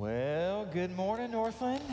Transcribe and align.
Well, 0.00 0.64
good 0.64 0.96
morning, 0.96 1.32
Northland. 1.32 1.84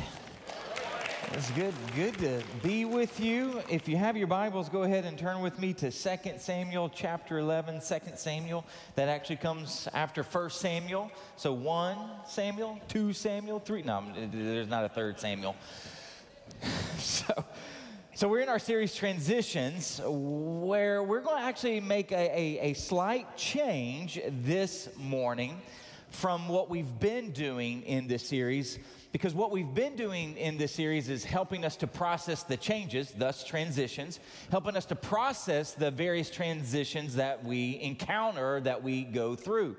It's 1.34 1.52
good, 1.52 1.74
good 1.94 2.18
to 2.20 2.42
be 2.64 2.86
with 2.86 3.20
you. 3.20 3.62
If 3.70 3.90
you 3.90 3.98
have 3.98 4.16
your 4.16 4.28
Bibles, 4.28 4.70
go 4.70 4.84
ahead 4.84 5.04
and 5.04 5.20
turn 5.20 5.42
with 5.42 5.60
me 5.60 5.74
to 5.74 5.92
2 5.92 6.18
Samuel 6.38 6.90
chapter 6.96 7.38
11. 7.38 7.82
2 7.82 7.96
Samuel, 8.16 8.64
that 8.96 9.10
actually 9.10 9.36
comes 9.36 9.90
after 9.94 10.24
1 10.24 10.52
Samuel. 10.52 11.12
So 11.36 11.52
1 11.52 11.98
Samuel, 12.26 12.80
2 12.88 13.12
Samuel, 13.12 13.60
3. 13.60 13.82
No, 13.82 14.06
there's 14.32 14.70
not 14.70 14.86
a 14.86 14.90
third 14.90 15.20
Samuel. 15.20 15.58
so, 17.00 17.44
so 18.16 18.30
we're 18.30 18.40
in 18.40 18.48
our 18.48 18.58
series 18.58 18.96
Transitions, 18.96 20.00
where 20.06 21.04
we're 21.04 21.20
going 21.20 21.42
to 21.42 21.44
actually 21.44 21.82
make 21.82 22.14
a, 22.14 22.16
a, 22.16 22.60
a 22.70 22.74
slight 22.74 23.36
change 23.36 24.18
this 24.46 24.88
morning 24.96 25.60
from 26.10 26.48
what 26.48 26.70
we've 26.70 27.00
been 27.00 27.32
doing 27.32 27.84
in 27.84 28.08
this 28.08 28.28
series 28.28 28.80
because 29.12 29.34
what 29.34 29.52
we've 29.52 29.74
been 29.74 29.96
doing 29.96 30.38
in 30.38 30.58
this 30.58 30.74
series 30.74 31.10
is 31.10 31.24
helping 31.24 31.64
us 31.64 31.76
to 31.78 31.88
process 31.88 32.44
the 32.44 32.58
changes, 32.58 33.12
thus 33.18 33.44
transitions, 33.44 34.20
helping 34.52 34.76
us 34.76 34.86
to 34.86 34.96
process 34.96 35.74
the 35.74 35.90
various 35.90 36.30
transitions 36.30 37.16
that 37.16 37.44
we 37.44 37.80
encounter, 37.82 38.60
that 38.60 38.84
we 38.84 39.04
go 39.04 39.36
through. 39.36 39.78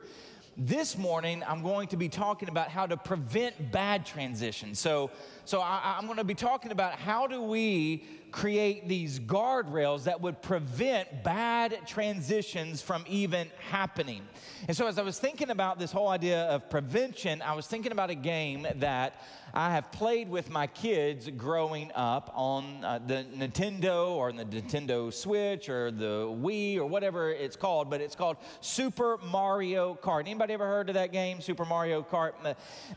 This 0.57 0.99
morning, 0.99 1.45
I'm 1.47 1.63
going 1.63 1.87
to 1.89 1.97
be 1.97 2.09
talking 2.09 2.49
about 2.49 2.69
how 2.69 2.87
to 2.87 2.97
prevent 2.97 3.71
bad 3.71 4.05
transitions. 4.05 4.81
So, 4.81 5.13
so 5.49 5.63
I, 5.63 5.97
am 5.99 6.05
going 6.05 6.19
to 6.19 6.25
be 6.25 6.35
talking 6.35 6.73
about 6.73 6.97
how 6.97 7.27
do 7.27 7.41
we 7.41 8.05
create 8.33 8.87
these 8.87 9.19
guardrails 9.19 10.05
that 10.05 10.21
would 10.21 10.43
prevent 10.43 11.25
bad 11.25 11.79
transitions 11.87 12.83
from 12.83 13.03
even 13.09 13.49
happening. 13.71 14.21
And 14.67 14.77
so, 14.77 14.87
as 14.87 14.99
I 14.99 15.03
was 15.03 15.19
thinking 15.19 15.49
about 15.49 15.79
this 15.79 15.91
whole 15.91 16.09
idea 16.09 16.43
of 16.45 16.69
prevention, 16.69 17.41
I 17.41 17.55
was 17.55 17.67
thinking 17.67 17.93
about 17.93 18.11
a 18.11 18.15
game 18.15 18.67
that 18.77 19.23
I 19.55 19.71
have 19.73 19.91
played 19.93 20.29
with 20.29 20.51
my 20.51 20.67
kids 20.67 21.31
growing 21.31 21.91
up 21.95 22.31
on 22.35 22.85
uh, 22.85 22.99
the 22.99 23.25
Nintendo 23.35 24.09
or 24.11 24.31
the 24.31 24.45
Nintendo 24.45 25.13
Switch 25.13 25.71
or 25.71 25.91
the 25.91 26.27
Wii 26.27 26.77
or 26.77 26.87
whatever 26.87 27.31
it's 27.31 27.57
called, 27.57 27.89
but 27.89 28.01
it's 28.01 28.15
called 28.15 28.37
Super 28.61 29.19
Mario 29.31 29.99
Kart. 30.03 30.21
Anybody 30.21 30.53
ever 30.53 30.67
heard 30.67 30.91
of 30.91 30.95
that 30.97 31.13
game, 31.13 31.41
Super 31.41 31.65
Mario 31.65 32.03
Kart? 32.03 32.33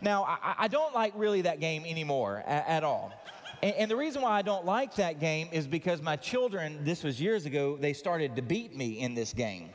Now, 0.01 0.23
I, 0.25 0.55
I 0.59 0.67
don't 0.67 0.93
like 0.93 1.13
really 1.15 1.43
that 1.43 1.61
game 1.61 1.85
anymore 1.85 2.40
at, 2.45 2.67
at 2.67 2.83
all. 2.83 3.11
And, 3.63 3.75
and, 3.75 3.91
the 3.91 3.95
reason 3.95 4.21
why 4.21 4.31
I 4.31 4.41
don't 4.41 4.65
like 4.65 4.95
that 4.95 5.19
game 5.19 5.47
is 5.51 5.67
because 5.67 6.01
my 6.01 6.15
children, 6.15 6.83
this 6.83 7.03
was 7.03 7.21
years 7.21 7.45
ago, 7.45 7.77
they 7.79 7.93
started 7.93 8.35
to 8.35 8.41
beat 8.41 8.75
me 8.75 8.99
in 8.99 9.13
this 9.13 9.33
game. 9.33 9.69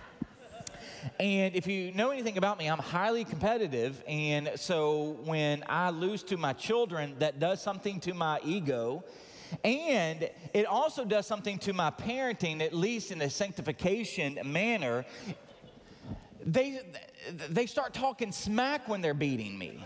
And 1.21 1.55
if 1.55 1.67
you 1.67 1.93
know 1.93 2.11
anything 2.11 2.37
about 2.37 2.59
me, 2.59 2.67
I'm 2.67 2.79
highly 2.79 3.25
competitive. 3.25 4.03
And 4.09 4.51
so 4.57 5.19
when 5.25 5.63
I 5.69 5.91
lose 5.91 6.23
to 6.25 6.37
my 6.37 6.53
children, 6.53 7.17
that 7.21 7.39
does 7.39 7.63
something 7.63 8.01
to 8.01 8.15
my 8.15 8.41
ego. 8.45 9.05
And 9.63 10.29
it 10.53 10.67
also 10.67 11.05
does 11.05 11.27
something 11.27 11.59
to 11.61 11.73
my 11.73 11.91
parenting, 11.91 12.61
at 12.61 12.75
least 12.75 13.13
in 13.13 13.23
a 13.23 13.31
sanctification 13.31 14.41
manner. 14.45 15.05
They, 16.45 16.81
they 17.51 17.67
start 17.67 17.95
talking 17.95 18.33
smack 18.33 18.89
when 18.89 19.01
they're 19.01 19.15
beating 19.15 19.59
me. 19.59 19.85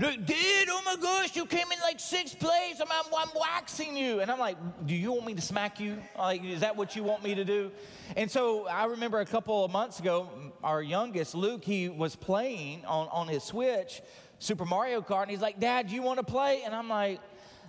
Look, 0.00 0.26
dude, 0.26 0.36
oh 0.70 0.82
my 0.84 0.96
gosh, 1.00 1.36
you 1.36 1.46
came 1.46 1.70
in 1.70 1.78
like 1.80 2.00
sixth 2.00 2.40
place. 2.40 2.80
I'm, 2.80 2.88
I'm, 2.90 3.14
I'm, 3.16 3.28
waxing 3.36 3.96
you. 3.96 4.18
And 4.18 4.28
I'm 4.28 4.40
like, 4.40 4.56
do 4.84 4.94
you 4.94 5.12
want 5.12 5.26
me 5.26 5.34
to 5.34 5.40
smack 5.40 5.78
you? 5.78 5.98
Like, 6.18 6.42
is 6.42 6.60
that 6.60 6.76
what 6.76 6.96
you 6.96 7.04
want 7.04 7.22
me 7.22 7.36
to 7.36 7.44
do? 7.44 7.70
And 8.16 8.28
so 8.28 8.66
I 8.66 8.86
remember 8.86 9.20
a 9.20 9.24
couple 9.24 9.64
of 9.64 9.70
months 9.70 10.00
ago, 10.00 10.28
our 10.64 10.82
youngest, 10.82 11.36
Luke, 11.36 11.64
he 11.64 11.88
was 11.88 12.16
playing 12.16 12.84
on, 12.86 13.06
on 13.12 13.28
his 13.28 13.44
Switch 13.44 14.02
Super 14.40 14.64
Mario 14.64 15.00
Kart. 15.00 15.22
And 15.22 15.30
he's 15.30 15.40
like, 15.40 15.60
Dad, 15.60 15.88
you 15.92 16.02
want 16.02 16.18
to 16.18 16.24
play? 16.24 16.62
And 16.64 16.74
I'm 16.74 16.88
like, 16.88 17.20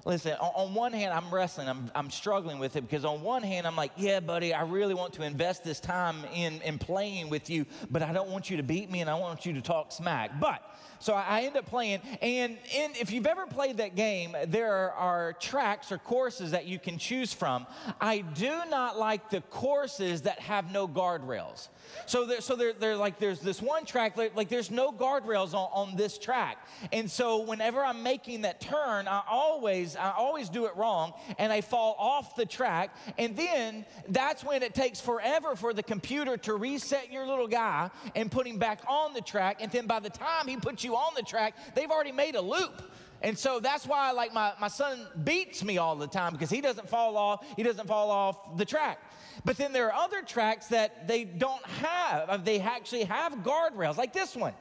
listen, 0.06 0.34
on, 0.34 0.74
one 0.74 0.94
hand, 0.94 1.14
I'm 1.14 1.34
wrestling, 1.34 1.68
I'm, 1.68 1.92
I'm 1.96 2.10
struggling 2.10 2.60
with 2.60 2.76
it 2.76 2.82
because 2.82 3.06
on 3.06 3.22
one 3.22 3.44
hand, 3.44 3.68
I'm 3.68 3.76
like, 3.76 3.92
yeah, 3.98 4.20
buddy, 4.20 4.54
I 4.54 4.64
really 4.64 4.94
want 4.94 5.14
to 5.14 5.24
invest 5.24 5.64
this 5.64 5.80
time 5.80 6.18
in, 6.34 6.62
in 6.62 6.78
playing 6.78 7.30
with 7.30 7.50
you, 7.50 7.66
but 7.90 8.02
I 8.04 8.14
don't 8.14 8.30
want 8.30 8.50
you 8.50 8.58
to 8.58 8.64
beat 8.64 8.92
me 8.92 9.02
and 9.02 9.10
I 9.10 9.16
want 9.16 9.46
you 9.46 9.54
to 9.54 9.62
talk 9.62 9.92
smack. 9.92 10.40
But 10.40 10.62
so 11.06 11.14
I 11.14 11.42
end 11.42 11.56
up 11.56 11.68
playing, 11.68 12.02
and 12.20 12.58
in, 12.74 12.92
if 13.00 13.12
you've 13.12 13.28
ever 13.28 13.46
played 13.46 13.78
that 13.78 13.96
game, 13.96 14.36
there 14.48 14.92
are 14.92 15.34
tracks 15.34 15.92
or 15.92 16.00
courses 16.00 16.50
that 16.50 16.66
you 16.66 16.80
can 16.80 16.98
choose 16.98 17.32
from. 17.32 17.68
I 18.02 18.22
do 18.22 18.64
not 18.72 18.98
like 18.98 19.30
the 19.30 19.42
courses 19.42 20.24
that 20.24 20.40
have 20.40 20.72
no 20.72 20.88
guardrails. 20.88 21.68
So, 22.08 22.26
there, 22.26 22.42
so 22.42 22.56
there, 22.56 22.74
there, 22.74 22.96
like, 22.96 23.20
there's 23.20 23.40
this 23.40 23.62
one 23.62 23.86
track, 23.86 24.18
like, 24.18 24.36
like 24.36 24.50
there's 24.50 24.72
no 24.72 24.92
guardrails 24.92 25.54
on, 25.54 25.70
on 25.74 25.96
this 25.96 26.18
track. 26.18 26.58
And 26.92 27.10
so 27.10 27.44
whenever 27.44 27.86
I'm 27.86 28.02
making 28.02 28.42
that 28.42 28.60
turn, 28.60 29.08
I 29.08 29.22
always, 29.30 29.96
I 29.96 30.10
always 30.10 30.50
do 30.50 30.66
it 30.66 30.76
wrong, 30.76 31.14
and 31.38 31.54
I 31.54 31.62
fall 31.62 31.96
off 32.00 32.36
the 32.36 32.48
track. 32.48 32.96
And 33.20 33.38
then 33.38 33.86
that's 34.10 34.44
when 34.44 34.64
it 34.64 34.74
takes 34.74 35.00
forever 35.00 35.56
for 35.56 35.72
the 35.72 35.84
computer 35.84 36.36
to 36.38 36.56
reset 36.56 37.12
your 37.12 37.28
little 37.28 37.48
guy 37.48 37.92
and 38.16 38.32
put 38.32 38.48
him 38.48 38.58
back 38.58 38.80
on 38.88 39.14
the 39.14 39.22
track. 39.22 39.58
And 39.60 39.72
then 39.72 39.86
by 39.86 40.00
the 40.00 40.10
time 40.10 40.48
he 40.48 40.58
puts 40.58 40.84
you 40.84 40.95
on 40.96 41.14
the 41.16 41.24
track, 41.24 41.56
they've 41.76 41.92
already 41.92 42.12
made 42.12 42.36
a 42.36 42.42
loop. 42.42 42.82
And 43.22 43.38
so 43.38 43.60
that's 43.60 43.86
why 43.88 44.12
like 44.12 44.34
my, 44.34 44.54
my 44.60 44.68
son 44.68 45.08
beats 45.24 45.64
me 45.64 45.78
all 45.78 45.96
the 45.96 46.08
time 46.08 46.34
because 46.34 46.50
he 46.50 46.62
doesn't 46.62 46.88
fall 46.88 47.18
off, 47.18 47.46
he 47.56 47.64
doesn't 47.64 47.88
fall 47.88 48.12
off 48.12 48.58
the 48.58 48.66
track. 48.66 49.00
But 49.44 49.58
then 49.58 49.74
there 49.74 49.92
are 49.92 50.04
other 50.04 50.22
tracks 50.22 50.68
that 50.68 51.08
they 51.08 51.24
don't 51.24 51.66
have, 51.66 52.30
uh, 52.30 52.38
they 52.38 52.60
actually 52.60 53.04
have 53.04 53.34
guardrails, 53.38 53.98
like 53.98 54.14
this 54.14 54.36
one. 54.36 54.54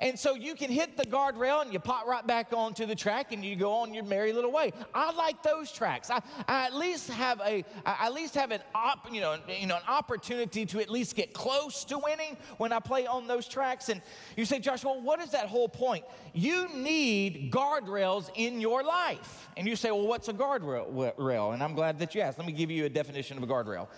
And 0.00 0.18
so 0.18 0.34
you 0.34 0.54
can 0.54 0.70
hit 0.70 0.96
the 0.96 1.04
guardrail 1.04 1.62
and 1.62 1.72
you 1.72 1.78
pop 1.78 2.06
right 2.06 2.26
back 2.26 2.52
onto 2.52 2.86
the 2.86 2.94
track 2.94 3.32
and 3.32 3.44
you 3.44 3.56
go 3.56 3.72
on 3.72 3.94
your 3.94 4.04
merry 4.04 4.32
little 4.32 4.52
way. 4.52 4.72
I 4.94 5.12
like 5.12 5.42
those 5.42 5.72
tracks. 5.72 6.10
I, 6.10 6.20
I 6.48 6.66
at 6.66 6.74
least 6.74 7.10
have 7.10 7.40
a 7.40 7.64
I 7.84 8.06
at 8.06 8.14
least 8.14 8.34
have 8.34 8.50
an 8.50 8.60
op, 8.74 9.12
you 9.12 9.20
know, 9.20 9.36
you 9.48 9.66
know, 9.66 9.76
an 9.76 9.82
opportunity 9.88 10.66
to 10.66 10.80
at 10.80 10.90
least 10.90 11.16
get 11.16 11.32
close 11.32 11.84
to 11.86 11.98
winning 11.98 12.36
when 12.58 12.72
I 12.72 12.80
play 12.80 13.06
on 13.06 13.26
those 13.26 13.46
tracks. 13.46 13.88
And 13.88 14.00
you 14.36 14.44
say, 14.44 14.58
Joshua, 14.58 14.92
well, 14.92 15.02
what 15.02 15.20
is 15.20 15.30
that 15.30 15.46
whole 15.46 15.68
point? 15.68 16.04
You 16.32 16.68
need 16.74 17.52
guardrails 17.52 18.30
in 18.34 18.60
your 18.60 18.82
life. 18.82 19.48
And 19.56 19.68
you 19.68 19.76
say, 19.76 19.90
well, 19.90 20.06
what's 20.06 20.28
a 20.28 20.32
guardrail? 20.32 21.54
And 21.54 21.62
I'm 21.62 21.74
glad 21.74 21.98
that 22.00 22.14
you 22.14 22.20
asked. 22.20 22.38
Let 22.38 22.46
me 22.46 22.52
give 22.52 22.70
you 22.70 22.86
a 22.86 22.88
definition 22.88 23.36
of 23.36 23.42
a 23.42 23.46
guardrail. 23.46 23.88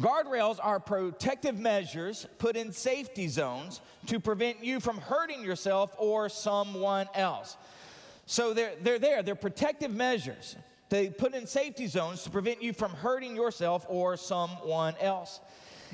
Guardrails 0.00 0.58
are 0.62 0.78
protective 0.78 1.58
measures 1.58 2.26
put 2.38 2.54
in 2.56 2.70
safety 2.70 3.28
zones 3.28 3.80
to 4.06 4.20
prevent 4.20 4.62
you 4.62 4.78
from 4.78 4.98
hurting 4.98 5.35
yourself 5.42 5.94
or 5.98 6.28
someone 6.28 7.08
else. 7.14 7.56
So 8.26 8.54
they're, 8.54 8.72
they're 8.80 8.98
there, 8.98 9.22
they're 9.22 9.34
protective 9.34 9.94
measures. 9.94 10.56
They 10.88 11.10
put 11.10 11.34
in 11.34 11.46
safety 11.46 11.86
zones 11.86 12.22
to 12.24 12.30
prevent 12.30 12.62
you 12.62 12.72
from 12.72 12.92
hurting 12.92 13.34
yourself 13.36 13.84
or 13.88 14.16
someone 14.16 14.94
else. 15.00 15.40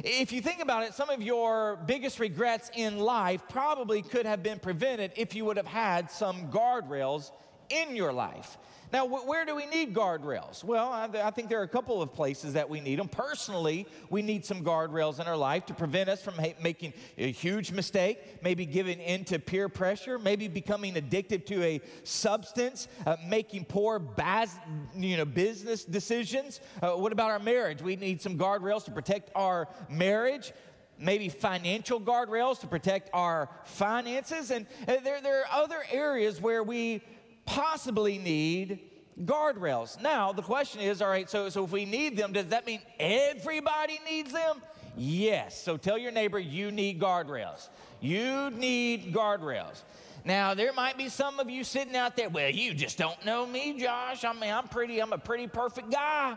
If 0.02 0.32
you 0.32 0.40
think 0.40 0.60
about 0.60 0.84
it, 0.84 0.94
some 0.94 1.10
of 1.10 1.22
your 1.22 1.78
biggest 1.86 2.18
regrets 2.18 2.70
in 2.74 2.98
life 2.98 3.42
probably 3.48 4.02
could 4.02 4.26
have 4.26 4.42
been 4.42 4.58
prevented 4.58 5.12
if 5.16 5.34
you 5.34 5.44
would 5.44 5.56
have 5.56 5.66
had 5.66 6.10
some 6.10 6.50
guardrails 6.50 7.30
in 7.72 7.96
your 7.96 8.12
life. 8.12 8.58
Now, 8.92 9.06
where 9.06 9.46
do 9.46 9.56
we 9.56 9.64
need 9.64 9.94
guardrails? 9.94 10.62
Well, 10.62 10.92
I, 10.92 11.30
think 11.30 11.48
there 11.48 11.60
are 11.60 11.64
a 11.64 11.68
couple 11.68 12.02
of 12.02 12.12
places 12.12 12.52
that 12.52 12.68
we 12.68 12.78
need 12.78 12.98
them. 12.98 13.08
Personally, 13.08 13.86
we 14.10 14.20
need 14.20 14.44
some 14.44 14.62
guardrails 14.62 15.18
in 15.18 15.26
our 15.26 15.36
life 15.36 15.64
to 15.66 15.74
prevent 15.74 16.10
us 16.10 16.22
from 16.22 16.34
making 16.62 16.92
a 17.16 17.32
huge 17.32 17.72
mistake, 17.72 18.42
maybe 18.42 18.66
giving 18.66 19.00
in 19.00 19.24
to 19.24 19.38
peer 19.38 19.70
pressure, 19.70 20.18
maybe 20.18 20.46
becoming 20.46 20.98
addicted 20.98 21.46
to 21.46 21.62
a 21.62 21.80
substance, 22.04 22.86
uh, 23.06 23.16
making 23.26 23.64
poor 23.64 23.98
bad, 23.98 24.50
you 24.94 25.16
know, 25.16 25.24
business 25.24 25.86
decisions. 25.86 26.60
Uh, 26.82 26.90
what 26.90 27.12
about 27.12 27.30
our 27.30 27.38
marriage? 27.38 27.80
We 27.80 27.96
need 27.96 28.20
some 28.20 28.36
guardrails 28.36 28.84
to 28.84 28.90
protect 28.90 29.30
our 29.34 29.68
marriage 29.88 30.52
maybe 30.98 31.28
financial 31.28 32.00
guardrails 32.00 32.60
to 32.60 32.68
protect 32.68 33.10
our 33.12 33.48
finances. 33.64 34.52
And 34.52 34.66
there, 34.86 35.20
there 35.20 35.40
are 35.40 35.62
other 35.64 35.82
areas 35.90 36.40
where 36.40 36.62
we 36.62 37.02
possibly 37.44 38.18
need 38.18 38.80
guardrails. 39.24 40.00
Now, 40.00 40.32
the 40.32 40.42
question 40.42 40.80
is 40.80 41.02
all 41.02 41.08
right, 41.08 41.28
so, 41.28 41.48
so 41.48 41.64
if 41.64 41.70
we 41.70 41.84
need 41.84 42.16
them, 42.16 42.32
does 42.32 42.46
that 42.46 42.66
mean 42.66 42.80
everybody 42.98 44.00
needs 44.08 44.32
them? 44.32 44.62
Yes. 44.96 45.62
So 45.62 45.76
tell 45.76 45.98
your 45.98 46.12
neighbor 46.12 46.38
you 46.38 46.70
need 46.70 47.00
guardrails. 47.00 47.68
You 48.00 48.50
need 48.50 49.14
guardrails. 49.14 49.82
Now, 50.24 50.54
there 50.54 50.72
might 50.72 50.96
be 50.96 51.08
some 51.08 51.40
of 51.40 51.50
you 51.50 51.64
sitting 51.64 51.96
out 51.96 52.16
there, 52.16 52.28
well, 52.28 52.48
you 52.48 52.74
just 52.74 52.96
don't 52.96 53.24
know 53.24 53.44
me, 53.44 53.78
Josh. 53.78 54.24
I 54.24 54.32
mean, 54.32 54.52
I'm 54.52 54.68
pretty, 54.68 55.00
I'm 55.00 55.12
a 55.12 55.18
pretty 55.18 55.48
perfect 55.48 55.90
guy. 55.90 56.36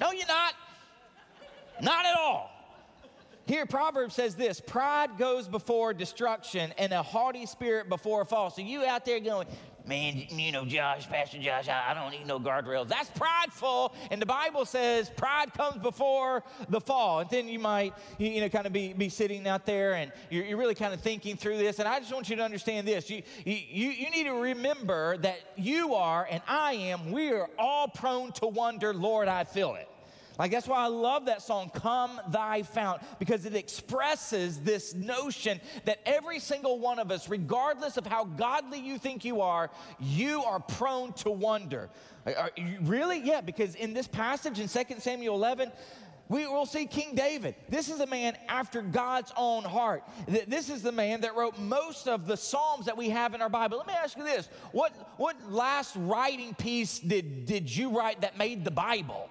No, 0.00 0.12
you're 0.12 0.28
not. 0.28 0.54
Not 1.82 2.06
at 2.06 2.16
all. 2.16 2.50
Here, 3.46 3.66
Proverbs 3.66 4.14
says 4.14 4.36
this 4.36 4.60
pride 4.60 5.18
goes 5.18 5.48
before 5.48 5.92
destruction 5.92 6.72
and 6.78 6.92
a 6.92 7.02
haughty 7.02 7.46
spirit 7.46 7.88
before 7.88 8.22
a 8.22 8.24
fall. 8.24 8.50
So, 8.50 8.62
you 8.62 8.84
out 8.84 9.04
there 9.04 9.18
going, 9.18 9.48
man, 9.86 10.24
you 10.30 10.52
know, 10.52 10.64
Josh, 10.64 11.08
Pastor 11.08 11.38
Josh, 11.38 11.68
I, 11.68 11.90
I, 11.90 11.94
don't 11.94 12.10
need 12.10 12.26
no 12.26 12.38
guardrails. 12.38 12.88
That's 12.88 13.10
prideful. 13.10 13.94
And 14.10 14.20
the 14.20 14.26
Bible 14.26 14.64
says 14.64 15.10
pride 15.10 15.52
comes 15.52 15.78
before 15.78 16.44
the 16.68 16.80
fall. 16.80 17.20
And 17.20 17.30
then 17.30 17.48
you 17.48 17.58
might, 17.58 17.94
you 18.18 18.40
know, 18.40 18.48
kind 18.48 18.66
of 18.66 18.72
be, 18.72 18.92
be 18.92 19.08
sitting 19.08 19.46
out 19.46 19.66
there 19.66 19.94
and 19.94 20.12
you're, 20.30 20.44
you're 20.44 20.58
really 20.58 20.74
kind 20.74 20.94
of 20.94 21.00
thinking 21.00 21.36
through 21.36 21.58
this. 21.58 21.78
And 21.78 21.88
I 21.88 21.98
just 22.00 22.12
want 22.12 22.28
you 22.30 22.36
to 22.36 22.42
understand 22.42 22.86
this. 22.86 23.10
You, 23.10 23.22
you, 23.44 23.56
you 23.56 24.10
need 24.10 24.24
to 24.24 24.34
remember 24.34 25.16
that 25.18 25.40
you 25.56 25.94
are 25.94 26.26
and 26.30 26.42
I 26.46 26.72
am, 26.72 27.10
we 27.10 27.32
are 27.32 27.50
all 27.58 27.88
prone 27.88 28.32
to 28.32 28.46
wonder, 28.46 28.94
Lord, 28.94 29.28
I 29.28 29.44
feel 29.44 29.74
it. 29.74 29.89
Like, 30.40 30.52
that's 30.52 30.66
why 30.66 30.78
I 30.78 30.86
love 30.86 31.26
that 31.26 31.42
song, 31.42 31.70
Come 31.74 32.18
Thou 32.30 32.62
Fount, 32.62 33.02
because 33.18 33.44
it 33.44 33.54
expresses 33.54 34.58
this 34.60 34.94
notion 34.94 35.60
that 35.84 36.00
every 36.06 36.38
single 36.38 36.78
one 36.78 36.98
of 36.98 37.10
us, 37.10 37.28
regardless 37.28 37.98
of 37.98 38.06
how 38.06 38.24
godly 38.24 38.80
you 38.80 38.96
think 38.96 39.22
you 39.22 39.42
are, 39.42 39.70
you 39.98 40.42
are 40.42 40.58
prone 40.58 41.12
to 41.12 41.30
wonder. 41.30 41.90
Really? 42.80 43.20
Yeah, 43.20 43.42
because 43.42 43.74
in 43.74 43.92
this 43.92 44.08
passage 44.08 44.58
in 44.58 44.66
2 44.66 44.94
Samuel 45.00 45.34
11, 45.34 45.72
we 46.30 46.46
will 46.46 46.64
see 46.64 46.86
King 46.86 47.14
David. 47.14 47.54
This 47.68 47.90
is 47.90 48.00
a 48.00 48.06
man 48.06 48.34
after 48.48 48.80
God's 48.80 49.34
own 49.36 49.62
heart. 49.62 50.04
This 50.26 50.70
is 50.70 50.80
the 50.80 50.90
man 50.90 51.20
that 51.20 51.36
wrote 51.36 51.58
most 51.58 52.08
of 52.08 52.26
the 52.26 52.38
Psalms 52.38 52.86
that 52.86 52.96
we 52.96 53.10
have 53.10 53.34
in 53.34 53.42
our 53.42 53.50
Bible. 53.50 53.76
Let 53.76 53.88
me 53.88 53.92
ask 53.92 54.16
you 54.16 54.24
this 54.24 54.48
what, 54.72 54.94
what 55.18 55.36
last 55.52 55.94
writing 55.96 56.54
piece 56.54 56.98
did, 56.98 57.44
did 57.44 57.76
you 57.76 57.90
write 57.90 58.22
that 58.22 58.38
made 58.38 58.64
the 58.64 58.70
Bible? 58.70 59.28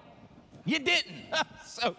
You 0.70 0.78
didn't. 0.78 1.16
so, 1.66 1.96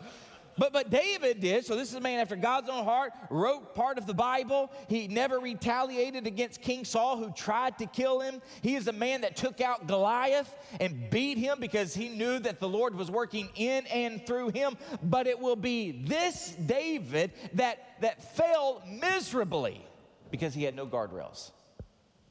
but, 0.58 0.72
but 0.72 0.90
David 0.90 1.42
did. 1.42 1.66
So 1.66 1.76
this 1.76 1.90
is 1.90 1.96
a 1.96 2.00
man 2.00 2.20
after 2.20 2.38
God's 2.38 2.70
own 2.70 2.86
heart, 2.86 3.12
wrote 3.30 3.76
part 3.76 3.98
of 3.98 4.08
the 4.08 4.14
Bible. 4.14 4.72
He 4.88 5.10
never 5.10 5.40
retaliated 5.40 6.26
against 6.26 6.62
King 6.62 6.86
Saul, 6.86 7.18
who 7.18 7.34
tried 7.34 7.80
to 7.80 7.86
kill 7.86 8.22
him. 8.22 8.42
He 8.62 8.76
is 8.76 8.88
a 8.88 8.94
man 8.94 9.22
that 9.22 9.36
took 9.36 9.60
out 9.60 9.88
Goliath 9.88 10.56
and 10.80 11.10
beat 11.10 11.38
him 11.38 11.60
because 11.60 11.94
he 11.94 12.08
knew 12.08 12.40
that 12.40 12.62
the 12.62 12.70
Lord 12.70 12.96
was 12.96 13.12
working 13.12 13.50
in 13.56 13.86
and 13.88 14.26
through 14.26 14.52
him. 14.52 14.78
But 15.04 15.28
it 15.28 15.38
will 15.38 15.58
be 15.58 15.92
this 15.92 16.52
David 16.52 17.34
that, 17.56 18.00
that 18.00 18.38
failed 18.38 18.84
miserably 18.88 19.86
because 20.32 20.54
he 20.54 20.64
had 20.64 20.78
no 20.78 20.88
guardrails, 20.88 21.52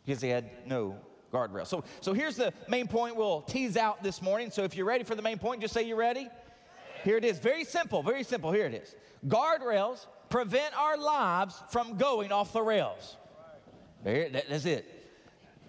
because 0.06 0.22
he 0.22 0.30
had 0.30 0.48
no 0.66 0.96
guardrail. 1.32 1.66
So, 1.66 1.84
so 2.00 2.12
here's 2.12 2.36
the 2.36 2.52
main 2.68 2.86
point 2.86 3.16
we'll 3.16 3.42
tease 3.42 3.76
out 3.76 4.02
this 4.02 4.20
morning. 4.20 4.50
So 4.50 4.64
if 4.64 4.76
you're 4.76 4.86
ready 4.86 5.04
for 5.04 5.14
the 5.14 5.22
main 5.22 5.38
point, 5.38 5.60
just 5.60 5.74
say 5.74 5.82
you're 5.82 5.96
ready. 5.96 6.28
Here 7.04 7.16
it 7.16 7.24
is. 7.24 7.38
Very 7.38 7.64
simple, 7.64 8.02
very 8.02 8.22
simple. 8.22 8.52
Here 8.52 8.66
it 8.66 8.74
is. 8.74 8.94
Guardrails 9.26 10.06
prevent 10.28 10.78
our 10.78 10.96
lives 10.96 11.60
from 11.70 11.96
going 11.96 12.32
off 12.32 12.52
the 12.52 12.62
rails. 12.62 13.16
There, 14.04 14.28
that's 14.30 14.64
it. 14.64 14.86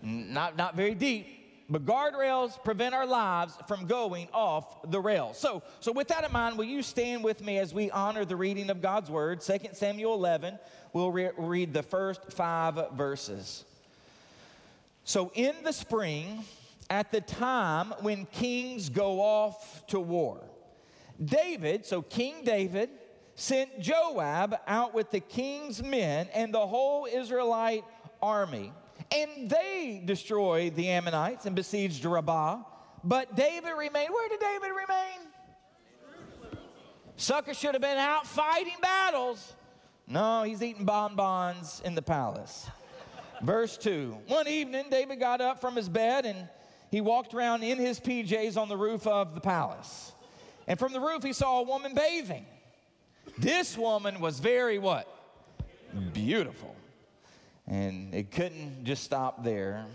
Not, 0.01 0.57
not 0.57 0.75
very 0.75 0.95
deep, 0.95 1.41
but 1.69 1.85
guardrails 1.85 2.61
prevent 2.63 2.93
our 2.93 3.05
lives 3.05 3.57
from 3.67 3.87
going 3.87 4.27
off 4.33 4.89
the 4.89 4.99
rails. 4.99 5.37
So, 5.37 5.63
so 5.79 5.91
with 5.91 6.07
that 6.09 6.23
in 6.23 6.31
mind, 6.31 6.57
will 6.57 6.65
you 6.65 6.81
stand 6.81 7.23
with 7.23 7.43
me 7.43 7.57
as 7.59 7.73
we 7.73 7.91
honor 7.91 8.25
the 8.25 8.35
reading 8.35 8.69
of 8.69 8.81
God's 8.81 9.09
word? 9.09 9.41
2 9.41 9.57
Samuel 9.73 10.13
11, 10.13 10.57
we'll 10.93 11.11
re- 11.11 11.31
read 11.37 11.73
the 11.73 11.83
first 11.83 12.31
five 12.33 12.91
verses. 12.93 13.65
So, 15.11 15.29
in 15.35 15.55
the 15.65 15.73
spring, 15.73 16.45
at 16.89 17.11
the 17.11 17.19
time 17.19 17.93
when 17.99 18.25
kings 18.27 18.87
go 18.87 19.19
off 19.19 19.85
to 19.87 19.99
war, 19.99 20.39
David, 21.21 21.85
so 21.85 22.01
King 22.01 22.45
David, 22.45 22.89
sent 23.35 23.81
Joab 23.81 24.57
out 24.65 24.93
with 24.93 25.11
the 25.11 25.19
king's 25.19 25.83
men 25.83 26.29
and 26.33 26.53
the 26.53 26.65
whole 26.65 27.09
Israelite 27.11 27.83
army. 28.21 28.71
And 29.11 29.49
they 29.49 30.01
destroyed 30.05 30.75
the 30.75 30.87
Ammonites 30.87 31.45
and 31.45 31.57
besieged 31.57 32.05
Rabbah. 32.05 32.59
But 33.03 33.35
David 33.35 33.73
remained. 33.77 34.13
Where 34.13 34.29
did 34.29 34.39
David 34.39 34.69
remain? 34.69 35.27
Sucker 37.17 37.53
should 37.53 37.73
have 37.73 37.81
been 37.81 37.97
out 37.97 38.25
fighting 38.25 38.77
battles. 38.81 39.55
No, 40.07 40.43
he's 40.43 40.63
eating 40.63 40.85
bonbons 40.85 41.81
in 41.83 41.95
the 41.95 42.01
palace. 42.01 42.65
Verse 43.43 43.77
2 43.77 44.17
One 44.27 44.47
evening, 44.47 44.85
David 44.89 45.19
got 45.19 45.41
up 45.41 45.61
from 45.61 45.75
his 45.75 45.89
bed 45.89 46.25
and 46.25 46.47
he 46.89 47.01
walked 47.01 47.33
around 47.33 47.63
in 47.63 47.77
his 47.77 47.99
PJs 47.99 48.57
on 48.57 48.69
the 48.69 48.77
roof 48.77 49.07
of 49.07 49.33
the 49.33 49.41
palace. 49.41 50.11
And 50.67 50.77
from 50.77 50.93
the 50.93 50.99
roof, 50.99 51.23
he 51.23 51.33
saw 51.33 51.59
a 51.59 51.63
woman 51.63 51.95
bathing. 51.95 52.45
This 53.37 53.77
woman 53.77 54.19
was 54.19 54.39
very 54.39 54.77
what? 54.77 55.07
Beautiful. 56.13 56.75
And 57.67 58.13
it 58.13 58.31
couldn't 58.31 58.83
just 58.83 59.03
stop 59.03 59.43
there 59.43 59.85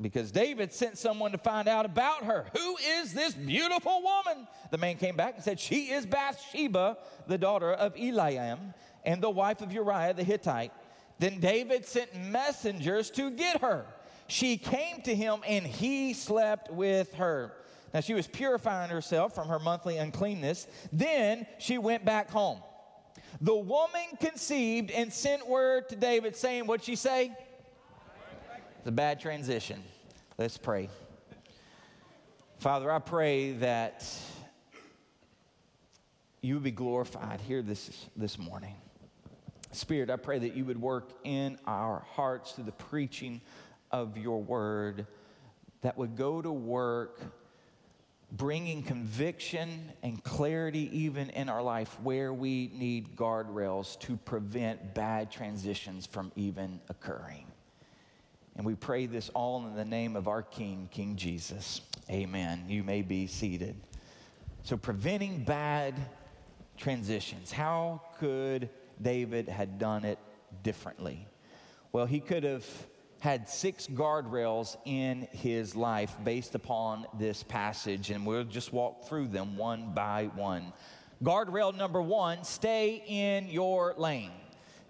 because 0.00 0.30
David 0.30 0.72
sent 0.72 0.98
someone 0.98 1.32
to 1.32 1.38
find 1.38 1.68
out 1.68 1.84
about 1.84 2.24
her. 2.24 2.46
Who 2.56 2.76
is 3.00 3.12
this 3.12 3.34
beautiful 3.34 4.02
woman? 4.02 4.46
The 4.70 4.78
man 4.78 4.96
came 4.96 5.16
back 5.16 5.34
and 5.36 5.44
said, 5.44 5.60
She 5.60 5.90
is 5.90 6.06
Bathsheba, 6.06 6.98
the 7.26 7.38
daughter 7.38 7.72
of 7.72 7.94
Eliam, 7.94 8.74
and 9.04 9.22
the 9.22 9.30
wife 9.30 9.60
of 9.60 9.72
Uriah 9.72 10.14
the 10.14 10.24
Hittite. 10.24 10.72
Then 11.18 11.40
David 11.40 11.86
sent 11.86 12.14
messengers 12.14 13.10
to 13.12 13.30
get 13.30 13.60
her. 13.60 13.86
She 14.28 14.56
came 14.56 15.02
to 15.02 15.14
him 15.14 15.40
and 15.46 15.66
he 15.66 16.12
slept 16.12 16.70
with 16.70 17.14
her. 17.14 17.52
Now 17.94 18.00
she 18.00 18.14
was 18.14 18.26
purifying 18.26 18.90
herself 18.90 19.34
from 19.34 19.48
her 19.48 19.58
monthly 19.58 19.96
uncleanness. 19.96 20.66
Then 20.92 21.46
she 21.58 21.78
went 21.78 22.04
back 22.04 22.30
home. 22.30 22.60
The 23.40 23.54
woman 23.54 24.16
conceived 24.20 24.90
and 24.90 25.12
sent 25.12 25.48
word 25.48 25.88
to 25.90 25.96
David 25.96 26.36
saying, 26.36 26.66
What'd 26.66 26.84
she 26.84 26.96
say? 26.96 27.36
It's 28.78 28.86
a 28.86 28.92
bad 28.92 29.20
transition. 29.20 29.82
Let's 30.38 30.58
pray. 30.58 30.90
Father, 32.58 32.90
I 32.90 32.98
pray 32.98 33.52
that 33.52 34.08
you 36.40 36.54
would 36.54 36.62
be 36.62 36.70
glorified 36.70 37.40
here 37.40 37.62
this, 37.62 38.06
this 38.16 38.38
morning. 38.38 38.74
Spirit, 39.72 40.10
I 40.10 40.16
pray 40.16 40.38
that 40.38 40.54
you 40.54 40.64
would 40.64 40.80
work 40.80 41.10
in 41.24 41.58
our 41.66 42.04
hearts 42.12 42.52
through 42.52 42.64
the 42.64 42.72
preaching 42.72 43.40
of 43.90 44.16
your 44.16 44.42
word, 44.42 45.06
that 45.82 45.96
would 45.98 46.16
go 46.16 46.40
to 46.40 46.50
work 46.50 47.20
bringing 48.32 48.82
conviction 48.82 49.92
and 50.02 50.22
clarity 50.22 50.90
even 50.92 51.30
in 51.30 51.48
our 51.48 51.62
life 51.62 51.96
where 52.02 52.32
we 52.32 52.70
need 52.74 53.16
guardrails 53.16 53.98
to 54.00 54.16
prevent 54.16 54.94
bad 54.94 55.30
transitions 55.30 56.06
from 56.06 56.32
even 56.34 56.80
occurring. 56.88 57.46
And 58.56 58.66
we 58.66 58.74
pray 58.74 59.06
this 59.06 59.28
all 59.30 59.66
in 59.66 59.74
the 59.76 59.84
name 59.84 60.16
of 60.16 60.28
our 60.28 60.42
King, 60.42 60.88
King 60.90 61.16
Jesus. 61.16 61.82
Amen. 62.10 62.64
You 62.68 62.82
may 62.82 63.02
be 63.02 63.26
seated. 63.26 63.76
So, 64.62 64.76
preventing 64.76 65.44
bad 65.44 65.94
transitions. 66.76 67.52
How 67.52 68.02
could 68.18 68.70
David 69.00 69.48
had 69.48 69.78
done 69.78 70.04
it 70.04 70.18
differently? 70.62 71.26
Well, 71.92 72.06
he 72.06 72.20
could 72.20 72.44
have 72.44 72.64
had 73.20 73.48
six 73.48 73.86
guardrails 73.86 74.76
in 74.84 75.28
his 75.32 75.74
life 75.74 76.16
based 76.22 76.54
upon 76.54 77.06
this 77.18 77.42
passage, 77.42 78.10
and 78.10 78.26
we'll 78.26 78.44
just 78.44 78.72
walk 78.72 79.08
through 79.08 79.28
them 79.28 79.56
one 79.56 79.94
by 79.94 80.30
one. 80.34 80.72
Guardrail 81.22 81.74
number 81.74 82.02
one 82.02 82.44
stay 82.44 83.02
in 83.06 83.48
your 83.48 83.94
lane. 83.96 84.32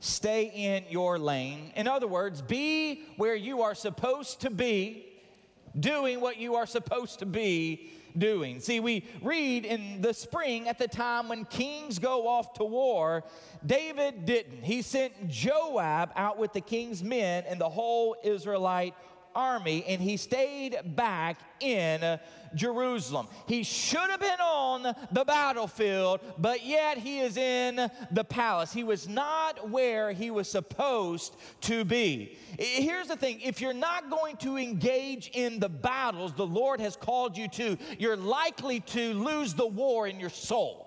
Stay 0.01 0.53
in 0.55 0.85
your 0.91 1.19
lane. 1.19 1.73
In 1.77 1.89
other 1.89 2.07
words, 2.07 2.43
be 2.43 3.05
where 3.17 3.35
you 3.35 3.63
are 3.63 3.75
supposed 3.75 4.41
to 4.43 4.51
be, 4.51 5.07
doing 5.79 6.21
what 6.21 6.37
you 6.37 6.57
are 6.57 6.67
supposed 6.67 7.21
to 7.21 7.27
be 7.27 7.91
doing. 8.19 8.61
See, 8.61 8.81
we 8.81 9.05
read 9.23 9.65
in 9.65 10.01
the 10.01 10.15
spring 10.15 10.69
at 10.69 10.79
the 10.79 10.89
time 10.89 11.29
when 11.29 11.45
kings 11.45 11.99
go 11.99 12.29
off 12.29 12.55
to 12.55 12.65
war, 12.65 13.25
David 13.65 14.25
didn't. 14.27 14.63
He 14.63 14.83
sent 14.83 15.29
Joab 15.29 16.11
out 16.17 16.39
with 16.39 16.53
the 16.53 16.61
king's 16.61 17.03
men 17.03 17.45
and 17.49 17.61
the 17.61 17.69
whole 17.69 18.17
Israelite 18.23 18.95
army, 19.37 19.85
and 19.87 20.01
he 20.01 20.17
stayed 20.17 20.79
back 20.97 21.39
in 21.61 22.19
Jerusalem. 22.55 23.29
He 23.47 23.63
should 23.63 24.11
have 24.11 24.21
been 24.21 24.41
on 24.41 24.95
the 25.13 25.25
battlefield, 25.25 26.21
but 26.39 26.65
yet 26.65 26.99
he 26.99 27.21
is 27.21 27.37
in 27.37 27.91
the 28.11 28.25
palace. 28.25 28.73
He 28.73 28.83
was 28.83 29.07
not 29.09 29.69
where 29.71 30.13
he 30.13 30.31
was 30.31 30.51
supposed 30.51 31.37
to 31.63 31.85
be. 31.85 32.37
Here's 32.59 33.09
the 33.09 33.17
thing 33.17 33.41
if 33.41 33.61
you're 33.61 33.75
not 33.75 34.11
going 34.11 34.39
to 34.39 34.57
engage 34.57 35.31
in 35.35 35.61
the 35.61 35.69
battles 35.69 36.33
the 36.33 36.47
Lord 36.47 36.81
has 36.81 36.97
called 36.97 37.37
you 37.37 37.49
to, 37.49 37.77
you're 37.99 38.17
likely 38.17 38.81
to 38.81 39.13
lose 39.13 39.55
the 39.55 39.67
war 39.67 40.09
in 40.09 40.19
your 40.19 40.31
soul. 40.31 40.86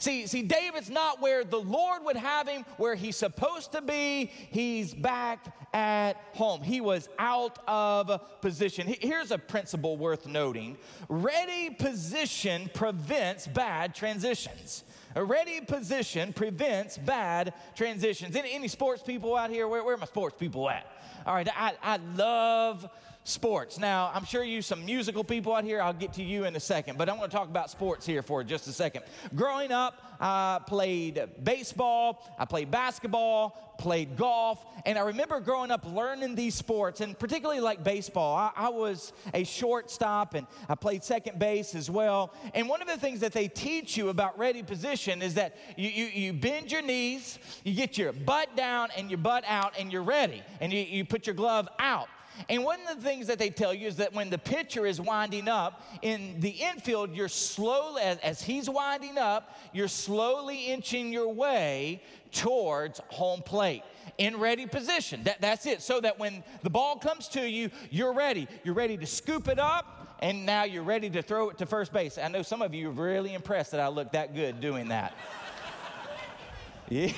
See, 0.00 0.26
see, 0.26 0.40
David's 0.40 0.88
not 0.88 1.20
where 1.20 1.44
the 1.44 1.60
Lord 1.60 2.04
would 2.06 2.16
have 2.16 2.48
him, 2.48 2.64
where 2.78 2.94
he's 2.94 3.16
supposed 3.16 3.72
to 3.72 3.82
be. 3.82 4.30
He's 4.50 4.94
back 4.94 5.54
at 5.74 6.14
home. 6.32 6.62
He 6.62 6.80
was 6.80 7.08
out 7.18 7.58
of 7.68 8.40
position. 8.40 8.86
Here's 9.00 9.30
a 9.30 9.36
principle 9.36 9.98
worth 9.98 10.26
noting 10.26 10.78
ready 11.10 11.68
position 11.68 12.70
prevents 12.72 13.46
bad 13.46 13.94
transitions. 13.94 14.84
A 15.16 15.22
ready 15.22 15.60
position 15.60 16.32
prevents 16.32 16.96
bad 16.96 17.52
transitions. 17.74 18.36
Any, 18.36 18.52
any 18.52 18.68
sports 18.68 19.02
people 19.02 19.36
out 19.36 19.50
here? 19.50 19.68
Where, 19.68 19.84
where 19.84 19.94
are 19.96 19.98
my 19.98 20.06
sports 20.06 20.36
people 20.38 20.70
at? 20.70 20.86
All 21.26 21.34
right, 21.34 21.48
I, 21.54 21.74
I 21.82 21.98
love 22.16 22.88
sports. 23.30 23.78
Now, 23.78 24.10
I'm 24.14 24.24
sure 24.24 24.44
you 24.44 24.62
some 24.62 24.84
musical 24.84 25.24
people 25.24 25.54
out 25.54 25.64
here. 25.64 25.80
I'll 25.80 25.92
get 25.92 26.12
to 26.14 26.22
you 26.22 26.44
in 26.44 26.56
a 26.56 26.60
second, 26.60 26.98
but 26.98 27.08
I 27.08 27.12
want 27.12 27.30
to 27.30 27.36
talk 27.36 27.48
about 27.48 27.70
sports 27.70 28.04
here 28.04 28.22
for 28.22 28.44
just 28.44 28.66
a 28.68 28.72
second. 28.72 29.02
Growing 29.34 29.72
up, 29.72 30.02
I 30.20 30.60
played 30.66 31.22
baseball, 31.42 32.22
I 32.38 32.44
played 32.44 32.70
basketball, 32.70 33.74
played 33.78 34.16
golf, 34.16 34.62
and 34.84 34.98
I 34.98 35.02
remember 35.02 35.40
growing 35.40 35.70
up 35.70 35.86
learning 35.86 36.34
these 36.34 36.54
sports, 36.54 37.00
and 37.00 37.18
particularly 37.18 37.60
like 37.60 37.82
baseball. 37.82 38.36
I, 38.36 38.52
I 38.54 38.68
was 38.68 39.12
a 39.32 39.44
shortstop 39.44 40.34
and 40.34 40.46
I 40.68 40.74
played 40.74 41.02
second 41.02 41.38
base 41.38 41.74
as 41.74 41.90
well. 41.90 42.34
And 42.54 42.68
one 42.68 42.82
of 42.82 42.88
the 42.88 42.98
things 42.98 43.20
that 43.20 43.32
they 43.32 43.48
teach 43.48 43.96
you 43.96 44.10
about 44.10 44.38
ready 44.38 44.62
position 44.62 45.22
is 45.22 45.34
that 45.34 45.56
you, 45.76 45.88
you, 45.88 46.04
you 46.04 46.32
bend 46.34 46.70
your 46.70 46.82
knees, 46.82 47.38
you 47.64 47.74
get 47.74 47.96
your 47.96 48.12
butt 48.12 48.54
down 48.56 48.90
and 48.96 49.10
your 49.10 49.18
butt 49.18 49.44
out, 49.46 49.74
and 49.78 49.90
you're 49.90 50.02
ready, 50.02 50.42
and 50.60 50.72
you, 50.72 50.80
you 50.80 51.04
put 51.04 51.26
your 51.26 51.34
glove 51.34 51.68
out. 51.78 52.08
And 52.48 52.64
one 52.64 52.80
of 52.88 52.96
the 52.96 53.02
things 53.02 53.26
that 53.26 53.38
they 53.38 53.50
tell 53.50 53.74
you 53.74 53.86
is 53.86 53.96
that 53.96 54.12
when 54.12 54.30
the 54.30 54.38
pitcher 54.38 54.86
is 54.86 55.00
winding 55.00 55.48
up 55.48 55.82
in 56.02 56.40
the 56.40 56.50
infield, 56.50 57.14
you're 57.14 57.28
slowly, 57.28 58.02
as, 58.02 58.18
as 58.18 58.42
he's 58.42 58.68
winding 58.68 59.18
up, 59.18 59.56
you're 59.72 59.88
slowly 59.88 60.66
inching 60.66 61.12
your 61.12 61.32
way 61.32 62.02
towards 62.32 63.00
home 63.08 63.42
plate 63.42 63.82
in 64.18 64.38
ready 64.38 64.66
position. 64.66 65.22
That, 65.24 65.40
that's 65.40 65.66
it. 65.66 65.82
So 65.82 66.00
that 66.00 66.18
when 66.18 66.42
the 66.62 66.70
ball 66.70 66.96
comes 66.96 67.28
to 67.28 67.48
you, 67.48 67.70
you're 67.90 68.12
ready. 68.12 68.48
You're 68.64 68.74
ready 68.74 68.96
to 68.96 69.06
scoop 69.06 69.48
it 69.48 69.58
up, 69.58 70.16
and 70.20 70.46
now 70.46 70.64
you're 70.64 70.82
ready 70.82 71.10
to 71.10 71.22
throw 71.22 71.50
it 71.50 71.58
to 71.58 71.66
first 71.66 71.92
base. 71.92 72.18
I 72.18 72.28
know 72.28 72.42
some 72.42 72.62
of 72.62 72.74
you 72.74 72.88
are 72.88 72.92
really 72.92 73.34
impressed 73.34 73.70
that 73.72 73.80
I 73.80 73.88
look 73.88 74.12
that 74.12 74.34
good 74.34 74.60
doing 74.60 74.88
that. 74.88 75.14
yeah. 76.88 77.12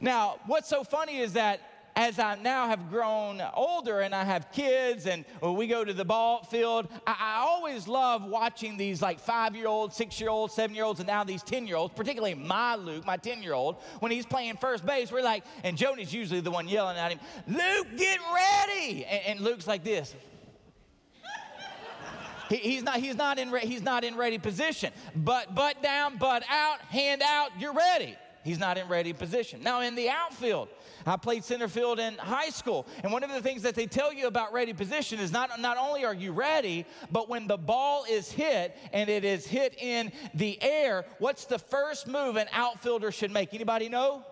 now, 0.00 0.36
what's 0.46 0.68
so 0.68 0.84
funny 0.84 1.18
is 1.18 1.34
that 1.34 1.60
as 1.96 2.18
I 2.18 2.34
now 2.34 2.68
have 2.68 2.90
grown 2.90 3.42
older 3.54 4.00
and 4.00 4.14
I 4.14 4.22
have 4.22 4.52
kids 4.52 5.06
and 5.06 5.24
we 5.40 5.66
go 5.66 5.82
to 5.82 5.94
the 5.94 6.04
ball 6.04 6.44
field, 6.44 6.88
I, 7.06 7.16
I 7.18 7.36
always 7.46 7.88
love 7.88 8.22
watching 8.22 8.76
these 8.76 9.00
like 9.00 9.18
five 9.18 9.56
year 9.56 9.66
olds, 9.66 9.96
six 9.96 10.20
year 10.20 10.28
olds, 10.28 10.52
seven 10.52 10.76
year 10.76 10.84
olds, 10.84 11.00
and 11.00 11.06
now 11.06 11.24
these 11.24 11.42
10 11.42 11.66
year 11.66 11.76
olds, 11.76 11.94
particularly 11.94 12.34
my 12.34 12.76
Luke, 12.76 13.06
my 13.06 13.16
10 13.16 13.42
year 13.42 13.54
old, 13.54 13.76
when 14.00 14.12
he's 14.12 14.26
playing 14.26 14.58
first 14.58 14.84
base, 14.84 15.10
we're 15.10 15.22
like, 15.22 15.42
and 15.64 15.78
Joni's 15.78 16.12
usually 16.12 16.40
the 16.40 16.50
one 16.50 16.68
yelling 16.68 16.98
at 16.98 17.12
him, 17.12 17.20
Luke, 17.48 17.86
get 17.96 18.20
ready. 18.34 19.06
And, 19.06 19.22
and 19.26 19.40
Luke's 19.40 19.66
like 19.66 19.82
this. 19.82 20.14
He, 22.48 22.58
he's, 22.58 22.84
not, 22.84 22.98
he's, 22.98 23.16
not 23.16 23.40
in 23.40 23.52
he's 23.56 23.82
not 23.82 24.04
in 24.04 24.14
ready 24.16 24.38
position. 24.38 24.92
But 25.16 25.52
butt 25.56 25.82
down, 25.82 26.16
butt 26.16 26.44
out, 26.48 26.80
hand 26.82 27.20
out, 27.20 27.50
you're 27.58 27.72
ready. 27.72 28.16
He's 28.46 28.60
not 28.60 28.78
in 28.78 28.86
ready 28.86 29.12
position. 29.12 29.60
Now, 29.60 29.80
in 29.80 29.96
the 29.96 30.08
outfield, 30.08 30.68
I 31.04 31.16
played 31.16 31.42
center 31.42 31.66
field 31.66 31.98
in 31.98 32.14
high 32.14 32.50
school. 32.50 32.86
And 33.02 33.12
one 33.12 33.24
of 33.24 33.30
the 33.30 33.42
things 33.42 33.62
that 33.62 33.74
they 33.74 33.86
tell 33.86 34.12
you 34.12 34.28
about 34.28 34.52
ready 34.52 34.72
position 34.72 35.18
is 35.18 35.32
not, 35.32 35.60
not 35.60 35.76
only 35.76 36.04
are 36.04 36.14
you 36.14 36.30
ready, 36.30 36.86
but 37.10 37.28
when 37.28 37.48
the 37.48 37.56
ball 37.56 38.04
is 38.08 38.30
hit 38.30 38.76
and 38.92 39.10
it 39.10 39.24
is 39.24 39.48
hit 39.48 39.74
in 39.82 40.12
the 40.32 40.62
air, 40.62 41.06
what's 41.18 41.46
the 41.46 41.58
first 41.58 42.06
move 42.06 42.36
an 42.36 42.46
outfielder 42.52 43.10
should 43.10 43.32
make? 43.32 43.52
Anybody 43.52 43.88
know? 43.88 44.24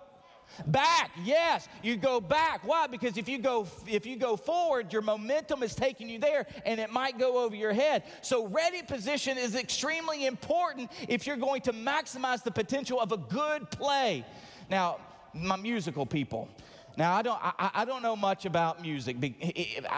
Back, 0.66 1.10
yes, 1.24 1.68
you 1.82 1.96
go 1.96 2.20
back. 2.20 2.66
Why? 2.66 2.86
Because 2.86 3.16
if 3.16 3.28
you 3.28 3.38
go 3.38 3.66
if 3.86 4.06
you 4.06 4.16
go 4.16 4.36
forward, 4.36 4.92
your 4.92 5.02
momentum 5.02 5.62
is 5.62 5.74
taking 5.74 6.08
you 6.08 6.18
there 6.18 6.46
and 6.64 6.80
it 6.80 6.90
might 6.90 7.18
go 7.18 7.44
over 7.44 7.56
your 7.56 7.72
head. 7.72 8.04
So 8.22 8.46
ready 8.46 8.82
position 8.82 9.38
is 9.38 9.54
extremely 9.54 10.26
important 10.26 10.90
if 11.08 11.26
you're 11.26 11.36
going 11.36 11.62
to 11.62 11.72
maximize 11.72 12.42
the 12.42 12.50
potential 12.50 13.00
of 13.00 13.12
a 13.12 13.16
good 13.16 13.70
play. 13.70 14.24
Now, 14.70 14.98
my 15.32 15.56
musical 15.56 16.06
people. 16.06 16.48
Now, 16.96 17.16
I 17.16 17.22
don't, 17.22 17.38
I, 17.42 17.70
I, 17.74 17.84
don't 17.84 18.02
know 18.02 18.14
much 18.14 18.46
about 18.46 18.80
music. 18.80 19.16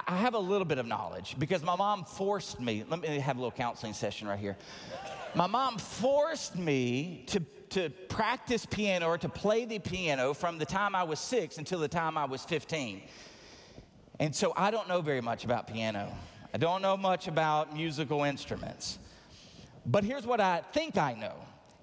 I 0.07 0.17
have 0.17 0.33
a 0.33 0.39
little 0.39 0.65
bit 0.65 0.79
of 0.79 0.87
knowledge 0.87 1.37
because 1.39 1.63
my 1.63 1.77
mom 1.77 2.05
forced 2.05 2.59
me. 2.59 2.85
Let 2.89 3.03
me 3.03 3.19
have 3.19 3.37
a 3.37 3.39
little 3.39 3.53
counseling 3.53 3.93
session 3.93 4.29
right 4.29 4.39
here. 4.39 4.57
My 5.35 5.47
mom 5.47 5.77
forced 5.77 6.57
me 6.57 7.25
to 7.27 7.41
to 7.77 7.91
practice 8.09 8.65
piano 8.65 9.07
or 9.07 9.19
to 9.19 9.29
play 9.29 9.67
the 9.67 9.79
piano 9.79 10.33
from 10.33 10.57
the 10.57 10.65
time 10.65 10.95
I 10.95 11.03
was 11.03 11.21
six 11.21 11.59
until 11.59 11.79
the 11.79 11.89
time 11.89 12.17
I 12.17 12.25
was 12.25 12.43
15. 12.43 13.03
And 14.19 14.35
so 14.35 14.55
I 14.57 14.71
don't 14.71 14.89
know 14.89 15.03
very 15.03 15.21
much 15.21 15.45
about 15.45 15.67
piano. 15.67 16.11
I 16.55 16.57
don't 16.57 16.81
know 16.81 16.97
much 16.97 17.29
about 17.29 17.77
musical 17.77 18.25
instruments. 18.25 18.99
But 19.85 20.05
here's 20.05 20.27
what 20.27 20.41
I 20.41 20.63
think 20.73 20.97
I 20.97 21.13
know 21.13 21.35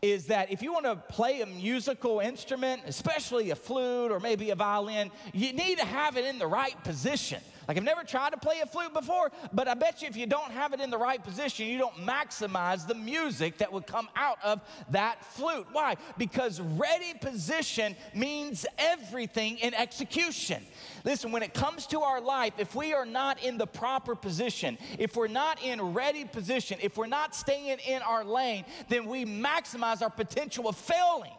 is 0.01 0.25
that 0.25 0.51
if 0.51 0.63
you 0.63 0.73
want 0.73 0.85
to 0.85 0.95
play 0.95 1.41
a 1.41 1.45
musical 1.45 2.21
instrument, 2.21 2.81
especially 2.87 3.51
a 3.51 3.55
flute 3.55 4.11
or 4.11 4.19
maybe 4.19 4.49
a 4.49 4.55
violin, 4.55 5.11
you 5.31 5.53
need 5.53 5.77
to 5.77 5.85
have 5.85 6.17
it 6.17 6.25
in 6.25 6.39
the 6.39 6.47
right 6.47 6.83
position. 6.83 7.39
Like, 7.67 7.77
I've 7.77 7.83
never 7.83 8.03
tried 8.03 8.31
to 8.31 8.37
play 8.37 8.59
a 8.61 8.65
flute 8.65 8.93
before, 8.93 9.31
but 9.53 9.67
I 9.67 9.73
bet 9.73 10.01
you 10.01 10.07
if 10.07 10.17
you 10.17 10.25
don't 10.25 10.51
have 10.51 10.73
it 10.73 10.81
in 10.81 10.89
the 10.89 10.97
right 10.97 11.23
position, 11.23 11.67
you 11.67 11.77
don't 11.77 11.95
maximize 11.95 12.85
the 12.87 12.95
music 12.95 13.59
that 13.59 13.71
would 13.71 13.87
come 13.87 14.09
out 14.15 14.37
of 14.43 14.61
that 14.89 15.23
flute. 15.23 15.67
Why? 15.71 15.95
Because 16.17 16.59
ready 16.59 17.13
position 17.19 17.95
means 18.13 18.65
everything 18.77 19.57
in 19.59 19.73
execution. 19.73 20.63
Listen, 21.05 21.31
when 21.31 21.43
it 21.43 21.53
comes 21.53 21.87
to 21.87 22.01
our 22.01 22.19
life, 22.19 22.53
if 22.57 22.75
we 22.75 22.93
are 22.93 23.05
not 23.05 23.41
in 23.43 23.57
the 23.57 23.67
proper 23.67 24.15
position, 24.15 24.77
if 24.99 25.15
we're 25.15 25.27
not 25.27 25.63
in 25.63 25.93
ready 25.93 26.25
position, 26.25 26.77
if 26.81 26.97
we're 26.97 27.07
not 27.07 27.35
staying 27.35 27.79
in 27.87 28.01
our 28.01 28.23
lane, 28.23 28.65
then 28.89 29.05
we 29.05 29.25
maximize 29.25 30.01
our 30.01 30.09
potential 30.09 30.67
of 30.67 30.75
failing. 30.75 31.33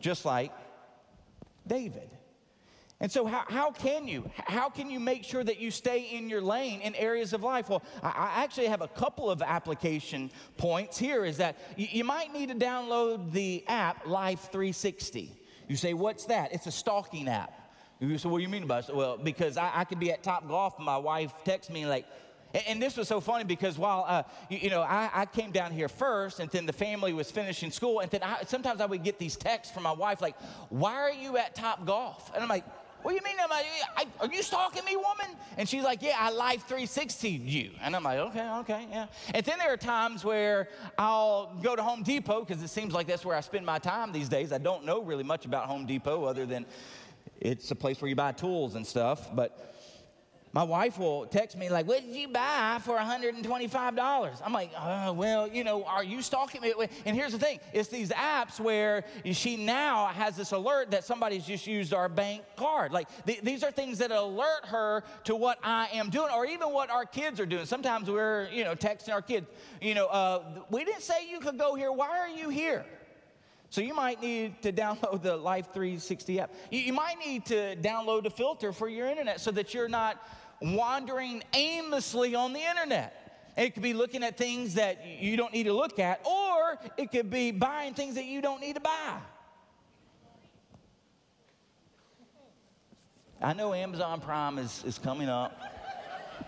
Just 0.00 0.24
like 0.24 0.52
David. 1.66 2.10
And 3.02 3.10
so, 3.10 3.26
how, 3.26 3.42
how 3.48 3.72
can 3.72 4.06
you? 4.06 4.30
How 4.46 4.68
can 4.68 4.88
you 4.88 5.00
make 5.00 5.24
sure 5.24 5.42
that 5.42 5.58
you 5.58 5.72
stay 5.72 6.10
in 6.12 6.28
your 6.28 6.40
lane 6.40 6.80
in 6.82 6.94
areas 6.94 7.32
of 7.32 7.42
life? 7.42 7.68
Well, 7.68 7.82
I, 8.00 8.10
I 8.10 8.44
actually 8.44 8.68
have 8.68 8.80
a 8.80 8.86
couple 8.86 9.28
of 9.28 9.42
application 9.42 10.30
points 10.56 10.98
here. 10.98 11.24
Is 11.24 11.38
that 11.38 11.58
you, 11.76 11.88
you 11.90 12.04
might 12.04 12.32
need 12.32 12.50
to 12.50 12.54
download 12.54 13.32
the 13.32 13.64
app 13.66 14.06
Life 14.06 14.50
360. 14.52 15.36
You 15.68 15.76
say, 15.76 15.94
What's 15.94 16.26
that? 16.26 16.52
It's 16.52 16.68
a 16.68 16.70
stalking 16.70 17.26
app. 17.26 17.52
You 17.98 18.16
say, 18.18 18.28
What 18.28 18.38
do 18.38 18.44
you 18.44 18.48
mean 18.48 18.68
by 18.68 18.78
it? 18.78 18.94
Well, 18.94 19.18
because 19.18 19.56
I, 19.56 19.80
I 19.80 19.84
could 19.84 19.98
be 19.98 20.12
at 20.12 20.22
Top 20.22 20.46
Golf 20.46 20.76
and 20.76 20.86
my 20.86 20.98
wife 20.98 21.32
texts 21.44 21.72
me 21.72 21.86
like, 21.86 22.06
and, 22.66 22.82
this 22.82 22.96
was 22.96 23.08
so 23.08 23.20
funny 23.20 23.44
because 23.44 23.78
while, 23.78 24.04
uh, 24.06 24.22
you, 24.50 24.58
you, 24.58 24.70
know, 24.70 24.82
I, 24.82 25.10
I, 25.12 25.26
came 25.26 25.52
down 25.52 25.72
here 25.72 25.88
first 25.88 26.38
and 26.38 26.50
then 26.50 26.66
the 26.66 26.72
family 26.72 27.14
was 27.14 27.30
finishing 27.30 27.70
school. 27.70 28.00
And 28.00 28.10
then 28.10 28.22
I, 28.22 28.42
sometimes 28.46 28.82
I 28.82 28.86
would 28.86 29.02
get 29.02 29.18
these 29.18 29.36
texts 29.36 29.72
from 29.72 29.84
my 29.84 29.92
wife 29.92 30.20
like, 30.20 30.36
why 30.68 30.92
are 30.92 31.12
you 31.12 31.38
at 31.38 31.54
Top 31.54 31.86
Golf? 31.86 32.30
And 32.34 32.42
I'm 32.42 32.50
like, 32.50 32.64
what 33.02 33.10
do 33.10 33.16
you 33.16 33.22
mean? 33.24 33.32
I, 33.96 34.06
are 34.20 34.32
you 34.32 34.42
stalking 34.42 34.84
me, 34.84 34.96
woman? 34.96 35.36
And 35.56 35.68
she's 35.68 35.82
like, 35.82 36.02
Yeah, 36.02 36.16
I 36.18 36.30
life 36.30 36.62
360 36.66 37.28
you. 37.28 37.70
And 37.82 37.94
I'm 37.94 38.02
like, 38.02 38.18
Okay, 38.18 38.48
okay, 38.60 38.86
yeah. 38.90 39.06
And 39.34 39.44
then 39.44 39.58
there 39.58 39.72
are 39.72 39.76
times 39.76 40.24
where 40.24 40.68
I'll 40.98 41.54
go 41.62 41.76
to 41.76 41.82
Home 41.82 42.02
Depot 42.02 42.44
because 42.44 42.62
it 42.62 42.68
seems 42.68 42.92
like 42.92 43.06
that's 43.06 43.24
where 43.24 43.36
I 43.36 43.40
spend 43.40 43.66
my 43.66 43.78
time 43.78 44.12
these 44.12 44.28
days. 44.28 44.52
I 44.52 44.58
don't 44.58 44.84
know 44.84 45.02
really 45.02 45.24
much 45.24 45.44
about 45.44 45.66
Home 45.66 45.86
Depot 45.86 46.24
other 46.24 46.46
than 46.46 46.66
it's 47.40 47.70
a 47.70 47.74
place 47.74 48.00
where 48.00 48.08
you 48.08 48.16
buy 48.16 48.32
tools 48.32 48.74
and 48.74 48.86
stuff. 48.86 49.34
But 49.34 49.74
my 50.52 50.62
wife 50.62 50.98
will 50.98 51.26
text 51.26 51.56
me 51.56 51.70
like, 51.70 51.86
"What 51.86 52.04
did 52.04 52.14
you 52.14 52.28
buy 52.28 52.78
for 52.82 52.98
$125?" 52.98 54.42
I'm 54.44 54.52
like, 54.52 54.70
oh, 54.78 55.12
"Well, 55.14 55.48
you 55.48 55.64
know, 55.64 55.84
are 55.84 56.04
you 56.04 56.20
stalking 56.20 56.60
me?" 56.60 56.74
And 57.06 57.16
here's 57.16 57.32
the 57.32 57.38
thing: 57.38 57.58
it's 57.72 57.88
these 57.88 58.10
apps 58.10 58.60
where 58.60 59.04
she 59.32 59.56
now 59.56 60.06
has 60.08 60.36
this 60.36 60.52
alert 60.52 60.90
that 60.90 61.04
somebody's 61.04 61.46
just 61.46 61.66
used 61.66 61.94
our 61.94 62.08
bank 62.08 62.42
card. 62.56 62.92
Like 62.92 63.08
th- 63.24 63.40
these 63.40 63.64
are 63.64 63.70
things 63.70 63.98
that 63.98 64.10
alert 64.10 64.66
her 64.66 65.04
to 65.24 65.34
what 65.34 65.58
I 65.64 65.88
am 65.94 66.10
doing, 66.10 66.30
or 66.34 66.44
even 66.44 66.70
what 66.70 66.90
our 66.90 67.06
kids 67.06 67.40
are 67.40 67.46
doing. 67.46 67.64
Sometimes 67.64 68.10
we're, 68.10 68.48
you 68.52 68.64
know, 68.64 68.74
texting 68.74 69.12
our 69.12 69.22
kids, 69.22 69.46
you 69.80 69.94
know, 69.94 70.06
uh, 70.06 70.64
"We 70.70 70.84
didn't 70.84 71.02
say 71.02 71.30
you 71.30 71.40
could 71.40 71.58
go 71.58 71.74
here. 71.74 71.90
Why 71.90 72.18
are 72.18 72.28
you 72.28 72.50
here?" 72.50 72.84
So 73.72 73.80
you 73.80 73.94
might 73.94 74.20
need 74.20 74.60
to 74.64 74.70
download 74.70 75.22
the 75.22 75.34
Life 75.34 75.68
360 75.72 76.40
app. 76.40 76.52
You, 76.70 76.80
you 76.80 76.92
might 76.92 77.18
need 77.18 77.46
to 77.46 77.74
download 77.76 78.26
a 78.26 78.30
filter 78.30 78.70
for 78.70 78.86
your 78.86 79.08
internet 79.08 79.40
so 79.40 79.50
that 79.52 79.72
you're 79.72 79.88
not 79.88 80.22
wandering 80.62 81.42
aimlessly 81.54 82.34
on 82.34 82.52
the 82.52 82.60
internet. 82.60 83.18
It 83.56 83.74
could 83.74 83.82
be 83.82 83.92
looking 83.92 84.22
at 84.22 84.38
things 84.38 84.74
that 84.74 85.04
you 85.20 85.36
don't 85.36 85.52
need 85.52 85.64
to 85.64 85.72
look 85.72 85.98
at, 85.98 86.26
or 86.26 86.78
it 86.96 87.10
could 87.10 87.28
be 87.28 87.50
buying 87.50 87.92
things 87.94 88.14
that 88.14 88.24
you 88.24 88.40
don't 88.40 88.60
need 88.60 88.76
to 88.76 88.80
buy. 88.80 89.18
I 93.42 93.52
know 93.52 93.74
Amazon 93.74 94.20
Prime 94.20 94.58
is, 94.58 94.82
is 94.86 94.98
coming 94.98 95.28
up. 95.28 95.60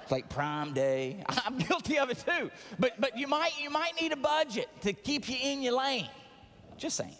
It's 0.03 0.13
like 0.13 0.29
Prime 0.29 0.73
Day. 0.73 1.23
I'm 1.45 1.59
guilty 1.59 1.99
of 1.99 2.11
it 2.11 2.25
too. 2.27 2.51
But, 2.79 3.01
but 3.01 3.19
you, 3.19 3.27
might, 3.27 3.53
you 3.61 3.69
might 3.69 4.01
need 4.01 4.13
a 4.13 4.17
budget 4.17 4.69
to 4.83 4.93
keep 4.93 5.29
you 5.29 5.37
in 5.43 5.61
your 5.61 5.77
lane. 5.77 6.09
Just 6.77 6.97
saying. 6.97 7.17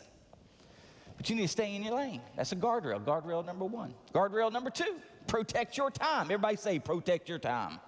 But 1.17 1.29
you 1.29 1.37
need 1.37 1.43
to 1.43 1.49
stay 1.49 1.75
in 1.75 1.83
your 1.83 1.97
lane. 1.97 2.21
That's 2.37 2.53
a 2.53 2.57
guardrail. 2.57 3.05
Guardrail 3.05 3.45
number 3.45 3.65
one. 3.65 3.95
Guardrail 4.15 4.53
number 4.53 4.71
two 4.71 4.95
protect 5.27 5.77
your 5.77 5.91
time. 5.91 6.27
Everybody 6.27 6.57
say, 6.57 6.79
protect 6.79 7.29
your 7.29 7.39
time. 7.39 7.81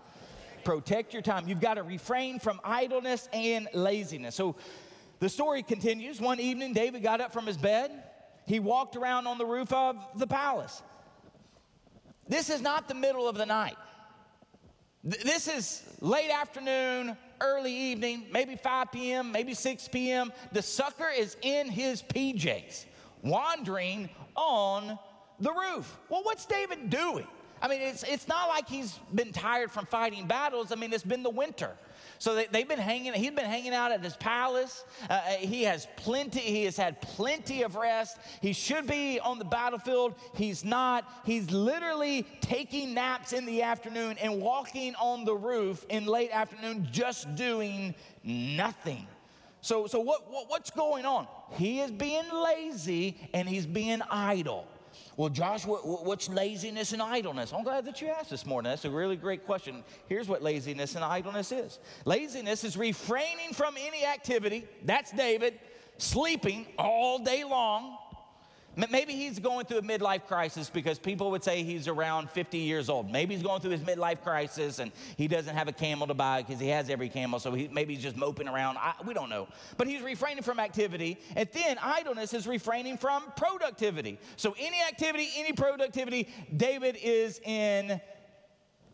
Protect 0.65 1.13
your 1.13 1.23
time. 1.23 1.49
You've 1.49 1.61
got 1.61 1.75
to 1.75 1.83
refrain 1.83 2.39
from 2.39 2.61
idleness 2.65 3.29
and 3.33 3.69
laziness. 3.73 4.35
So, 4.35 4.57
The 5.19 5.29
story 5.29 5.63
continues. 5.63 6.21
One 6.21 6.41
evening, 6.41 6.73
David 6.75 7.03
got 7.03 7.21
up 7.21 7.33
from 7.33 7.47
his 7.47 7.57
bed. 7.57 7.91
He 8.47 8.61
walked 8.61 8.97
around 8.97 9.27
on 9.27 9.39
the 9.39 9.47
roof 9.47 9.73
of 9.73 9.97
the 10.15 10.27
palace. 10.27 10.83
This 12.29 12.51
is 12.51 12.61
not 12.61 12.89
the 12.89 12.95
middle 12.95 13.29
of 13.29 13.37
the 13.37 13.47
night. 13.47 13.77
This 15.05 15.47
is 15.47 15.85
late 16.01 16.31
afternoon, 16.31 17.17
early 17.41 17.73
evening, 17.73 18.27
maybe 18.33 18.57
5 18.57 18.91
p.m., 18.91 19.31
maybe 19.31 19.55
6 19.55 19.89
p.m. 19.89 20.33
The 20.51 20.63
sucker 20.63 21.09
is 21.09 21.37
in 21.43 21.69
his 21.71 22.03
PJs, 22.03 22.87
wandering 23.23 24.11
on 24.35 24.99
the 25.41 25.53
roof. 25.53 25.99
Well, 26.09 26.23
what's 26.23 26.47
David 26.47 26.91
doing? 26.91 27.27
I 27.61 27.69
mean, 27.69 27.81
it's, 27.81 28.03
it's 28.03 28.29
not 28.29 28.49
like 28.49 28.69
he's 28.69 28.99
been 29.15 29.33
tired 29.33 29.71
from 29.71 29.87
fighting 29.87 30.27
battles. 30.27 30.73
I 30.73 30.75
mean, 30.75 30.93
it's 30.93 31.03
been 31.03 31.23
the 31.23 31.31
winter. 31.31 31.71
So 32.19 32.35
they, 32.35 32.47
have 32.59 32.69
been 32.69 32.79
hanging, 32.79 33.13
he's 33.15 33.31
been 33.31 33.45
hanging 33.45 33.75
out 33.75 33.93
at 33.93 34.03
his 34.03 34.17
palace. 34.17 34.85
Uh, 35.09 35.13
uh, 35.13 35.31
he 35.33 35.65
has 35.65 35.87
plenty, 35.97 36.41
he 36.41 36.65
has 36.65 36.77
had 36.77 37.01
plenty 37.01 37.63
of 37.63 37.77
rest. 37.77 38.19
He 38.41 38.53
should 38.53 38.87
be 38.87 39.21
on 39.21 39.39
the 39.39 39.45
battlefield. 39.45 40.15
He's 40.35 40.65
not. 40.65 41.11
He's 41.25 41.51
literally 41.51 42.27
taking 42.41 42.95
naps 42.95 43.33
in 43.33 43.45
the 43.45 43.63
afternoon 43.63 44.17
and 44.19 44.41
walking 44.41 44.95
on 44.97 45.25
the 45.25 45.35
roof 45.35 45.85
in 45.89 46.07
late 46.07 46.31
afternoon, 46.31 46.89
just 46.91 47.35
doing 47.35 47.95
nothing. 48.23 49.07
So, 49.61 49.87
so 49.87 50.01
what, 50.01 50.31
what 50.31 50.49
what's 50.49 50.71
going 50.71 51.05
on? 51.05 51.27
He 51.53 51.81
is 51.81 51.91
being 51.91 52.25
lazy 52.33 53.29
and 53.35 53.49
he's 53.49 53.67
being 53.67 54.01
idle. 54.11 54.67
Well, 55.17 55.31
Josh, 55.31 55.65
what, 55.65 55.87
what's 55.87 56.29
laziness 56.29 56.93
and 56.93 57.01
idleness? 57.01 57.53
I'm 57.53 57.65
glad 57.65 57.87
that 57.87 58.01
you 58.03 58.09
asked 58.09 58.31
this 58.31 58.45
morning. 58.45 58.71
That's 58.71 58.85
a 58.85 58.91
really 58.91 59.17
great 59.17 59.47
question. 59.47 59.83
Here's 60.09 60.29
what 60.29 60.43
laziness 60.43 60.95
and 60.95 61.05
idleness 61.05 61.53
is 61.53 61.79
laziness 62.05 62.65
is 62.65 62.77
refraining 62.77 63.53
from 63.53 63.77
any 63.79 64.05
activity. 64.05 64.67
That's 64.85 65.11
David, 65.13 65.59
sleeping 65.99 66.67
all 66.79 67.19
day 67.19 67.45
long 67.45 67.97
Maybe 68.77 69.15
he's 69.15 69.39
going 69.39 69.65
through 69.65 69.79
a 69.79 69.83
midlife 69.83 70.27
crisis 70.27 70.69
because 70.69 70.99
people 70.99 71.31
would 71.31 71.43
say 71.43 71.63
he's 71.63 71.89
around 71.89 72.29
50 72.31 72.59
years 72.59 72.91
old. 72.91 73.11
Maybe 73.11 73.35
he's 73.35 73.43
going 73.43 73.63
through 73.63 73.71
his 73.71 73.81
midlife 73.81 74.21
crisis 74.21 74.81
and 74.81 74.93
he 75.17 75.29
doesn't 75.29 75.57
have 75.57 75.67
a 75.67 75.73
camel 75.73 76.07
to 76.09 76.15
buy 76.15 76.43
because 76.43 76.61
he 76.61 76.69
has 76.69 76.91
every 76.91 77.09
camel, 77.09 77.41
so 77.41 77.55
he, 77.55 77.69
maybe 77.69 77.95
he's 77.95 78.03
just 78.03 78.17
moping 78.17 78.49
around. 78.49 78.77
I, 78.77 78.93
we 79.07 79.15
don't 79.15 79.31
know. 79.31 79.49
But 79.79 79.89
he's 79.89 80.03
refraining 80.03 80.43
from 80.43 80.61
activity. 80.61 81.19
And 81.35 81.49
then 81.55 81.79
idleness 81.83 82.35
is 82.35 82.47
refraining 82.47 82.99
from 82.99 83.25
productivity. 83.37 84.19
So 84.37 84.55
any 84.59 84.83
activity, 84.83 85.29
any 85.37 85.55
productivity, 85.55 86.29
David 86.55 86.99
is 87.03 87.41
in 87.45 87.99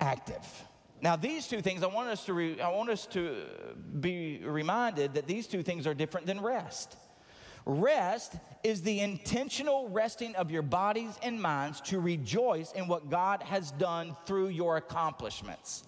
active. 0.00 0.46
Now, 1.00 1.16
these 1.16 1.48
two 1.48 1.60
things, 1.60 1.82
I 1.82 1.88
want 1.88 2.08
us 2.08 2.24
to, 2.26 2.32
re, 2.32 2.60
I 2.60 2.68
want 2.68 2.88
us 2.88 3.06
to 3.06 3.34
be 4.00 4.40
reminded 4.44 5.14
that 5.14 5.26
these 5.26 5.48
two 5.48 5.64
things 5.64 5.88
are 5.88 5.94
different 5.94 6.28
than 6.28 6.40
rest. 6.40 6.96
Rest 7.64 8.34
is 8.64 8.82
the 8.82 9.00
intentional 9.00 9.88
resting 9.88 10.34
of 10.36 10.50
your 10.50 10.62
bodies 10.62 11.18
and 11.22 11.40
minds 11.40 11.80
to 11.82 12.00
rejoice 12.00 12.72
in 12.72 12.88
what 12.88 13.10
God 13.10 13.42
has 13.42 13.70
done 13.72 14.16
through 14.26 14.48
your 14.48 14.76
accomplishments, 14.76 15.84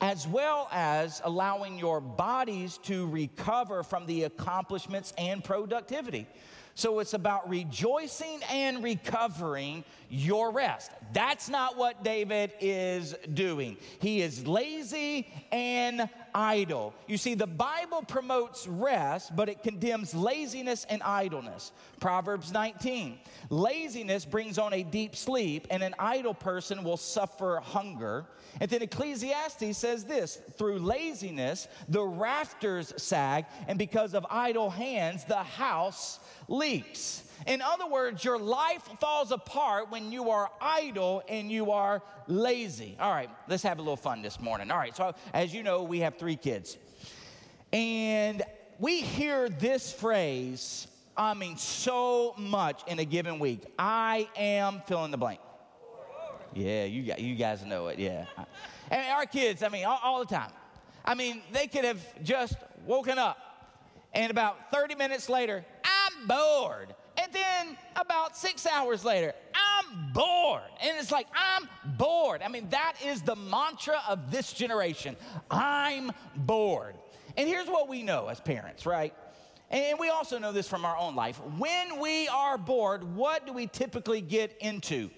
as 0.00 0.26
well 0.26 0.68
as 0.72 1.20
allowing 1.24 1.78
your 1.78 2.00
bodies 2.00 2.78
to 2.84 3.08
recover 3.08 3.82
from 3.82 4.06
the 4.06 4.24
accomplishments 4.24 5.12
and 5.16 5.42
productivity. 5.44 6.26
So 6.74 7.00
it's 7.00 7.12
about 7.12 7.50
rejoicing 7.50 8.40
and 8.50 8.82
recovering 8.82 9.84
your 10.08 10.50
rest. 10.50 10.90
That's 11.12 11.48
not 11.50 11.76
what 11.76 12.02
David 12.02 12.52
is 12.60 13.14
doing. 13.34 13.76
He 14.00 14.22
is 14.22 14.46
lazy 14.46 15.30
and 15.52 16.08
idle. 16.34 16.94
You 17.06 17.16
see, 17.16 17.34
the 17.34 17.46
Bible 17.46 18.02
promotes 18.02 18.66
rest, 18.66 19.34
but 19.34 19.48
it 19.48 19.62
condemns 19.62 20.14
laziness 20.14 20.86
and 20.88 21.02
idleness. 21.02 21.72
Proverbs 22.00 22.52
19 22.52 23.18
laziness 23.50 24.24
brings 24.24 24.58
on 24.58 24.72
a 24.72 24.82
deep 24.82 25.16
sleep, 25.16 25.66
and 25.70 25.82
an 25.82 25.94
idle 25.98 26.34
person 26.34 26.84
will 26.84 26.96
suffer 26.96 27.60
hunger. 27.62 28.26
And 28.60 28.70
then 28.70 28.82
Ecclesiastes 28.82 29.76
says 29.76 30.04
this 30.04 30.36
through 30.56 30.78
laziness, 30.78 31.68
the 31.88 32.02
rafters 32.02 32.92
sag, 32.96 33.46
and 33.68 33.78
because 33.78 34.14
of 34.14 34.26
idle 34.30 34.70
hands, 34.70 35.24
the 35.24 35.42
house 35.42 36.18
leaks. 36.48 37.24
In 37.46 37.60
other 37.60 37.86
words, 37.86 38.24
your 38.24 38.38
life 38.38 38.82
falls 39.00 39.32
apart 39.32 39.90
when 39.90 40.12
you 40.12 40.30
are 40.30 40.50
idle 40.60 41.22
and 41.28 41.50
you 41.50 41.70
are 41.72 42.02
lazy. 42.26 42.96
All 43.00 43.10
right, 43.10 43.30
let's 43.48 43.62
have 43.62 43.78
a 43.78 43.82
little 43.82 43.96
fun 43.96 44.22
this 44.22 44.40
morning. 44.40 44.70
All 44.70 44.78
right, 44.78 44.94
so 44.94 45.14
as 45.32 45.52
you 45.52 45.62
know, 45.62 45.82
we 45.82 46.00
have 46.00 46.16
three 46.16 46.36
kids. 46.36 46.76
And 47.72 48.42
we 48.78 49.00
hear 49.00 49.48
this 49.48 49.92
phrase, 49.92 50.86
I 51.16 51.34
mean, 51.34 51.56
so 51.56 52.34
much 52.36 52.82
in 52.86 52.98
a 52.98 53.04
given 53.04 53.38
week. 53.38 53.64
I 53.78 54.28
am 54.36 54.82
fill 54.86 55.04
in 55.04 55.10
the 55.10 55.18
blank. 55.18 55.40
Yeah, 56.54 56.84
you, 56.84 57.14
you 57.16 57.34
guys 57.34 57.64
know 57.64 57.88
it, 57.88 57.98
yeah. 57.98 58.26
And 58.90 59.10
our 59.12 59.24
kids, 59.24 59.62
I 59.62 59.68
mean, 59.68 59.86
all, 59.86 59.98
all 60.02 60.18
the 60.18 60.26
time. 60.26 60.50
I 61.04 61.14
mean, 61.14 61.40
they 61.52 61.66
could 61.66 61.84
have 61.84 62.22
just 62.22 62.54
woken 62.86 63.18
up 63.18 63.38
and 64.14 64.30
about 64.30 64.70
30 64.70 64.94
minutes 64.94 65.28
later, 65.28 65.64
I'm 65.84 66.26
bored. 66.26 66.94
And 67.18 67.32
then 67.32 67.76
about 67.96 68.36
six 68.36 68.66
hours 68.66 69.04
later, 69.04 69.34
I'm 69.54 70.12
bored. 70.12 70.62
And 70.82 70.98
it's 70.98 71.10
like, 71.10 71.26
I'm 71.34 71.68
bored. 71.96 72.42
I 72.42 72.48
mean, 72.48 72.68
that 72.70 72.94
is 73.04 73.22
the 73.22 73.36
mantra 73.36 74.00
of 74.08 74.30
this 74.30 74.52
generation. 74.52 75.16
I'm 75.50 76.12
bored. 76.34 76.94
And 77.36 77.48
here's 77.48 77.68
what 77.68 77.88
we 77.88 78.02
know 78.02 78.28
as 78.28 78.40
parents, 78.40 78.86
right? 78.86 79.14
And 79.70 79.98
we 79.98 80.10
also 80.10 80.38
know 80.38 80.52
this 80.52 80.68
from 80.68 80.84
our 80.84 80.96
own 80.96 81.14
life. 81.14 81.40
When 81.58 81.98
we 81.98 82.28
are 82.28 82.58
bored, 82.58 83.04
what 83.14 83.46
do 83.46 83.52
we 83.52 83.66
typically 83.66 84.20
get 84.20 84.56
into? 84.60 85.10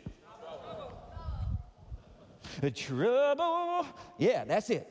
The 2.61 2.71
trouble. 2.71 3.87
Yeah, 4.19 4.45
that's 4.45 4.71
it. 4.71 4.89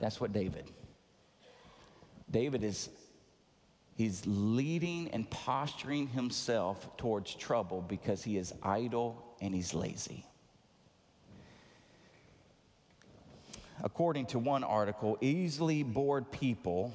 That's 0.00 0.20
what 0.20 0.32
David. 0.32 0.68
David 2.28 2.64
is 2.64 2.88
he's 4.02 4.26
leading 4.26 5.08
and 5.10 5.30
posturing 5.30 6.08
himself 6.08 6.96
towards 6.96 7.34
trouble 7.34 7.80
because 7.80 8.24
he 8.24 8.36
is 8.36 8.52
idle 8.60 9.24
and 9.40 9.54
he's 9.54 9.74
lazy. 9.74 10.26
According 13.84 14.26
to 14.26 14.40
one 14.40 14.64
article, 14.64 15.16
easily 15.20 15.84
bored 15.84 16.32
people 16.32 16.92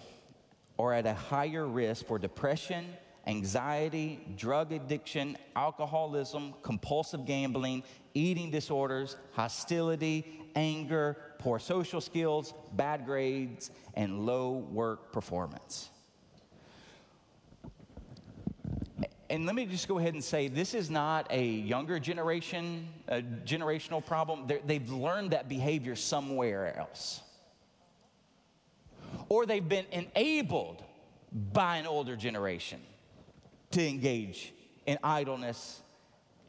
are 0.78 0.94
at 0.94 1.06
a 1.06 1.14
higher 1.14 1.66
risk 1.66 2.06
for 2.06 2.20
depression, 2.20 2.86
anxiety, 3.26 4.20
drug 4.36 4.74
addiction, 4.74 5.38
alcoholism, 5.56 6.54
compulsive 6.62 7.26
gambling, 7.26 7.84
eating 8.14 8.52
disorders, 8.52 9.16
hostility, 9.32 10.26
anger, 10.56 11.16
poor 11.40 11.58
social 11.58 12.02
skills, 12.02 12.54
bad 12.74 13.06
grades, 13.06 13.72
and 13.94 14.26
low 14.26 14.52
work 14.52 15.14
performance. 15.14 15.90
And 19.30 19.46
let 19.46 19.56
me 19.56 19.66
just 19.66 19.88
go 19.88 20.00
ahead 20.00 20.14
and 20.14 20.24
say 20.24 20.48
this 20.48 20.74
is 20.74 20.90
not 20.90 21.28
a 21.30 21.44
younger 21.46 22.00
generation, 22.00 22.88
a 23.08 23.22
generational 23.22 24.06
problem. 24.06 24.48
They're, 24.48 24.62
they've 24.66 24.90
learned 24.90 25.32
that 25.32 25.50
behavior 25.50 25.96
somewhere 25.96 26.78
else. 26.78 27.22
Or 29.30 29.46
they've 29.46 29.68
been 29.68 29.86
enabled 29.92 30.82
by 31.32 31.78
an 31.78 31.88
older 31.88 32.16
generation 32.16 32.80
to 33.72 33.86
engage 33.86 34.54
in 34.86 34.98
idleness 35.04 35.82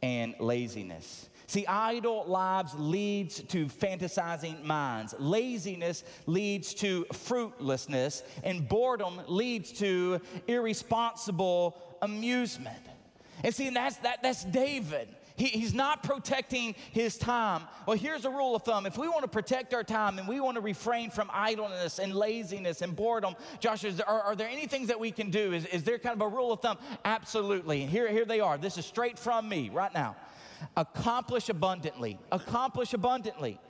and 0.00 0.34
laziness. 0.38 1.28
See, 1.48 1.66
idle 1.66 2.26
lives 2.26 2.74
leads 2.76 3.42
to 3.44 3.66
fantasizing 3.66 4.62
minds. 4.64 5.14
Laziness 5.18 6.04
leads 6.26 6.74
to 6.74 7.06
fruitlessness, 7.12 8.22
and 8.44 8.68
boredom 8.68 9.22
leads 9.26 9.72
to 9.78 10.20
irresponsible 10.46 11.80
amusement. 12.02 12.82
And 13.44 13.54
see, 13.54 13.68
and 13.68 13.76
that's 13.76 13.96
that, 13.98 14.22
that's 14.22 14.44
David. 14.44 15.08
He, 15.38 15.46
he's 15.46 15.72
not 15.72 16.02
protecting 16.02 16.74
his 16.90 17.16
time. 17.16 17.62
Well, 17.86 17.96
here's 17.96 18.24
a 18.24 18.30
rule 18.30 18.56
of 18.56 18.64
thumb. 18.64 18.86
If 18.86 18.98
we 18.98 19.08
want 19.08 19.22
to 19.22 19.28
protect 19.28 19.72
our 19.72 19.84
time 19.84 20.18
and 20.18 20.26
we 20.26 20.40
want 20.40 20.56
to 20.56 20.60
refrain 20.60 21.10
from 21.10 21.30
idleness 21.32 22.00
and 22.00 22.12
laziness 22.12 22.82
and 22.82 22.94
boredom, 22.94 23.36
Josh, 23.60 23.82
there, 23.82 24.08
are, 24.08 24.20
are, 24.22 24.36
there 24.36 24.48
any 24.48 24.66
things 24.66 24.88
that 24.88 24.98
we 24.98 25.12
can 25.12 25.30
do? 25.30 25.52
Is, 25.52 25.64
is 25.66 25.84
there 25.84 25.98
kind 25.98 26.20
of 26.20 26.22
a 26.22 26.28
rule 26.28 26.52
of 26.52 26.60
thumb? 26.60 26.76
Absolutely. 27.04 27.86
Here, 27.86 28.08
here 28.08 28.24
they 28.24 28.40
are. 28.40 28.58
This 28.58 28.78
is 28.78 28.84
straight 28.84 29.16
from 29.16 29.48
me 29.48 29.70
right 29.72 29.94
now. 29.94 30.16
Accomplish 30.76 31.48
abundantly. 31.48 32.18
Accomplish 32.32 32.92
abundantly. 32.92 33.60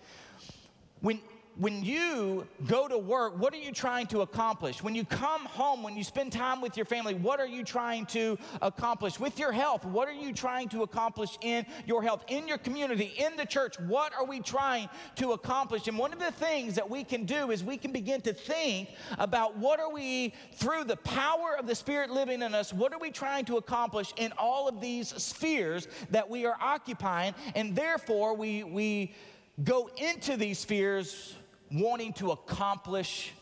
When 1.01 1.21
when 1.59 1.85
you 1.85 2.47
go 2.69 2.87
to 2.87 2.97
work, 2.97 3.37
what 3.37 3.53
are 3.53 3.59
you 3.59 3.73
trying 3.73 4.07
to 4.07 4.21
accomplish? 4.21 4.81
When 4.81 4.95
you 4.95 5.05
come 5.05 5.45
home, 5.45 5.83
when 5.83 5.97
you 5.97 6.05
spend 6.05 6.33
time 6.33 6.61
with 6.61 6.77
your 6.77 6.87
family, 6.87 7.15
what 7.15 7.41
are 7.41 7.47
you 7.49 7.65
trying 7.65 8.07
to 8.07 8.39
accomplish? 8.63 9.19
With 9.19 9.41
your 9.41 9.51
health, 9.51 9.85
what 9.85 10.07
are 10.07 10.13
you 10.13 10.33
trying 10.33 10.69
to 10.69 10.85
accomplish 10.85 11.37
in 11.43 11.67
your 11.85 12.01
health? 12.01 12.25
In 12.29 12.47
your 12.47 12.59
community, 12.59 13.13
in 13.19 13.37
the 13.37 13.45
church, 13.45 13.79
what 13.81 14.15
are 14.15 14.25
we 14.25 14.39
trying 14.39 14.89
to 15.17 15.33
accomplish? 15.33 15.89
And 15.89 15.99
one 15.99 16.13
of 16.13 16.21
the 16.21 16.31
things 16.31 16.77
that 16.77 16.89
we 16.89 17.03
can 17.03 17.25
do 17.25 17.51
is 17.51 17.65
we 17.65 17.77
can 17.77 17.91
begin 17.91 18.21
to 18.21 18.33
think 18.33 18.91
about 19.19 19.57
what 19.57 19.81
are 19.81 19.93
we, 19.93 20.35
through 20.55 20.85
the 20.85 20.97
power 20.99 21.57
of 21.59 21.67
the 21.67 21.75
Spirit 21.75 22.11
living 22.11 22.41
in 22.41 22.55
us, 22.55 22.73
what 22.73 22.93
are 22.93 23.01
we 23.01 23.11
trying 23.11 23.45
to 23.47 23.57
accomplish 23.57 24.15
in 24.17 24.33
all 24.39 24.69
of 24.69 24.81
these 24.81 25.09
spheres 25.21 25.89
that 26.11 26.31
we 26.31 26.47
are 26.47 26.57
occupying? 26.61 27.35
And 27.57 27.75
therefore, 27.75 28.37
we, 28.37 28.63
we 28.63 29.13
go 29.65 29.91
into 29.97 30.37
these 30.37 30.61
spheres 30.61 31.35
wanting 31.71 32.13
to 32.15 32.31
accomplish 32.31 33.33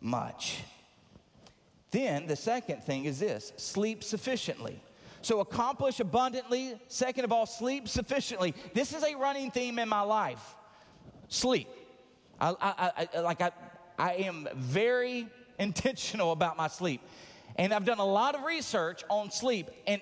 much. 0.00 0.58
Then 1.90 2.26
the 2.26 2.36
second 2.36 2.84
thing 2.84 3.04
is 3.04 3.20
this 3.20 3.52
sleep 3.56 4.04
sufficiently. 4.04 4.80
So 5.22 5.40
accomplish 5.40 6.00
abundantly. 6.00 6.78
Second 6.88 7.24
of 7.24 7.32
all, 7.32 7.46
sleep 7.46 7.88
sufficiently. 7.88 8.54
This 8.74 8.92
is 8.94 9.02
a 9.02 9.14
running 9.16 9.50
theme 9.50 9.78
in 9.78 9.88
my 9.88 10.02
life. 10.02 10.54
Sleep. 11.28 11.68
I, 12.40 12.54
I, 12.60 13.08
I, 13.14 13.20
like 13.20 13.40
I, 13.40 13.50
I 13.98 14.12
am 14.14 14.48
very 14.54 15.26
intentional 15.58 16.32
about 16.32 16.56
my 16.56 16.68
sleep. 16.68 17.00
And 17.56 17.74
I've 17.74 17.84
done 17.84 17.98
a 17.98 18.06
lot 18.06 18.36
of 18.36 18.44
research 18.44 19.02
on 19.10 19.30
sleep. 19.30 19.68
And 19.86 20.00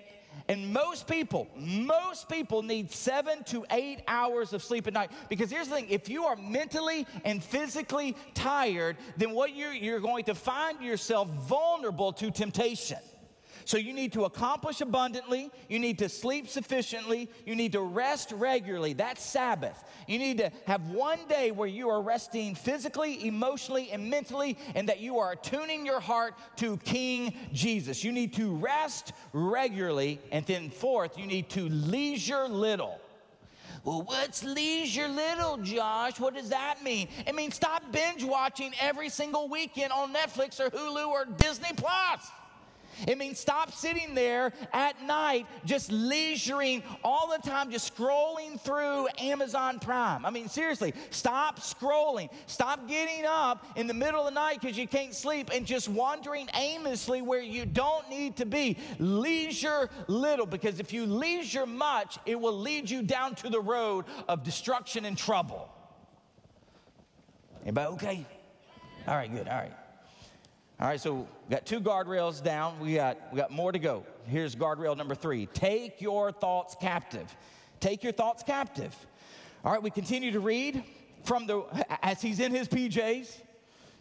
and 0.49 0.73
most 0.73 1.09
people, 1.09 1.49
most 1.57 2.29
people 2.29 2.63
need 2.63 2.91
seven 2.91 3.43
to 3.45 3.65
eight 3.71 4.01
hours 4.07 4.53
of 4.53 4.63
sleep 4.63 4.87
at 4.87 4.93
night. 4.93 5.11
Because 5.29 5.51
here's 5.51 5.69
the 5.69 5.75
thing 5.75 5.87
if 5.89 6.09
you 6.09 6.25
are 6.25 6.37
mentally 6.37 7.07
and 7.25 7.43
physically 7.43 8.17
tired, 8.35 8.97
then 9.17 9.33
what 9.33 9.57
you're, 9.57 9.73
you're 9.73 10.01
going 10.01 10.25
to 10.25 10.35
find 10.35 10.81
yourself 10.81 11.29
vulnerable 11.29 12.13
to 12.15 12.31
temptation. 12.31 12.99
So 13.67 13.79
you 13.79 13.93
need 13.93 14.13
to 14.13 14.27
accomplish 14.27 14.81
abundantly, 14.81 15.51
you 15.69 15.81
need 15.81 15.99
to 15.99 16.09
sleep 16.09 16.49
sufficiently, 16.49 17.29
you 17.45 17.57
need 17.57 17.73
to 17.73 17.81
rest 17.81 18.31
regularly. 18.31 18.93
That's 18.93 19.21
Sabbath. 19.21 19.83
You 20.07 20.21
need 20.21 20.39
to 20.39 20.53
have 20.69 20.91
one 20.91 21.19
day 21.29 21.51
where 21.51 21.67
you 21.67 21.89
are 21.89 22.01
resting 22.01 22.55
physically, 22.55 23.27
emotionally, 23.27 23.91
and 23.91 24.09
mentally, 24.09 24.57
and 24.77 24.89
that 24.89 25.01
you 25.01 25.19
are 25.19 25.35
tuning 25.35 25.85
your 25.85 25.99
heart 25.99 26.35
to 26.59 26.77
King 26.77 27.35
Jesus. 27.53 28.05
You 28.05 28.13
need 28.13 28.35
to 28.35 28.55
rest 28.55 29.13
regularly, 29.33 30.21
and 30.31 30.47
then 30.47 30.71
fourth, 30.71 31.19
you 31.19 31.27
need 31.27 31.51
to 31.51 31.69
leisure 31.69 32.47
little. 32.47 33.01
Well, 33.83 34.03
what's 34.03 34.45
leisure 34.45 35.09
little, 35.09 35.57
Josh? 35.57 36.21
What 36.21 36.35
does 36.35 36.51
that 36.51 36.85
mean? 36.85 37.09
It 37.27 37.35
means 37.35 37.57
stop 37.57 37.91
binge 37.91 38.23
watching 38.23 38.73
every 38.81 39.09
single 39.09 39.49
weekend 39.49 39.91
on 39.91 40.15
Netflix 40.15 40.61
or 40.61 40.71
Hulu 40.71 41.09
or 41.09 41.25
Disney 41.25 41.73
Plus. 41.77 42.31
It 43.07 43.19
means 43.19 43.39
stop 43.39 43.73
sitting 43.73 44.15
there 44.15 44.53
at 44.73 45.03
night 45.03 45.47
just 45.65 45.93
leisuring 45.93 46.83
all 47.05 47.31
the 47.31 47.39
time, 47.49 47.71
just 47.71 47.95
scrolling 47.95 48.61
through 48.61 49.09
Amazon 49.19 49.79
Prime. 49.79 50.25
I 50.25 50.31
mean, 50.31 50.49
seriously, 50.49 50.95
stop 51.11 51.61
scrolling. 51.61 52.31
Stop 52.47 52.89
getting 52.89 53.25
up 53.27 53.67
in 53.77 53.87
the 53.87 53.95
middle 53.95 54.21
of 54.21 54.27
the 54.27 54.41
night 54.41 54.61
because 54.61 54.79
you 54.79 54.89
can't 54.89 55.15
sleep 55.15 55.51
and 55.53 55.67
just 55.67 55.89
wandering 55.89 56.49
aimlessly 56.55 57.23
where 57.23 57.43
you 57.43 57.67
don't 57.67 58.09
need 58.09 58.37
to 58.37 58.47
be. 58.47 58.79
Leisure 58.99 59.91
little 60.07 60.47
because 60.47 60.81
if 60.81 60.93
you 60.93 61.07
leisure 61.07 61.67
much, 61.67 62.19
it 62.27 62.41
will 62.41 62.59
lead 62.59 62.89
you 62.89 63.03
down 63.03 63.35
to 63.37 63.51
the 63.51 63.61
road 63.61 64.05
of 64.29 64.43
destruction 64.43 65.05
and 65.05 65.19
trouble. 65.19 65.69
Anybody 67.63 67.89
okay? 67.95 68.27
All 69.07 69.15
right, 69.15 69.31
good. 69.31 69.49
All 69.49 69.59
right. 69.59 69.73
All 70.79 70.87
right, 70.87 71.01
so 71.01 71.15
we 71.49 71.55
got 71.55 71.65
two 71.65 71.81
guardrails 71.81 72.45
down. 72.45 72.79
We 72.81 72.97
got, 72.97 73.17
we 73.33 73.39
got 73.39 73.51
more 73.51 73.73
to 73.73 73.79
go. 73.79 74.05
Here's 74.27 74.55
guardrail 74.55 74.95
number 74.95 75.15
three 75.15 75.47
take 75.47 76.03
your 76.03 76.33
thoughts 76.33 76.77
captive. 76.79 77.35
Take 77.81 78.03
your 78.03 78.13
thoughts 78.13 78.43
captive. 78.43 78.95
All 79.65 79.73
right, 79.73 79.83
we 79.83 79.91
continue 79.91 80.33
to 80.33 80.41
read 80.41 80.85
from 81.25 81.47
the, 81.47 81.65
as 82.03 82.21
he's 82.21 82.41
in 82.41 82.53
his 82.53 82.69
PJs, 82.69 83.41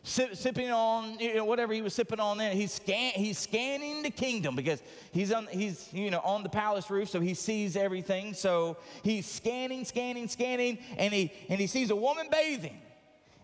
sip, 0.04 0.36
sipping 0.36 0.70
on 0.70 1.18
you 1.18 1.36
know, 1.36 1.46
whatever 1.46 1.74
he 1.74 1.82
was 1.82 1.94
sipping 1.94 2.20
on 2.20 2.38
then. 2.38 2.58
He's, 2.58 2.74
scan, 2.74 3.14
he's 3.16 3.38
scanning 3.38 4.04
the 4.04 4.10
kingdom 4.10 4.56
because 4.58 4.84
he's 5.14 5.32
on, 5.32 5.48
he's, 5.48 5.90
you 5.94 6.12
know, 6.12 6.20
on 6.26 6.44
the 6.44 6.50
palace 6.50 6.90
roof, 6.90 7.10
so 7.10 7.22
he 7.22 7.34
sees 7.36 7.78
everything. 7.78 8.34
So 8.34 8.76
he's 9.02 9.26
scanning, 9.26 9.86
scanning, 9.86 10.28
scanning, 10.28 10.80
and 10.98 11.14
he, 11.14 11.32
and 11.48 11.58
he 11.58 11.68
sees 11.68 11.90
a 11.90 11.96
woman 11.96 12.28
bathing. 12.30 12.82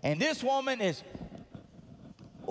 And 0.04 0.20
this 0.20 0.44
woman 0.44 0.82
is 0.82 1.02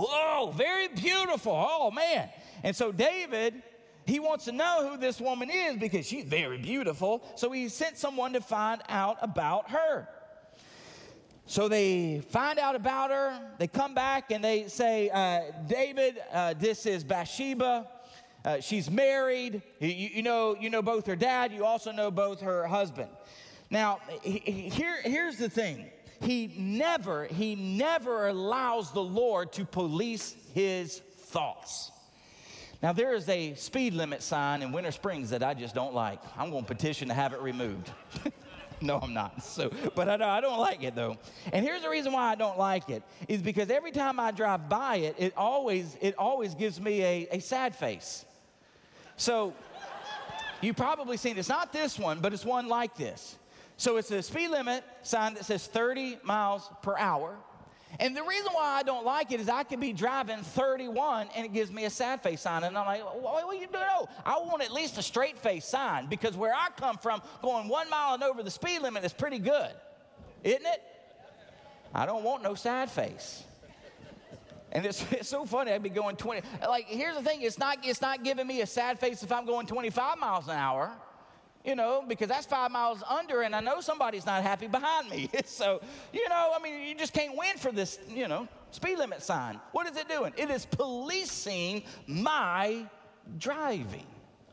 Whoa, 0.01 0.51
very 0.53 0.89
beautiful. 0.89 1.53
Oh, 1.53 1.91
man. 1.91 2.31
And 2.63 2.75
so 2.75 2.91
David, 2.91 3.63
he 4.07 4.19
wants 4.19 4.47
to 4.47 4.53
know 4.53 4.89
who 4.89 4.97
this 4.97 5.21
woman 5.21 5.51
is 5.51 5.77
because 5.77 6.07
she's 6.07 6.25
very 6.25 6.57
beautiful. 6.57 7.23
So 7.37 7.53
he 7.53 7.69
sent 7.69 7.99
someone 7.99 8.33
to 8.33 8.41
find 8.41 8.81
out 8.89 9.19
about 9.21 9.71
her. 9.71 10.09
So 11.45 11.69
they 11.69 12.23
find 12.31 12.59
out 12.59 12.77
about 12.77 13.11
her. 13.11 13.39
They 13.59 13.67
come 13.67 13.93
back 13.93 14.31
and 14.31 14.43
they 14.43 14.69
say, 14.69 15.11
uh, 15.11 15.53
David, 15.69 16.19
uh, 16.33 16.55
this 16.55 16.87
is 16.87 17.05
Bathsheba. 17.05 17.87
Uh, 18.43 18.61
she's 18.61 18.91
married. 18.91 19.61
You, 19.81 19.89
you, 19.89 20.23
know, 20.23 20.57
you 20.59 20.71
know 20.71 20.81
both 20.81 21.07
her 21.07 21.17
dad. 21.17 21.53
You 21.53 21.67
also 21.67 21.93
know 21.93 22.11
both 22.11 22.41
her 22.41 22.67
husband. 22.67 23.11
Now, 23.69 24.01
here, 24.23 25.01
here's 25.03 25.37
the 25.37 25.51
thing 25.51 25.91
he 26.21 26.53
never, 26.57 27.25
he 27.25 27.55
never 27.55 28.29
allows 28.29 28.93
the 28.93 29.03
Lord 29.03 29.53
to 29.53 29.65
police 29.65 30.35
his 30.55 30.99
thoughts. 30.99 31.91
Now, 32.83 32.93
there 32.93 33.15
is 33.15 33.29
a 33.29 33.55
speed 33.55 33.95
limit 33.95 34.23
sign 34.23 34.63
in 34.63 34.73
Winter 34.73 34.91
Springs 34.91 35.31
that 35.31 35.43
I 35.43 35.55
just 35.55 35.75
don't 35.75 35.95
like. 35.95 36.19
I'm 36.37 36.51
going 36.51 36.65
to 36.65 36.69
petition 36.69 37.09
to 37.09 37.15
have 37.15 37.35
it 37.35 37.41
removed. 37.41 37.91
no, 38.81 38.99
I'm 38.99 39.13
not. 39.13 39.43
So, 39.43 39.71
but 39.95 40.09
I, 40.09 40.39
I 40.39 40.41
don't 40.41 40.59
like 40.59 40.83
it 40.83 40.95
though. 40.95 41.19
And 41.53 41.65
here's 41.65 41.83
the 41.83 41.91
reason 41.91 42.13
why 42.13 42.31
I 42.31 42.35
don't 42.35 42.59
like 42.59 42.89
it 42.89 43.03
is 43.29 43.43
because 43.43 43.71
every 43.71 43.93
time 43.93 44.19
I 44.19 44.31
drive 44.31 44.69
by 44.69 44.97
it, 44.97 45.17
it 45.19 45.35
always, 45.37 45.97
it 46.01 46.15
always 46.17 46.55
gives 46.55 46.81
me 46.81 47.03
a, 47.03 47.29
a 47.33 47.41
sad 47.41 47.75
face. 47.75 48.25
So, 49.17 49.53
you've 50.63 50.77
probably 50.77 51.19
seen 51.19 51.37
it's 51.37 51.51
not 51.51 51.75
this 51.75 51.99
one, 51.99 52.21
but 52.21 52.33
it's 52.33 52.45
one 52.45 52.69
like 52.69 52.97
this. 52.97 53.37
So 53.81 53.97
it's 53.97 54.11
a 54.11 54.21
speed 54.23 54.49
limit 54.49 54.85
sign 55.01 55.33
that 55.33 55.47
says 55.47 55.66
30 55.66 56.19
miles 56.23 56.69
per 56.83 56.99
hour. 56.99 57.38
And 57.99 58.14
the 58.14 58.23
reason 58.23 58.53
why 58.53 58.79
I 58.79 58.83
don't 58.83 59.07
like 59.07 59.33
it 59.33 59.40
is 59.40 59.49
I 59.49 59.62
could 59.62 59.81
be 59.81 59.95
driving 59.95 60.43
31 60.43 61.29
and 61.35 61.47
it 61.47 61.55
gives 61.55 61.73
me 61.73 61.87
a 61.87 61.90
sad 61.90 62.23
face 62.23 62.43
sign. 62.43 62.62
And 62.64 62.77
I'm 62.77 62.85
like, 62.85 63.01
what, 63.01 63.43
are 63.43 63.55
you 63.55 63.61
doing? 63.61 63.73
No, 63.73 64.07
I 64.27 64.37
want 64.40 64.62
at 64.62 64.71
least 64.71 64.99
a 64.99 65.03
straight 65.03 65.38
face 65.38 65.64
sign 65.64 66.09
because 66.09 66.37
where 66.37 66.53
I 66.55 66.69
come 66.77 66.99
from, 66.99 67.23
going 67.40 67.69
one 67.69 67.88
mile 67.88 68.12
and 68.12 68.23
over 68.23 68.43
the 68.43 68.51
speed 68.51 68.83
limit 68.83 69.03
is 69.03 69.14
pretty 69.14 69.38
good, 69.38 69.73
isn't 70.45 70.66
it? 70.66 70.83
I 71.95 72.05
don't 72.05 72.23
want 72.23 72.43
no 72.43 72.55
sad 72.55 72.90
face. 72.90 73.45
And 74.73 74.85
it's, 74.85 75.03
it's 75.11 75.31
so 75.31 75.47
funny. 75.47 75.73
I'd 75.73 75.83
be 75.83 75.88
going 75.88 76.16
20. 76.16 76.43
Like, 76.69 76.85
here's 76.85 77.16
the 77.16 77.23
thing 77.23 77.40
it's 77.40 77.59
not, 77.59 77.79
it's 77.83 78.03
not 78.03 78.25
giving 78.25 78.47
me 78.47 78.61
a 78.61 78.66
sad 78.66 78.99
face 78.99 79.23
if 79.23 79.33
I'm 79.33 79.47
going 79.47 79.66
25 79.66 80.19
miles 80.19 80.49
an 80.49 80.57
hour 80.59 80.93
you 81.64 81.75
know, 81.75 82.03
because 82.07 82.29
that's 82.29 82.46
five 82.46 82.70
miles 82.70 83.03
under, 83.09 83.42
and 83.42 83.55
I 83.55 83.61
know 83.61 83.81
somebody's 83.81 84.25
not 84.25 84.42
happy 84.42 84.66
behind 84.66 85.11
me. 85.11 85.29
so, 85.44 85.81
you 86.12 86.29
know, 86.29 86.53
I 86.57 86.62
mean, 86.62 86.87
you 86.88 86.94
just 86.94 87.12
can't 87.12 87.37
win 87.37 87.57
for 87.57 87.70
this, 87.70 87.99
you 88.09 88.29
know, 88.29 88.49
speed 88.70 88.99
limit 88.99 89.23
sign. 89.23 89.61
What 89.73 89.87
is 89.88 89.96
it 89.96 90.09
doing? 90.09 90.33
It 90.37 90.51
is 90.51 90.64
policing 90.64 91.83
my 92.07 92.87
driving. 93.38 94.07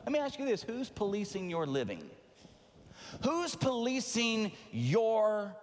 Let 0.04 0.12
me 0.12 0.18
ask 0.18 0.38
you 0.38 0.44
this 0.44 0.62
who's 0.62 0.88
policing 0.88 1.50
your 1.50 1.66
living? 1.66 2.02
Who's 3.24 3.54
policing 3.54 4.52
your 4.70 5.56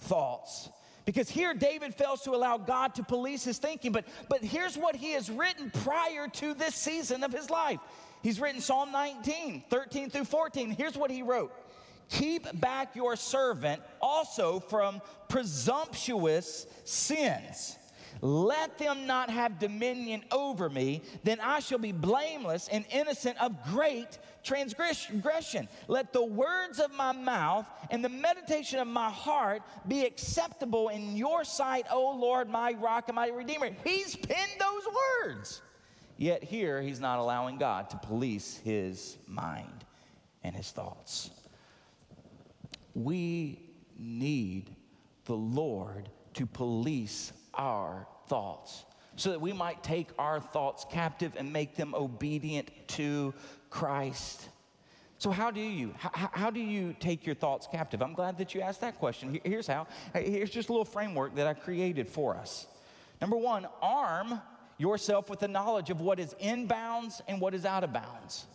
thoughts? 0.00 0.68
Because 1.04 1.28
here 1.28 1.52
David 1.52 1.94
fails 1.94 2.22
to 2.22 2.30
allow 2.30 2.58
God 2.58 2.94
to 2.94 3.02
police 3.02 3.44
his 3.44 3.58
thinking, 3.58 3.92
but, 3.92 4.04
but 4.28 4.42
here's 4.44 4.76
what 4.76 4.94
he 4.94 5.12
has 5.12 5.30
written 5.30 5.70
prior 5.82 6.28
to 6.28 6.54
this 6.54 6.74
season 6.74 7.24
of 7.24 7.32
his 7.32 7.50
life. 7.50 7.80
He's 8.22 8.40
written 8.40 8.60
Psalm 8.60 8.92
19, 8.92 9.64
13 9.68 10.10
through 10.10 10.24
14. 10.24 10.70
Here's 10.70 10.96
what 10.96 11.10
he 11.10 11.22
wrote 11.22 11.52
Keep 12.08 12.60
back 12.60 12.94
your 12.94 13.16
servant 13.16 13.82
also 14.00 14.60
from 14.60 15.00
presumptuous 15.28 16.66
sins. 16.84 17.78
Let 18.20 18.78
them 18.78 19.06
not 19.06 19.30
have 19.30 19.58
dominion 19.58 20.22
over 20.30 20.68
me, 20.68 21.02
then 21.24 21.40
I 21.40 21.58
shall 21.58 21.78
be 21.78 21.90
blameless 21.90 22.68
and 22.70 22.84
innocent 22.92 23.40
of 23.42 23.64
great 23.64 24.18
transgression. 24.44 25.68
Let 25.88 26.12
the 26.12 26.24
words 26.24 26.78
of 26.78 26.92
my 26.92 27.10
mouth 27.10 27.66
and 27.90 28.04
the 28.04 28.08
meditation 28.08 28.78
of 28.78 28.86
my 28.86 29.10
heart 29.10 29.62
be 29.88 30.04
acceptable 30.04 30.88
in 30.90 31.16
your 31.16 31.42
sight, 31.42 31.86
O 31.90 32.16
Lord, 32.16 32.48
my 32.48 32.74
rock 32.74 33.04
and 33.08 33.16
my 33.16 33.28
redeemer. 33.28 33.70
He's 33.84 34.14
penned 34.14 34.60
those 34.60 34.84
words. 35.24 35.62
Yet 36.22 36.44
here, 36.44 36.80
he's 36.80 37.00
not 37.00 37.18
allowing 37.18 37.58
God 37.58 37.90
to 37.90 37.96
police 37.96 38.56
his 38.58 39.18
mind 39.26 39.84
and 40.44 40.54
his 40.54 40.70
thoughts. 40.70 41.30
We 42.94 43.58
need 43.98 44.70
the 45.24 45.34
Lord 45.34 46.08
to 46.34 46.46
police 46.46 47.32
our 47.54 48.06
thoughts 48.28 48.84
so 49.16 49.30
that 49.30 49.40
we 49.40 49.52
might 49.52 49.82
take 49.82 50.10
our 50.16 50.38
thoughts 50.38 50.86
captive 50.88 51.32
and 51.36 51.52
make 51.52 51.74
them 51.74 51.92
obedient 51.92 52.70
to 52.90 53.34
Christ. 53.68 54.48
So, 55.18 55.32
how 55.32 55.50
do 55.50 55.60
you? 55.60 55.92
How, 55.98 56.30
how, 56.32 56.50
do 56.50 56.60
you 56.60 56.94
take 57.00 57.26
your 57.26 57.34
thoughts 57.34 57.66
captive? 57.66 58.00
I'm 58.00 58.14
glad 58.14 58.38
that 58.38 58.54
you 58.54 58.60
asked 58.60 58.82
that 58.82 59.00
question. 59.00 59.40
Here's 59.42 59.66
how. 59.66 59.88
Here's 60.14 60.50
just 60.50 60.68
a 60.68 60.72
little 60.72 60.84
framework 60.84 61.34
that 61.34 61.48
I 61.48 61.54
created 61.54 62.08
for 62.08 62.36
us. 62.36 62.68
Number 63.20 63.36
one, 63.36 63.66
arm 63.80 64.40
yourself 64.82 65.30
with 65.30 65.38
the 65.38 65.48
knowledge 65.48 65.90
of 65.90 66.00
what 66.00 66.18
is 66.18 66.34
in 66.40 66.66
bounds 66.66 67.22
and 67.28 67.40
what 67.40 67.54
is 67.54 67.64
out 67.64 67.84
of 67.84 67.92
bounds. 67.92 68.46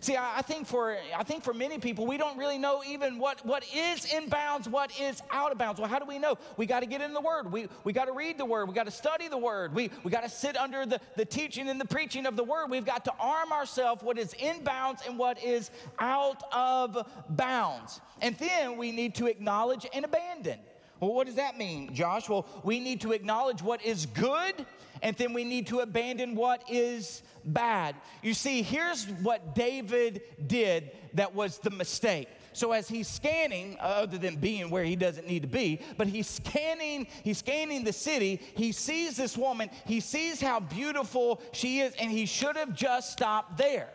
See, 0.00 0.14
I, 0.14 0.42
think 0.42 0.66
for 0.66 0.96
I 1.16 1.22
think 1.24 1.42
for 1.42 1.54
many 1.54 1.78
people, 1.78 2.06
we 2.06 2.18
don't 2.18 2.36
really 2.36 2.58
know 2.58 2.82
even 2.86 3.18
what, 3.18 3.44
what 3.46 3.64
is 3.74 4.04
in 4.12 4.28
bounds, 4.28 4.68
what 4.68 4.92
is 5.00 5.22
out 5.30 5.52
of 5.52 5.58
bounds. 5.58 5.80
Well, 5.80 5.88
how 5.88 5.98
do 5.98 6.04
we 6.04 6.18
know? 6.18 6.36
We 6.58 6.66
got 6.66 6.80
to 6.80 6.86
get 6.86 7.00
in 7.00 7.14
the 7.14 7.20
Word. 7.20 7.50
We, 7.50 7.66
we 7.82 7.94
got 7.94 8.04
to 8.04 8.12
read 8.12 8.36
the 8.36 8.44
Word. 8.44 8.68
We 8.68 8.74
got 8.74 8.84
to 8.84 8.92
study 8.92 9.28
the 9.28 9.38
Word. 9.38 9.74
We, 9.74 9.90
we 10.04 10.10
got 10.10 10.22
to 10.22 10.28
sit 10.28 10.54
under 10.56 10.84
the, 10.84 11.00
the 11.16 11.24
teaching 11.24 11.68
and 11.70 11.80
the 11.80 11.86
preaching 11.86 12.26
of 12.26 12.36
the 12.36 12.44
Word. 12.44 12.70
We've 12.70 12.84
got 12.84 13.06
to 13.06 13.12
arm 13.18 13.52
ourselves 13.52 14.02
what 14.02 14.18
is 14.18 14.34
in 14.34 14.62
bounds 14.62 15.02
and 15.08 15.18
what 15.18 15.42
is 15.42 15.70
out 15.98 16.42
of 16.52 17.10
bounds. 17.30 18.00
And 18.20 18.36
then 18.36 18.76
we 18.76 18.92
need 18.92 19.14
to 19.16 19.26
acknowledge 19.26 19.86
and 19.94 20.04
abandon. 20.04 20.58
Well, 21.00 21.14
what 21.14 21.26
does 21.26 21.36
that 21.36 21.56
mean, 21.56 21.94
Josh? 21.94 22.28
Well, 22.28 22.46
we 22.62 22.78
need 22.78 23.00
to 23.00 23.12
acknowledge 23.12 23.62
what 23.62 23.82
is 23.82 24.04
good, 24.04 24.66
and 25.02 25.16
then 25.16 25.32
we 25.32 25.44
need 25.44 25.66
to 25.68 25.80
abandon 25.80 26.34
what 26.34 26.62
is 26.68 27.22
bad. 27.44 27.94
You 28.22 28.34
see, 28.34 28.62
here's 28.62 29.06
what 29.22 29.54
David 29.54 30.22
did 30.46 30.90
that 31.14 31.34
was 31.34 31.58
the 31.58 31.70
mistake. 31.70 32.28
So 32.52 32.72
as 32.72 32.88
he's 32.88 33.08
scanning, 33.08 33.76
other 33.80 34.18
than 34.18 34.36
being 34.36 34.70
where 34.70 34.84
he 34.84 34.96
doesn't 34.96 35.26
need 35.26 35.42
to 35.42 35.48
be, 35.48 35.80
but 35.96 36.08
he's 36.08 36.26
scanning, 36.26 37.06
he's 37.22 37.38
scanning 37.38 37.84
the 37.84 37.92
city, 37.92 38.40
he 38.56 38.72
sees 38.72 39.16
this 39.16 39.36
woman, 39.36 39.70
he 39.86 40.00
sees 40.00 40.40
how 40.40 40.60
beautiful 40.60 41.40
she 41.52 41.80
is, 41.80 41.94
and 42.00 42.10
he 42.10 42.26
should 42.26 42.56
have 42.56 42.74
just 42.74 43.12
stopped 43.12 43.56
there. 43.56 43.88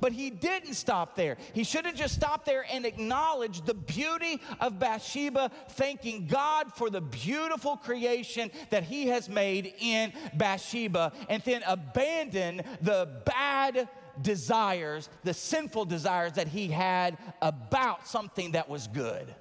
But 0.00 0.12
he 0.12 0.30
didn't 0.30 0.74
stop 0.74 1.16
there. 1.16 1.36
He 1.52 1.64
should 1.64 1.86
have 1.86 1.94
just 1.94 2.14
stopped 2.14 2.46
there 2.46 2.64
and 2.70 2.84
acknowledged 2.84 3.66
the 3.66 3.74
beauty 3.74 4.40
of 4.60 4.78
Bathsheba, 4.78 5.50
thanking 5.70 6.26
God 6.26 6.72
for 6.74 6.90
the 6.90 7.00
beautiful 7.00 7.76
creation 7.76 8.50
that 8.70 8.84
he 8.84 9.08
has 9.08 9.28
made 9.28 9.74
in 9.78 10.12
Bathsheba, 10.34 11.12
and 11.28 11.42
then 11.42 11.62
abandon 11.66 12.62
the 12.80 13.08
bad 13.24 13.88
desires, 14.20 15.08
the 15.24 15.34
sinful 15.34 15.86
desires 15.86 16.34
that 16.34 16.48
he 16.48 16.68
had 16.68 17.16
about 17.40 18.06
something 18.06 18.52
that 18.52 18.68
was 18.68 18.86
good. 18.86 19.34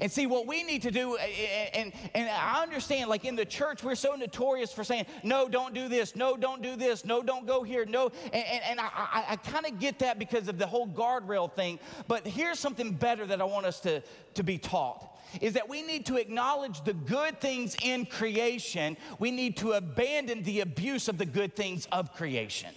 And 0.00 0.10
see, 0.10 0.26
what 0.26 0.46
we 0.46 0.62
need 0.62 0.82
to 0.82 0.90
do, 0.90 1.16
and, 1.16 1.92
and 2.14 2.28
I 2.28 2.62
understand, 2.62 3.08
like 3.08 3.24
in 3.24 3.36
the 3.36 3.44
church, 3.44 3.82
we're 3.82 3.94
so 3.94 4.14
notorious 4.14 4.72
for 4.72 4.84
saying, 4.84 5.06
no, 5.22 5.48
don't 5.48 5.74
do 5.74 5.88
this, 5.88 6.16
no, 6.16 6.36
don't 6.36 6.62
do 6.62 6.76
this, 6.76 7.04
no, 7.04 7.22
don't 7.22 7.46
go 7.46 7.62
here, 7.62 7.84
no. 7.84 8.10
And, 8.32 8.62
and, 8.68 8.80
I, 8.80 8.88
I, 8.94 9.24
I 9.30 9.36
kind 9.36 9.66
of 9.66 9.78
get 9.78 9.98
that 10.00 10.18
because 10.18 10.48
of 10.48 10.58
the 10.58 10.66
whole 10.66 10.86
guardrail 10.86 11.52
thing. 11.52 11.78
But 12.08 12.26
here's 12.26 12.58
something 12.58 12.92
better 12.92 13.26
that 13.26 13.40
I 13.40 13.44
want 13.44 13.66
us 13.66 13.80
to, 13.80 14.02
to 14.34 14.42
be 14.42 14.58
taught 14.58 15.08
is 15.40 15.54
that 15.54 15.68
we 15.68 15.82
need 15.82 16.04
to 16.06 16.16
acknowledge 16.16 16.84
the 16.84 16.92
good 16.92 17.40
things 17.40 17.74
in 17.82 18.04
creation. 18.04 18.98
We 19.18 19.30
need 19.30 19.56
to 19.58 19.72
abandon 19.72 20.42
the 20.42 20.60
abuse 20.60 21.08
of 21.08 21.16
the 21.16 21.24
good 21.24 21.56
things 21.56 21.86
of 21.90 22.12
creation. 22.14 22.68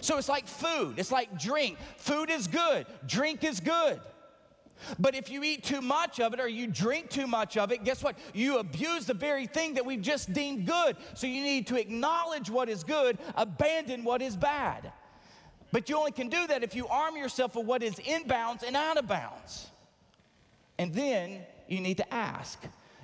So 0.00 0.18
it's 0.18 0.28
like 0.28 0.46
food, 0.46 0.98
it's 0.98 1.10
like 1.10 1.38
drink. 1.38 1.78
Food 1.96 2.30
is 2.30 2.46
good, 2.46 2.86
drink 3.06 3.42
is 3.44 3.60
good. 3.60 4.00
But 4.98 5.14
if 5.14 5.30
you 5.30 5.42
eat 5.42 5.64
too 5.64 5.80
much 5.80 6.20
of 6.20 6.34
it 6.34 6.40
or 6.40 6.48
you 6.48 6.66
drink 6.66 7.10
too 7.10 7.26
much 7.26 7.56
of 7.56 7.72
it, 7.72 7.84
guess 7.84 8.02
what? 8.02 8.16
You 8.34 8.58
abuse 8.58 9.06
the 9.06 9.14
very 9.14 9.46
thing 9.46 9.74
that 9.74 9.86
we've 9.86 10.02
just 10.02 10.32
deemed 10.32 10.66
good. 10.66 10.96
So 11.14 11.26
you 11.26 11.42
need 11.42 11.66
to 11.68 11.80
acknowledge 11.80 12.50
what 12.50 12.68
is 12.68 12.84
good, 12.84 13.18
abandon 13.34 14.04
what 14.04 14.22
is 14.22 14.36
bad. 14.36 14.92
But 15.70 15.88
you 15.88 15.98
only 15.98 16.12
can 16.12 16.28
do 16.28 16.46
that 16.46 16.62
if 16.62 16.74
you 16.74 16.86
arm 16.88 17.16
yourself 17.16 17.54
with 17.54 17.66
what 17.66 17.82
is 17.82 17.98
in 17.98 18.26
bounds 18.26 18.62
and 18.62 18.76
out 18.76 18.96
of 18.96 19.06
bounds. 19.06 19.68
And 20.78 20.94
then 20.94 21.40
you 21.66 21.80
need 21.80 21.98
to 21.98 22.14
ask. 22.14 22.58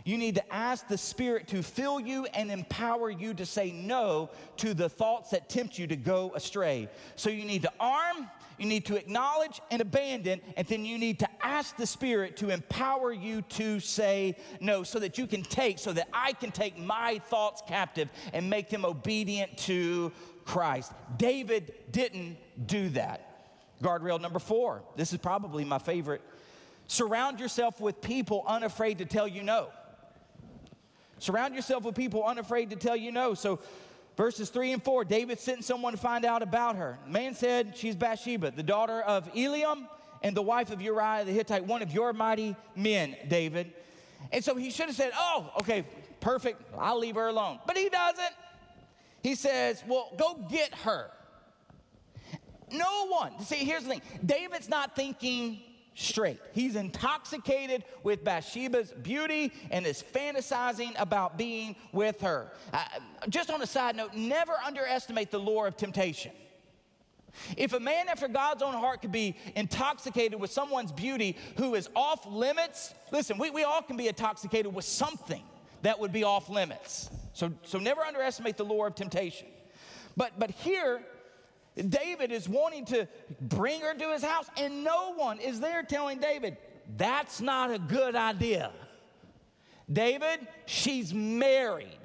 You 0.04 0.18
need 0.18 0.34
to 0.34 0.54
ask 0.54 0.87
the 0.87 0.98
Spirit 0.98 1.48
to 1.48 1.62
fill 1.62 1.98
you 1.98 2.26
and 2.34 2.50
empower 2.50 3.10
you 3.10 3.32
to 3.34 3.46
say 3.46 3.72
no 3.72 4.30
to 4.58 4.74
the 4.74 4.88
thoughts 4.88 5.30
that 5.30 5.48
tempt 5.48 5.78
you 5.78 5.87
to 5.87 5.96
go 5.96 6.32
astray. 6.34 6.88
So 7.16 7.30
you 7.30 7.44
need 7.44 7.62
to 7.62 7.72
arm 7.80 8.30
you 8.58 8.66
need 8.66 8.86
to 8.86 8.96
acknowledge 8.96 9.60
and 9.70 9.80
abandon, 9.80 10.40
and 10.56 10.66
then 10.66 10.84
you 10.84 10.98
need 10.98 11.20
to 11.20 11.28
ask 11.42 11.76
the 11.76 11.86
Spirit 11.86 12.36
to 12.38 12.50
empower 12.50 13.12
you 13.12 13.42
to 13.42 13.80
say 13.80 14.36
no 14.60 14.82
so 14.82 14.98
that 14.98 15.18
you 15.18 15.26
can 15.26 15.42
take, 15.42 15.78
so 15.78 15.92
that 15.92 16.08
I 16.12 16.32
can 16.32 16.50
take 16.50 16.78
my 16.78 17.20
thoughts 17.26 17.62
captive 17.66 18.08
and 18.32 18.48
make 18.48 18.70
them 18.70 18.84
obedient 18.84 19.56
to 19.58 20.12
Christ. 20.44 20.92
David 21.16 21.74
didn't 21.90 22.36
do 22.66 22.88
that. 22.90 23.30
Guardrail 23.82 24.20
number 24.20 24.38
four 24.38 24.82
this 24.96 25.12
is 25.12 25.18
probably 25.18 25.64
my 25.64 25.78
favorite. 25.78 26.22
Surround 26.86 27.40
yourself 27.40 27.80
with 27.80 28.00
people 28.00 28.44
unafraid 28.46 28.98
to 28.98 29.04
tell 29.04 29.26
you 29.26 29.42
no. 29.42 29.68
Surround 31.18 31.54
yourself 31.54 31.84
with 31.84 31.94
people 31.94 32.24
unafraid 32.24 32.70
to 32.70 32.76
tell 32.76 32.96
you 32.96 33.10
no. 33.10 33.34
So, 33.34 33.60
Verses 34.16 34.48
3 34.50 34.72
and 34.72 34.83
4 34.83 35.05
David 35.05 35.40
sent 35.40 35.64
someone 35.64 35.92
to 35.92 35.98
find 35.98 36.24
out 36.24 36.42
about 36.42 36.77
her. 36.77 36.98
The 37.07 37.12
man 37.12 37.35
said, 37.35 37.77
She's 37.77 37.96
Bathsheba, 37.96 38.53
the 38.53 38.62
daughter 38.62 39.00
of 39.00 39.33
Eliam 39.35 39.88
and 40.22 40.37
the 40.37 40.42
wife 40.42 40.70
of 40.70 40.81
Uriah 40.81 41.24
the 41.24 41.33
Hittite, 41.33 41.64
one 41.64 41.83
of 41.83 41.92
your 41.92 42.12
mighty 42.12 42.57
men, 42.77 43.16
David. 43.29 43.72
And 44.33 44.42
so 44.42 44.55
he 44.55 44.70
should 44.70 44.87
have 44.87 44.96
said, 44.96 45.12
Oh, 45.16 45.50
okay, 45.61 45.85
perfect, 46.20 46.62
I'll 46.79 46.98
leave 46.98 47.16
her 47.16 47.29
alone. 47.29 47.59
But 47.66 47.77
he 47.77 47.88
doesn't. 47.88 48.35
He 49.22 49.35
says, 49.35 49.83
Well, 49.87 50.12
go 50.16 50.46
get 50.50 50.74
her. 50.77 51.11
No 52.70 53.09
one. 53.09 53.40
See, 53.40 53.57
here's 53.57 53.85
the 53.85 53.90
thing 53.90 54.03
David's 54.24 54.68
not 54.68 54.96
thinking 54.96 55.61
straight. 55.94 56.40
He's 56.52 56.76
intoxicated 56.76 57.85
with 58.02 58.24
Bathsheba's 58.24 58.92
beauty 58.92 59.52
and 59.70 59.87
is 59.87 60.02
fantasizing 60.02 60.92
about 61.00 61.38
being 61.38 61.76
with 61.92 62.20
her. 62.20 62.52
Uh, 62.72 62.85
just 63.28 63.50
on 63.50 63.62
a 63.62 63.66
side 63.66 63.96
note, 63.96 64.14
never 64.14 64.52
underestimate 64.66 65.30
the 65.30 65.38
lure 65.38 65.66
of 65.66 65.76
temptation. 65.76 66.33
If 67.57 67.72
a 67.72 67.80
man 67.80 68.09
after 68.09 68.28
God's 68.28 68.62
own 68.62 68.74
heart 68.74 69.00
could 69.00 69.12
be 69.12 69.37
intoxicated 69.57 70.38
with 70.38 70.52
someone's 70.52 70.92
beauty 70.92 71.37
who 71.57 71.74
is 71.74 71.88
off 71.96 72.26
limits, 72.26 72.94
listen, 73.11 73.38
we, 73.38 73.50
we 73.50 73.64
all 73.64 73.83
can 73.83 73.96
be 73.96 74.09
intoxicated 74.09 74.72
with 74.72 74.85
something 74.85 75.42
that 75.83 75.98
would 75.98 76.12
be 76.12 76.24
off 76.24 76.48
limits. 76.48 77.11
So, 77.33 77.52
so 77.64 77.78
never 77.78 78.02
underestimate 78.02 78.57
the 78.57 78.64
lure 78.64 78.87
of 78.87 78.94
temptation. 78.94 79.48
But, 80.16 80.38
but 80.38 80.50
here, 80.50 81.02
David 81.76 82.30
is 82.30 82.48
wanting 82.48 82.84
to 82.87 83.08
bring 83.40 83.80
her 83.80 83.94
to 83.94 84.12
his 84.12 84.22
house, 84.22 84.46
and 84.56 84.84
no 84.84 85.14
one 85.14 85.40
is 85.40 85.60
there 85.60 85.82
telling 85.82 86.20
David, 86.20 86.56
that's 86.96 87.40
not 87.40 87.72
a 87.72 87.78
good 87.78 88.14
idea. 88.14 88.70
David, 89.90 90.46
she's 90.66 91.12
married. 91.12 91.98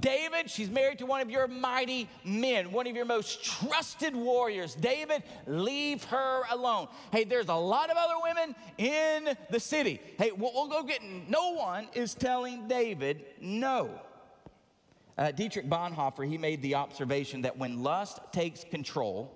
David, 0.00 0.50
she's 0.50 0.68
married 0.68 0.98
to 0.98 1.06
one 1.06 1.20
of 1.20 1.30
your 1.30 1.46
mighty 1.46 2.08
men, 2.24 2.72
one 2.72 2.86
of 2.86 2.96
your 2.96 3.04
most 3.04 3.44
trusted 3.44 4.14
warriors. 4.14 4.74
David, 4.74 5.22
leave 5.46 6.02
her 6.04 6.42
alone. 6.50 6.88
Hey, 7.12 7.24
there's 7.24 7.48
a 7.48 7.54
lot 7.54 7.88
of 7.88 7.96
other 7.96 8.14
women 8.20 8.56
in 8.76 9.36
the 9.50 9.60
city. 9.60 10.00
Hey, 10.18 10.32
we'll, 10.32 10.52
we'll 10.52 10.68
go 10.68 10.82
get. 10.82 11.00
No 11.28 11.54
one 11.54 11.86
is 11.94 12.14
telling 12.14 12.66
David 12.66 13.24
no. 13.40 13.90
Uh, 15.18 15.32
Dietrich 15.32 15.68
Bonhoeffer, 15.68 16.26
he 16.26 16.38
made 16.38 16.62
the 16.62 16.76
observation 16.76 17.42
that 17.42 17.58
when 17.58 17.82
lust 17.82 18.20
takes 18.32 18.62
control, 18.62 19.34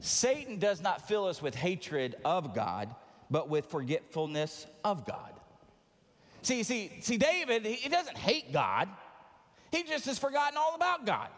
Satan 0.00 0.58
does 0.58 0.82
not 0.82 1.08
fill 1.08 1.24
us 1.24 1.40
with 1.40 1.54
hatred 1.54 2.14
of 2.26 2.54
God, 2.54 2.94
but 3.30 3.48
with 3.48 3.66
forgetfulness 3.66 4.66
of 4.84 5.06
God. 5.06 5.32
See, 6.42 6.62
see, 6.62 6.92
see, 7.00 7.16
David, 7.16 7.64
he 7.64 7.88
doesn't 7.88 8.18
hate 8.18 8.52
God. 8.52 8.88
He 9.72 9.82
just 9.82 10.04
has 10.04 10.18
forgotten 10.18 10.58
all 10.58 10.74
about 10.74 11.06
God 11.06 11.28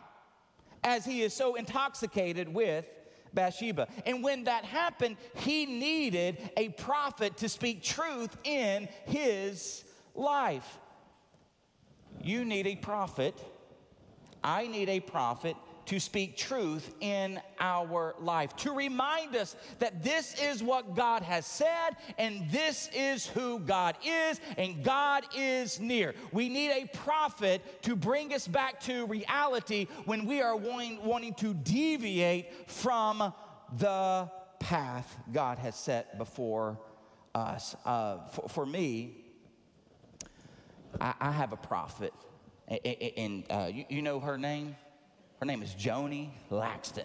as 0.82 1.04
he 1.04 1.22
is 1.22 1.32
so 1.32 1.54
intoxicated 1.54 2.52
with 2.52 2.84
Bathsheba. 3.32 3.86
And 4.04 4.22
when 4.22 4.44
that 4.44 4.64
happened, 4.64 5.16
he 5.36 5.64
needed 5.64 6.50
a 6.56 6.70
prophet 6.70 7.36
to 7.38 7.48
speak 7.48 7.82
truth 7.82 8.36
in 8.44 8.88
his 9.06 9.84
life. 10.14 10.78
You 12.22 12.44
need 12.44 12.66
a 12.66 12.76
prophet 12.76 13.40
I 14.42 14.66
need 14.66 14.88
a 14.88 15.00
prophet 15.00 15.56
to 15.86 15.98
speak 15.98 16.36
truth 16.36 16.94
in 17.00 17.40
our 17.58 18.14
life, 18.20 18.54
to 18.54 18.72
remind 18.72 19.34
us 19.34 19.56
that 19.80 20.04
this 20.04 20.40
is 20.40 20.62
what 20.62 20.94
God 20.94 21.22
has 21.22 21.44
said 21.44 21.96
and 22.16 22.48
this 22.50 22.88
is 22.94 23.26
who 23.26 23.58
God 23.58 23.96
is, 24.04 24.40
and 24.56 24.84
God 24.84 25.24
is 25.36 25.80
near. 25.80 26.14
We 26.30 26.48
need 26.48 26.70
a 26.70 26.86
prophet 26.86 27.82
to 27.82 27.96
bring 27.96 28.32
us 28.32 28.46
back 28.46 28.80
to 28.82 29.06
reality 29.06 29.88
when 30.04 30.26
we 30.26 30.40
are 30.40 30.54
wanting, 30.54 31.02
wanting 31.04 31.34
to 31.34 31.54
deviate 31.54 32.70
from 32.70 33.32
the 33.76 34.30
path 34.60 35.16
God 35.32 35.58
has 35.58 35.74
set 35.74 36.18
before 36.18 36.78
us. 37.34 37.74
Uh, 37.84 38.18
for, 38.28 38.48
for 38.48 38.66
me, 38.66 39.24
I, 41.00 41.14
I 41.20 41.30
have 41.32 41.52
a 41.52 41.56
prophet, 41.56 42.12
and 42.70 43.44
uh, 43.50 43.68
you, 43.72 43.84
you 43.88 44.02
know 44.02 44.20
her 44.20 44.38
name? 44.38 44.76
Her 45.40 45.46
name 45.46 45.62
is 45.62 45.74
Joni 45.74 46.30
Laxton. 46.50 47.04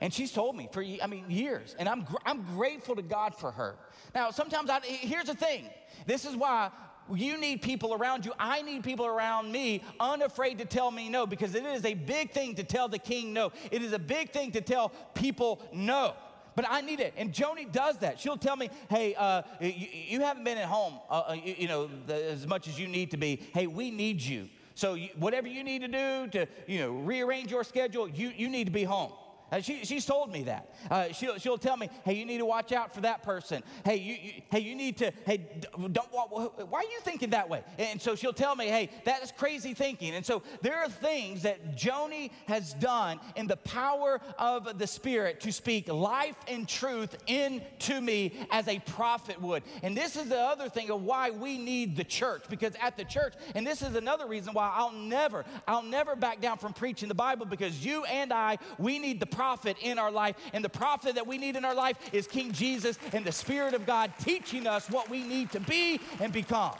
And 0.00 0.12
she's 0.12 0.32
told 0.32 0.56
me 0.56 0.68
for, 0.72 0.82
I 0.82 1.06
mean, 1.06 1.24
years. 1.28 1.76
And 1.78 1.88
I'm, 1.88 2.02
gr- 2.02 2.16
I'm 2.26 2.42
grateful 2.56 2.96
to 2.96 3.02
God 3.02 3.36
for 3.36 3.52
her. 3.52 3.76
Now, 4.14 4.32
sometimes 4.32 4.68
I, 4.68 4.80
here's 4.80 5.26
the 5.26 5.34
thing. 5.34 5.66
This 6.06 6.24
is 6.24 6.34
why 6.34 6.70
you 7.14 7.36
need 7.36 7.62
people 7.62 7.94
around 7.94 8.26
you. 8.26 8.32
I 8.38 8.62
need 8.62 8.82
people 8.82 9.06
around 9.06 9.52
me 9.52 9.82
unafraid 10.00 10.58
to 10.58 10.64
tell 10.64 10.90
me 10.90 11.08
no 11.08 11.26
because 11.26 11.54
it 11.54 11.64
is 11.64 11.84
a 11.84 11.94
big 11.94 12.32
thing 12.32 12.56
to 12.56 12.64
tell 12.64 12.88
the 12.88 12.98
king 12.98 13.32
no. 13.32 13.52
It 13.70 13.82
is 13.82 13.92
a 13.92 13.98
big 13.98 14.30
thing 14.32 14.50
to 14.52 14.60
tell 14.60 14.90
people 15.14 15.62
no. 15.72 16.14
But 16.54 16.66
I 16.68 16.80
need 16.80 17.00
it. 17.00 17.14
And 17.16 17.32
Joni 17.32 17.70
does 17.70 17.98
that. 17.98 18.20
She'll 18.20 18.36
tell 18.36 18.56
me, 18.56 18.70
hey, 18.88 19.14
uh, 19.14 19.42
you, 19.60 19.88
you, 19.90 20.20
haven't 20.20 20.44
been 20.44 20.58
at 20.58 20.66
home, 20.66 20.94
uh, 21.08 21.22
uh, 21.28 21.32
you, 21.32 21.54
you, 21.58 21.68
know, 21.68 21.88
the, 22.06 22.14
as 22.14 22.46
much 22.46 22.68
as 22.68 22.78
you 22.78 22.88
need 22.88 23.10
to 23.12 23.16
be. 23.16 23.40
Hey, 23.54 23.66
we 23.66 23.90
need 23.90 24.20
you. 24.20 24.48
So 24.74 24.94
you, 24.94 25.08
whatever 25.16 25.48
you 25.48 25.64
need 25.64 25.80
to 25.82 25.88
do 25.88 26.28
to, 26.38 26.46
you 26.66 26.80
know, 26.80 26.90
rearrange 26.90 27.50
your 27.50 27.64
schedule, 27.64 28.08
you, 28.08 28.32
you 28.36 28.48
need 28.48 28.64
to 28.64 28.70
be 28.70 28.84
home. 28.84 29.12
Uh, 29.52 29.60
she, 29.60 29.84
she's 29.84 30.06
told 30.06 30.32
me 30.32 30.44
that. 30.44 30.74
Uh, 30.90 31.12
she'll, 31.12 31.38
she'll 31.38 31.58
tell 31.58 31.76
me, 31.76 31.90
hey, 32.04 32.14
you 32.14 32.24
need 32.24 32.38
to 32.38 32.46
watch 32.46 32.72
out 32.72 32.94
for 32.94 33.02
that 33.02 33.22
person. 33.22 33.62
Hey, 33.84 33.96
you, 33.96 34.14
you 34.14 34.32
hey, 34.50 34.60
you 34.60 34.74
need 34.74 34.96
to, 34.96 35.12
hey, 35.26 35.46
don't, 35.92 36.10
why 36.10 36.78
are 36.78 36.82
you 36.84 37.00
thinking 37.02 37.30
that 37.30 37.50
way? 37.50 37.62
And 37.78 38.00
so 38.00 38.14
she'll 38.14 38.32
tell 38.32 38.56
me, 38.56 38.68
hey, 38.68 38.88
that 39.04 39.22
is 39.22 39.30
crazy 39.30 39.74
thinking. 39.74 40.14
And 40.14 40.24
so 40.24 40.42
there 40.62 40.78
are 40.78 40.88
things 40.88 41.42
that 41.42 41.76
Joni 41.76 42.30
has 42.46 42.72
done 42.74 43.20
in 43.36 43.46
the 43.46 43.58
power 43.58 44.20
of 44.38 44.78
the 44.78 44.86
Spirit 44.86 45.40
to 45.40 45.52
speak 45.52 45.86
life 45.88 46.36
and 46.48 46.66
truth 46.66 47.16
into 47.26 48.00
me 48.00 48.32
as 48.50 48.68
a 48.68 48.78
prophet 48.80 49.40
would. 49.40 49.62
And 49.82 49.94
this 49.94 50.16
is 50.16 50.30
the 50.30 50.40
other 50.40 50.70
thing 50.70 50.90
of 50.90 51.02
why 51.02 51.30
we 51.30 51.58
need 51.58 51.96
the 51.96 52.04
church, 52.04 52.44
because 52.48 52.72
at 52.80 52.96
the 52.96 53.04
church, 53.04 53.34
and 53.54 53.66
this 53.66 53.82
is 53.82 53.96
another 53.96 54.26
reason 54.26 54.54
why 54.54 54.72
I'll 54.74 54.92
never, 54.92 55.44
I'll 55.68 55.82
never 55.82 56.16
back 56.16 56.40
down 56.40 56.56
from 56.56 56.72
preaching 56.72 57.08
the 57.08 57.14
Bible, 57.14 57.44
because 57.44 57.84
you 57.84 58.04
and 58.04 58.32
I, 58.32 58.56
we 58.78 58.98
need 58.98 59.20
the 59.20 59.26
prophet 59.42 59.76
in 59.82 59.98
our 59.98 60.12
life. 60.12 60.36
And 60.52 60.64
the 60.64 60.68
prophet 60.68 61.16
that 61.16 61.26
we 61.26 61.36
need 61.36 61.56
in 61.56 61.64
our 61.64 61.74
life 61.74 61.96
is 62.12 62.28
King 62.28 62.52
Jesus 62.52 62.96
and 63.12 63.24
the 63.24 63.32
Spirit 63.32 63.74
of 63.74 63.84
God 63.84 64.12
teaching 64.20 64.68
us 64.68 64.88
what 64.88 65.10
we 65.10 65.24
need 65.24 65.50
to 65.50 65.58
be 65.58 65.98
and 66.20 66.32
become. 66.32 66.76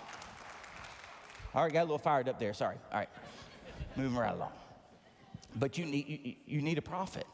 All 1.54 1.64
right, 1.64 1.72
got 1.72 1.80
a 1.80 1.88
little 1.90 1.98
fired 1.98 2.28
up 2.28 2.38
there. 2.38 2.54
Sorry. 2.54 2.76
All 2.92 3.00
right, 3.00 3.08
moving 3.96 4.16
right 4.16 4.32
along. 4.32 4.52
But 5.56 5.76
you 5.76 5.86
need, 5.86 6.06
you, 6.08 6.34
you 6.46 6.62
need 6.62 6.78
a 6.78 6.82
prophet. 6.82 7.26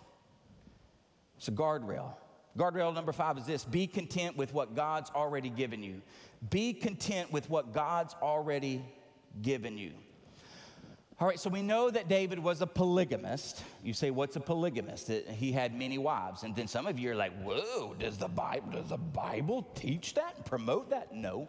It's 1.36 1.48
a 1.48 1.52
guardrail. 1.52 2.14
Guardrail 2.56 2.94
number 2.94 3.12
five 3.12 3.36
is 3.36 3.44
this 3.44 3.64
be 3.64 3.86
content 3.86 4.34
with 4.34 4.54
what 4.54 4.74
God's 4.74 5.10
already 5.10 5.50
given 5.50 5.82
you. 5.82 6.00
Be 6.48 6.72
content 6.72 7.30
with 7.30 7.50
what 7.50 7.74
God's 7.74 8.16
already 8.22 8.82
given 9.42 9.76
you. 9.76 9.92
All 11.20 11.26
right, 11.26 11.40
so 11.40 11.50
we 11.50 11.62
know 11.62 11.90
that 11.90 12.08
David 12.08 12.38
was 12.38 12.62
a 12.62 12.66
polygamist. 12.66 13.64
You 13.82 13.92
say, 13.92 14.12
what's 14.12 14.36
a 14.36 14.40
polygamist? 14.40 15.10
He 15.10 15.50
had 15.50 15.74
many 15.74 15.98
wives. 15.98 16.44
And 16.44 16.54
then 16.54 16.68
some 16.68 16.86
of 16.86 16.96
you 16.96 17.10
are 17.10 17.16
like, 17.16 17.32
whoa, 17.42 17.96
does 17.98 18.18
the 18.18 18.28
Bible, 18.28 18.70
does 18.70 18.90
the 18.90 18.98
Bible 18.98 19.62
teach 19.74 20.14
that 20.14 20.36
and 20.36 20.44
promote 20.44 20.90
that? 20.90 21.12
No. 21.12 21.48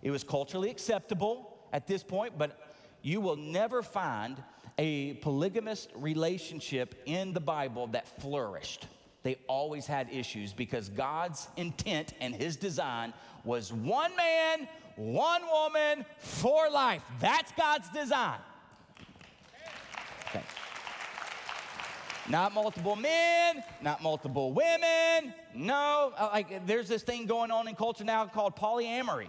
It 0.00 0.10
was 0.10 0.24
culturally 0.24 0.70
acceptable 0.70 1.58
at 1.74 1.86
this 1.86 2.02
point, 2.02 2.38
but 2.38 2.58
you 3.02 3.20
will 3.20 3.36
never 3.36 3.82
find 3.82 4.42
a 4.78 5.12
polygamist 5.14 5.90
relationship 5.94 6.94
in 7.04 7.34
the 7.34 7.40
Bible 7.40 7.88
that 7.88 8.08
flourished. 8.22 8.86
They 9.24 9.36
always 9.46 9.86
had 9.86 10.10
issues 10.10 10.54
because 10.54 10.88
God's 10.88 11.48
intent 11.58 12.14
and 12.18 12.34
his 12.34 12.56
design 12.56 13.12
was 13.44 13.74
one 13.74 14.16
man, 14.16 14.68
one 14.96 15.42
woman 15.46 16.06
for 16.18 16.70
life. 16.70 17.04
That's 17.20 17.52
God's 17.52 17.90
design. 17.90 18.38
Not 22.28 22.54
multiple 22.54 22.96
men, 22.96 23.62
not 23.82 24.02
multiple 24.02 24.52
women. 24.52 25.34
No, 25.54 26.12
uh, 26.16 26.30
like 26.32 26.66
there's 26.66 26.88
this 26.88 27.02
thing 27.02 27.26
going 27.26 27.50
on 27.50 27.68
in 27.68 27.74
culture 27.74 28.04
now 28.04 28.24
called 28.26 28.56
polyamory. 28.56 29.28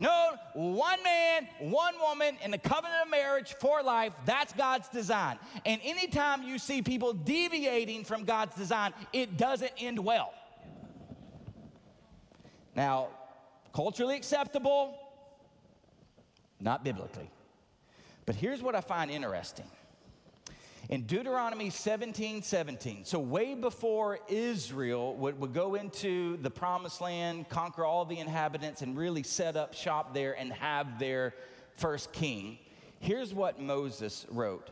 No, 0.00 0.32
one 0.54 1.00
man, 1.04 1.46
one 1.60 1.94
woman 2.00 2.36
in 2.44 2.50
the 2.50 2.58
covenant 2.58 3.02
of 3.04 3.10
marriage 3.10 3.54
for 3.60 3.82
life, 3.84 4.12
that's 4.24 4.52
God's 4.52 4.88
design. 4.88 5.38
And 5.64 5.80
anytime 5.84 6.42
you 6.42 6.58
see 6.58 6.82
people 6.82 7.12
deviating 7.12 8.02
from 8.02 8.24
God's 8.24 8.56
design, 8.56 8.92
it 9.12 9.36
doesn't 9.36 9.70
end 9.78 10.00
well. 10.00 10.34
Now, 12.74 13.10
culturally 13.72 14.16
acceptable, 14.16 14.98
not 16.58 16.82
biblically. 16.82 17.30
But 18.26 18.34
here's 18.34 18.60
what 18.60 18.74
I 18.74 18.80
find 18.80 19.08
interesting 19.08 19.66
in 20.92 21.04
Deuteronomy 21.04 21.70
17 21.70 22.42
17. 22.42 23.06
So, 23.06 23.18
way 23.18 23.54
before 23.54 24.18
Israel 24.28 25.16
would, 25.16 25.40
would 25.40 25.54
go 25.54 25.74
into 25.74 26.36
the 26.42 26.50
promised 26.50 27.00
land, 27.00 27.48
conquer 27.48 27.82
all 27.82 28.04
the 28.04 28.18
inhabitants, 28.18 28.82
and 28.82 28.94
really 28.94 29.22
set 29.22 29.56
up 29.56 29.72
shop 29.72 30.12
there 30.12 30.38
and 30.38 30.52
have 30.52 30.98
their 30.98 31.32
first 31.76 32.12
king, 32.12 32.58
here's 33.00 33.32
what 33.32 33.58
Moses 33.58 34.26
wrote. 34.28 34.68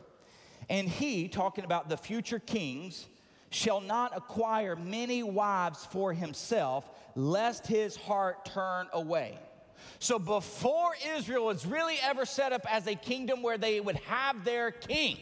And 0.69 0.91
he, 0.91 1.27
talking 1.27 1.65
about 1.65 1.89
the 1.89 1.97
future 1.97 2.39
kings, 2.39 3.07
shall 3.49 3.81
not 3.81 4.15
acquire 4.15 4.77
many 4.77 5.23
wives 5.23 5.89
for 5.91 6.13
himself, 6.13 6.87
lest 7.15 7.67
his 7.67 7.97
heart 7.97 8.45
turn 8.45 8.89
away. 8.93 9.39
So, 10.01 10.19
before 10.19 10.93
Israel 11.17 11.47
was 11.47 11.65
really 11.65 11.97
ever 12.03 12.27
set 12.27 12.53
up 12.53 12.71
as 12.71 12.87
a 12.87 12.95
kingdom 12.95 13.43
where 13.43 13.57
they 13.57 13.81
would 13.81 13.97
have 13.97 14.45
their 14.45 14.71
king, 14.71 15.17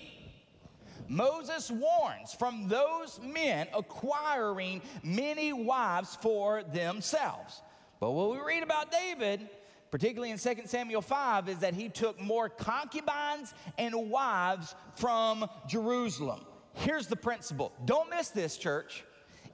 Moses 1.09 1.71
warns 1.71 2.35
from 2.35 2.69
those 2.69 3.19
men 3.23 3.67
acquiring 3.75 4.83
many 5.03 5.53
wives 5.53 6.17
for 6.21 6.63
themselves. 6.63 7.63
But 8.01 8.13
what 8.13 8.31
we 8.31 8.39
read 8.39 8.63
about 8.63 8.93
David, 8.93 9.49
particularly 9.91 10.31
in 10.31 10.39
2 10.39 10.63
Samuel 10.67 11.03
5, 11.03 11.49
is 11.49 11.59
that 11.59 11.75
he 11.75 11.89
took 11.89 12.21
more 12.21 12.49
concubines 12.49 13.55
and 13.77 14.11
wives 14.11 14.75
from 14.95 15.49
Jerusalem. 15.67 16.41
Here's 16.75 17.07
the 17.07 17.17
principle 17.17 17.73
don't 17.85 18.11
miss 18.11 18.29
this, 18.29 18.57
church. 18.57 19.05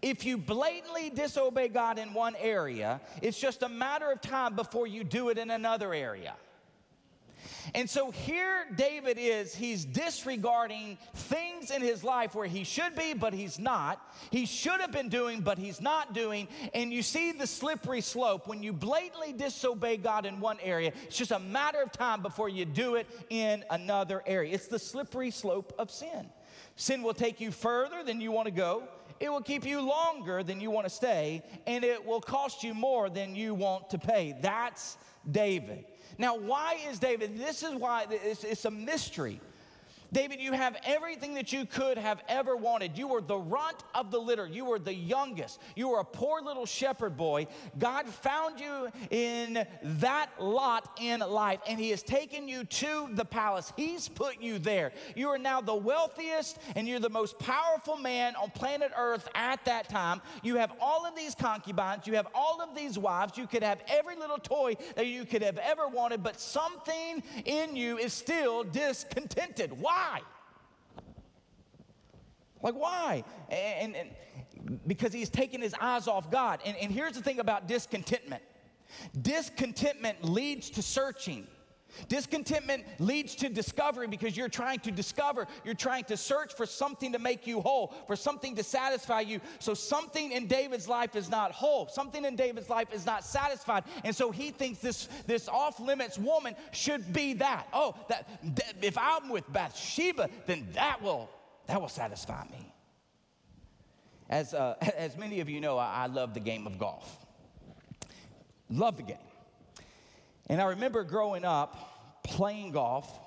If 0.03 0.27
you 0.27 0.37
blatantly 0.37 1.09
disobey 1.09 1.69
God 1.69 1.99
in 1.99 2.13
one 2.13 2.37
area, 2.39 3.01
it's 3.23 3.41
just 3.41 3.63
a 3.63 3.69
matter 3.71 4.11
of 4.11 4.21
time 4.21 4.55
before 4.55 4.87
you 4.87 5.03
do 5.03 5.31
it 5.31 5.39
in 5.39 5.51
another 5.51 5.95
area. 5.95 6.35
And 7.75 7.89
so 7.89 8.11
here 8.11 8.67
David 8.75 9.17
is, 9.19 9.55
he's 9.55 9.85
disregarding 9.85 10.99
things 11.15 11.71
in 11.71 11.83
his 11.83 12.05
life 12.05 12.35
where 12.35 12.47
he 12.47 12.65
should 12.65 12.97
be, 12.97 13.15
but 13.15 13.33
he's 13.33 13.59
not. 13.59 14.01
He 14.31 14.47
should 14.47 14.81
have 14.81 14.93
been 14.93 15.09
doing, 15.09 15.41
but 15.41 15.59
he's 15.59 15.81
not 15.81 16.15
doing. 16.15 16.49
And 16.75 16.93
you 16.93 17.03
see 17.03 17.33
the 17.33 17.47
slippery 17.47 18.01
slope. 18.01 18.47
When 18.47 18.63
you 18.63 18.73
blatantly 18.73 19.33
disobey 19.33 19.97
God 19.97 20.27
in 20.27 20.41
one 20.41 20.59
area, 20.63 20.93
it's 21.05 21.17
just 21.17 21.31
a 21.31 21.39
matter 21.39 21.83
of 21.83 21.93
time 21.93 22.23
before 22.23 22.49
you 22.49 22.65
do 22.65 22.97
it 22.97 23.07
in 23.31 23.65
another 23.71 24.23
area. 24.27 24.55
It's 24.55 24.69
the 24.69 24.79
slippery 24.79 25.31
slope 25.31 25.73
of 25.79 25.91
sin. 25.91 26.29
Sin 26.77 27.03
will 27.03 27.15
take 27.15 27.41
you 27.41 27.51
further 27.51 28.03
than 28.03 28.21
you 28.21 28.33
want 28.33 28.47
to 28.47 28.53
go. 28.53 28.85
It 29.21 29.31
will 29.31 29.43
keep 29.43 29.65
you 29.65 29.81
longer 29.81 30.43
than 30.43 30.61
you 30.61 30.71
want 30.71 30.87
to 30.87 30.95
stay, 30.95 31.43
and 31.67 31.85
it 31.85 32.05
will 32.05 32.21
cost 32.21 32.63
you 32.63 32.75
more 32.75 33.09
than 33.09 33.35
you 33.35 33.55
want 33.55 33.91
to 33.91 33.99
pay. 33.99 34.37
That's 34.41 34.97
David. 35.31 35.85
Now, 36.19 36.37
why 36.37 36.79
is 36.89 36.99
David? 36.99 37.39
This 37.39 37.63
is 37.63 37.75
why 37.75 38.07
it's, 38.11 38.45
it's 38.45 38.65
a 38.65 38.71
mystery. 38.71 39.41
David, 40.13 40.41
you 40.41 40.53
have 40.53 40.77
everything 40.85 41.35
that 41.35 41.53
you 41.53 41.67
could 41.67 41.99
have 41.99 42.23
ever 42.29 42.57
wanted. 42.57 42.97
You 42.97 43.09
were 43.09 43.21
the 43.21 43.39
runt 43.39 43.83
of 43.95 44.11
the 44.11 44.19
litter. 44.19 44.47
You 44.47 44.65
were 44.65 44.79
the 44.79 44.95
youngest. 44.95 45.61
You 45.75 45.89
were 45.89 46.01
a 46.01 46.05
poor 46.05 46.41
little 46.41 46.67
shepherd 46.67 47.17
boy. 47.17 47.47
God 47.79 48.07
found 48.07 48.61
you 48.61 48.89
in 49.11 49.67
that 49.83 50.31
lot 50.39 50.89
in 51.01 51.21
life, 51.21 51.61
and 51.67 51.79
He 51.79 51.91
has 51.91 52.03
taken 52.03 52.49
you 52.49 52.65
to 52.65 53.09
the 53.13 53.25
palace. 53.25 53.73
He's 53.77 54.09
put 54.09 54.41
you 54.41 54.59
there. 54.59 54.93
You 55.17 55.29
are 55.29 55.39
now 55.39 55.61
the 55.61 55.75
wealthiest 55.75 56.59
and 56.77 56.89
you're 56.89 57.01
the 57.01 57.11
most 57.11 57.39
powerful 57.39 57.97
man 57.97 58.35
on 58.37 58.51
planet 58.51 58.93
Earth 58.97 59.29
at 59.35 59.65
that 59.65 59.89
time. 59.89 60.21
You 60.43 60.57
have 60.57 60.73
all 60.81 61.07
of 61.07 61.17
these 61.17 61.35
concubines. 61.35 62.07
You 62.07 62.15
have 62.15 62.29
all 62.35 62.61
of 62.61 62.75
these 62.75 62.99
wives. 62.99 63.37
You 63.37 63.47
could 63.47 63.63
have 63.63 63.81
every 63.89 64.17
little 64.17 64.39
toy 64.39 64.77
that 64.97 65.07
you 65.07 65.25
could 65.25 65.43
have 65.43 65.59
ever 65.59 65.89
wanted, 65.89 66.23
but 66.23 66.41
something 66.41 67.23
in 67.45 67.77
you 67.77 67.99
is 67.99 68.13
still 68.13 68.65
discontented. 68.65 69.73
Why? 69.73 69.94
Why? 69.95 70.21
Like, 72.63 72.75
why? 72.75 73.25
And, 73.51 73.95
and, 73.95 74.11
because 74.87 75.13
he's 75.13 75.29
taken 75.29 75.61
his 75.61 75.75
eyes 75.81 76.09
off 76.09 76.31
God. 76.31 76.61
And, 76.65 76.77
and 76.79 76.91
here's 76.91 77.13
the 77.13 77.23
thing 77.23 77.39
about 77.39 77.69
discontentment 77.69 78.43
discontentment 79.21 80.25
leads 80.25 80.71
to 80.71 80.83
searching. 80.83 81.47
Discontentment 82.09 82.85
leads 82.99 83.35
to 83.37 83.49
discovery 83.49 84.07
because 84.07 84.37
you're 84.37 84.49
trying 84.49 84.81
to 84.81 84.91
discover, 84.91 85.47
you're 85.65 85.75
trying 85.75 86.05
to 86.05 86.17
search 86.17 86.55
for 86.55 86.67
something 86.67 87.13
to 87.13 87.19
make 87.19 87.47
you 87.47 87.61
whole, 87.61 87.95
for 88.07 88.17
something 88.17 88.55
to 88.57 88.63
satisfy 88.63 89.21
you. 89.21 89.41
So 89.59 89.75
something 89.75 90.33
in 90.33 90.47
David's 90.47 90.89
life 90.89 91.17
is 91.17 91.31
not 91.31 91.53
whole. 91.53 91.89
Something 91.89 92.25
in 92.25 92.37
David's 92.37 92.71
life 92.71 92.93
is 92.93 93.07
not 93.07 93.25
satisfied. 93.25 93.85
And 94.05 94.15
so 94.15 94.31
he 94.31 94.51
thinks 94.51 94.81
this, 94.81 95.09
this 95.27 95.49
off 95.49 95.81
limits 95.81 96.19
woman 96.19 96.55
should 96.73 97.13
be 97.13 97.35
that. 97.35 97.69
Oh, 97.73 97.95
that, 98.09 98.29
that 98.57 98.75
if 98.83 98.99
I'm 98.99 99.29
with 99.29 99.51
Bathsheba, 99.53 100.29
then 100.47 100.69
that 100.75 101.03
will 101.03 101.31
that 101.67 101.81
will 101.81 101.89
satisfy 101.89 102.45
me. 102.51 102.73
As, 104.29 104.55
uh, 104.55 104.77
as 104.97 105.17
many 105.17 105.41
of 105.41 105.49
you 105.49 105.61
know, 105.61 105.79
I, 105.79 106.05
I 106.05 106.07
love 106.07 106.35
the 106.35 106.41
game 106.41 106.67
of 106.67 106.79
golf. 106.79 107.19
Love 108.71 108.97
the 108.97 109.03
game. 109.03 109.17
And 110.49 110.61
I 110.61 110.67
remember 110.67 111.05
growing 111.05 111.45
up 111.45 112.23
playing 112.23 112.73
golf. 112.73 113.21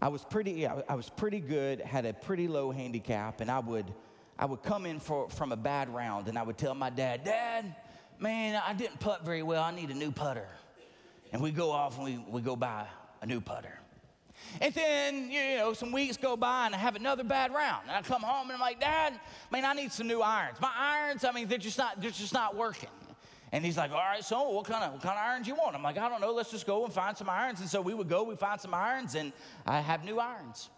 I 0.00 0.08
was 0.08 0.24
pretty, 0.24 0.66
I 0.66 0.94
was 0.94 1.10
pretty 1.10 1.40
good, 1.40 1.80
had 1.80 2.06
a 2.06 2.14
pretty 2.14 2.48
low 2.48 2.70
handicap, 2.70 3.40
and 3.42 3.50
I 3.50 3.58
would, 3.58 3.92
I 4.38 4.46
would 4.46 4.62
come 4.62 4.86
in 4.86 4.98
for, 4.98 5.28
from 5.28 5.52
a 5.52 5.56
bad 5.56 5.92
round, 5.94 6.28
and 6.28 6.38
I 6.38 6.42
would 6.42 6.56
tell 6.56 6.74
my 6.74 6.88
dad, 6.88 7.24
Dad, 7.24 7.74
man, 8.18 8.60
I 8.66 8.72
didn't 8.72 9.00
putt 9.00 9.24
very 9.24 9.42
well. 9.42 9.62
I 9.62 9.72
need 9.72 9.90
a 9.90 9.94
new 9.94 10.10
putter. 10.10 10.48
And 11.32 11.42
we 11.42 11.50
go 11.50 11.70
off 11.70 11.98
and 11.98 12.24
we, 12.28 12.40
go 12.40 12.56
buy 12.56 12.86
a 13.20 13.26
new 13.26 13.40
putter. 13.40 13.78
And 14.60 14.74
then, 14.74 15.30
you 15.30 15.58
know, 15.58 15.74
some 15.74 15.92
weeks 15.92 16.16
go 16.16 16.36
by 16.36 16.66
and 16.66 16.74
I 16.74 16.78
have 16.78 16.96
another 16.96 17.22
bad 17.22 17.52
round. 17.52 17.82
And 17.86 17.96
I 17.96 18.02
come 18.02 18.22
home 18.22 18.48
and 18.48 18.54
I'm 18.54 18.60
like, 18.60 18.80
Dad, 18.80 19.20
man, 19.50 19.64
I 19.64 19.74
need 19.74 19.92
some 19.92 20.08
new 20.08 20.22
irons. 20.22 20.60
My 20.60 20.72
irons, 20.76 21.24
I 21.24 21.32
mean, 21.32 21.46
they're 21.46 21.58
just 21.58 21.78
not, 21.78 22.00
they're 22.00 22.10
just 22.10 22.32
not 22.32 22.56
working. 22.56 22.88
And 23.52 23.64
he's 23.64 23.76
like, 23.76 23.90
all 23.90 23.98
right, 23.98 24.24
so 24.24 24.48
what 24.50 24.64
kind 24.66 24.84
of 24.84 24.92
what 24.92 25.02
kind 25.02 25.18
of 25.18 25.24
irons 25.24 25.48
you 25.48 25.54
want? 25.54 25.74
I'm 25.74 25.82
like, 25.82 25.98
I 25.98 26.08
don't 26.08 26.20
know. 26.20 26.32
Let's 26.32 26.50
just 26.50 26.66
go 26.66 26.84
and 26.84 26.92
find 26.92 27.16
some 27.16 27.28
irons. 27.28 27.60
And 27.60 27.68
so 27.68 27.80
we 27.80 27.94
would 27.94 28.08
go, 28.08 28.22
we 28.22 28.36
find 28.36 28.60
some 28.60 28.74
irons, 28.74 29.16
and 29.16 29.32
I 29.66 29.80
have 29.80 30.04
new 30.04 30.18
irons. 30.20 30.70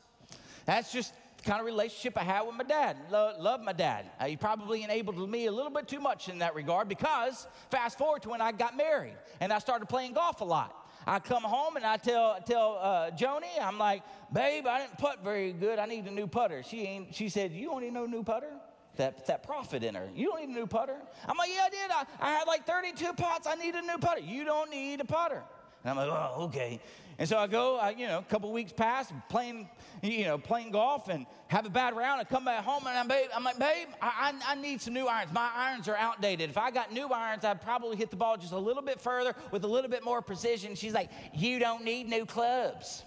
That's 0.64 0.90
just 0.90 1.12
the 1.36 1.44
kind 1.44 1.60
of 1.60 1.66
relationship 1.66 2.16
I 2.16 2.24
had 2.24 2.42
with 2.42 2.54
my 2.54 2.64
dad. 2.64 2.96
Lo- 3.10 3.34
love 3.38 3.60
my 3.60 3.74
dad. 3.74 4.06
Uh, 4.18 4.26
he 4.26 4.36
probably 4.36 4.84
enabled 4.84 5.28
me 5.28 5.46
a 5.46 5.52
little 5.52 5.70
bit 5.70 5.86
too 5.86 6.00
much 6.00 6.28
in 6.28 6.38
that 6.38 6.54
regard 6.54 6.88
because 6.88 7.46
fast 7.70 7.98
forward 7.98 8.22
to 8.22 8.30
when 8.30 8.40
I 8.40 8.52
got 8.52 8.76
married 8.76 9.16
and 9.40 9.52
I 9.52 9.58
started 9.58 9.86
playing 9.86 10.14
golf 10.14 10.40
a 10.40 10.44
lot. 10.44 10.78
I 11.06 11.18
come 11.18 11.42
home 11.42 11.76
and 11.76 11.84
I 11.84 11.96
tell 11.96 12.38
tell 12.46 12.78
uh, 12.80 13.10
Joni, 13.10 13.60
I'm 13.60 13.76
like, 13.76 14.02
babe, 14.32 14.66
I 14.66 14.82
didn't 14.82 14.98
putt 14.98 15.24
very 15.24 15.52
good. 15.52 15.80
I 15.80 15.86
need 15.86 16.06
a 16.06 16.12
new 16.12 16.28
putter. 16.28 16.62
She 16.62 16.82
ain't. 16.82 17.14
She 17.14 17.28
said, 17.28 17.50
you 17.50 17.66
don't 17.66 17.82
need 17.82 17.92
no 17.92 18.06
new 18.06 18.22
putter 18.22 18.52
that, 18.96 19.26
that 19.26 19.42
prophet 19.42 19.82
in 19.82 19.94
her. 19.94 20.08
You 20.14 20.28
don't 20.28 20.40
need 20.40 20.54
a 20.54 20.60
new 20.60 20.66
putter. 20.66 20.96
I'm 21.26 21.36
like, 21.36 21.50
yeah, 21.54 21.66
I 21.66 21.70
did. 21.70 21.90
I, 21.90 22.04
I 22.20 22.32
had 22.32 22.44
like 22.46 22.66
32 22.66 23.12
putts. 23.14 23.46
I 23.46 23.54
need 23.54 23.74
a 23.74 23.82
new 23.82 23.98
putter. 23.98 24.20
You 24.20 24.44
don't 24.44 24.70
need 24.70 25.00
a 25.00 25.04
putter. 25.04 25.42
And 25.84 25.90
I'm 25.90 25.96
like, 25.96 26.08
oh, 26.08 26.44
okay. 26.44 26.80
And 27.18 27.28
so 27.28 27.38
I 27.38 27.46
go, 27.46 27.76
I, 27.76 27.90
you 27.90 28.06
know, 28.06 28.18
a 28.18 28.22
couple 28.22 28.52
weeks 28.52 28.72
pass, 28.72 29.12
playing, 29.28 29.68
you 30.02 30.24
know, 30.24 30.38
playing 30.38 30.70
golf 30.70 31.08
and 31.08 31.26
have 31.48 31.66
a 31.66 31.70
bad 31.70 31.94
round. 31.94 32.20
I 32.20 32.24
come 32.24 32.44
back 32.44 32.64
home 32.64 32.86
and 32.86 32.96
I'm, 32.96 33.08
babe, 33.08 33.28
I'm 33.34 33.44
like, 33.44 33.58
babe, 33.58 33.88
I, 34.00 34.32
I, 34.46 34.52
I 34.52 34.54
need 34.54 34.80
some 34.80 34.94
new 34.94 35.06
irons. 35.06 35.32
My 35.32 35.50
irons 35.54 35.88
are 35.88 35.96
outdated. 35.96 36.50
If 36.50 36.58
I 36.58 36.70
got 36.70 36.92
new 36.92 37.08
irons, 37.08 37.44
I'd 37.44 37.60
probably 37.60 37.96
hit 37.96 38.10
the 38.10 38.16
ball 38.16 38.36
just 38.36 38.52
a 38.52 38.58
little 38.58 38.82
bit 38.82 39.00
further 39.00 39.34
with 39.50 39.64
a 39.64 39.68
little 39.68 39.90
bit 39.90 40.04
more 40.04 40.22
precision. 40.22 40.74
She's 40.74 40.94
like, 40.94 41.10
you 41.34 41.58
don't 41.58 41.84
need 41.84 42.08
new 42.08 42.24
clubs. 42.24 43.04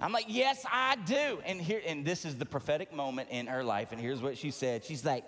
I'm 0.00 0.12
like, 0.12 0.26
yes, 0.28 0.64
I 0.70 0.96
do. 1.06 1.40
And 1.44 1.60
here, 1.60 1.82
and 1.86 2.04
this 2.04 2.24
is 2.24 2.36
the 2.36 2.46
prophetic 2.46 2.92
moment 2.92 3.30
in 3.30 3.46
her 3.46 3.64
life. 3.64 3.92
And 3.92 4.00
here's 4.00 4.22
what 4.22 4.38
she 4.38 4.50
said. 4.50 4.84
She's 4.84 5.04
like, 5.04 5.24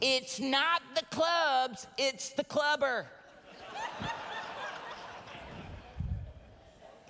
it's 0.00 0.38
not 0.38 0.82
the 0.94 1.02
clubs, 1.10 1.86
it's 1.98 2.30
the 2.30 2.44
clubber. 2.44 3.06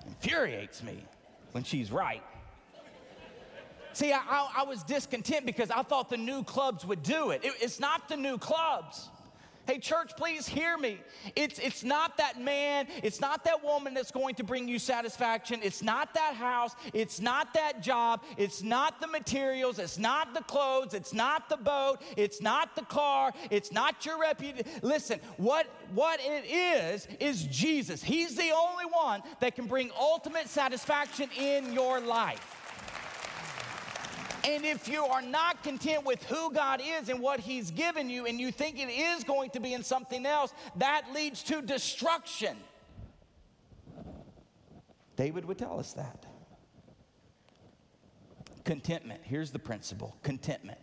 Infuriates 0.07 0.83
me 0.83 1.05
when 1.53 1.65
she's 1.65 1.93
right. 1.93 2.23
See, 3.93 4.13
I, 4.13 4.19
I, 4.19 4.53
I, 4.59 4.63
was 4.65 4.83
discontent 4.83 5.47
because 5.47 5.71
I 5.71 5.83
thought 5.83 6.11
the 6.11 6.19
new 6.19 6.45
clubs 6.45 6.85
would 6.85 7.03
do 7.03 7.31
it. 7.31 7.43
it. 7.45 7.55
It's 7.61 7.81
not 7.81 8.11
the 8.11 8.17
new 8.17 8.37
clubs. 8.37 9.09
Hey, 9.67 9.79
church, 9.79 10.13
please 10.17 10.47
hear 10.47 10.79
me. 10.79 11.01
It's, 11.35 11.59
it's 11.59 11.83
not 11.83 12.19
that 12.19 12.41
man, 12.41 12.87
it's 13.03 13.21
not 13.21 13.43
that 13.45 13.65
woman 13.65 13.95
that's 13.95 14.13
going 14.13 14.37
to 14.37 14.45
bring 14.45 14.69
you 14.69 14.79
satisfaction. 14.79 15.59
It's 15.61 15.83
not 15.83 16.15
that 16.15 16.35
house, 16.35 16.77
it's 16.95 17.21
not 17.21 17.53
that 17.55 17.83
job, 17.83 18.23
it's 18.37 18.63
not 18.63 19.01
the 19.01 19.09
materials, 19.09 19.81
it's 19.81 19.99
not 19.99 20.35
the 20.35 20.43
clothes, 20.43 20.95
it's 20.95 21.13
not 21.13 21.49
the 21.49 21.57
boat, 21.57 22.01
it's 22.17 22.41
not 22.41 22.77
the 22.77 22.83
car, 22.83 23.33
it's 23.51 23.73
not 23.73 24.07
your 24.07 24.21
reputation. 24.21 24.71
Listen, 24.83 25.19
what, 25.37 25.67
what 25.93 26.21
it 26.23 26.45
is, 26.49 27.09
is 27.19 27.43
Jesus. 27.45 28.05
He's 28.05 28.37
the 28.37 28.53
only 28.53 28.85
one 28.85 29.21
that 29.41 29.57
can 29.57 29.67
bring 29.67 29.91
ultimate 29.99 30.49
satisfaction 30.49 31.29
in 31.37 31.73
your 31.73 31.99
life. 31.99 32.56
And 34.47 34.65
if 34.65 34.87
you 34.87 35.05
are 35.05 35.23
not 35.23 35.65
content 35.65 36.07
with 36.07 36.23
who 36.25 36.53
God 36.53 36.81
is 36.81 37.09
and 37.09 37.21
what 37.21 37.41
He's 37.41 37.73
given 37.73 38.09
you, 38.09 38.27
and 38.27 38.39
you 38.39 38.53
think 38.53 38.79
it 38.79 38.89
is 38.89 39.25
going 39.25 39.51
to 39.51 39.61
be 39.61 39.75
in 39.75 39.83
something 39.83 40.25
else, 40.25 40.55
that 40.77 41.07
leads 41.13 41.43
to 41.45 41.61
destruction. 41.61 42.57
David 45.17 45.45
would 45.47 45.59
tell 45.59 45.81
us 45.81 45.95
that. 45.95 46.27
Contentment. 48.63 49.21
Here's 49.25 49.51
the 49.51 49.59
principle 49.59 50.17
contentment. 50.23 50.79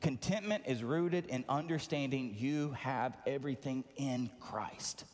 Contentment 0.00 0.64
is 0.66 0.82
rooted 0.82 1.26
in 1.26 1.44
understanding 1.48 2.34
you 2.38 2.70
have 2.72 3.16
everything 3.26 3.84
in 3.96 4.30
Christ. 4.40 5.04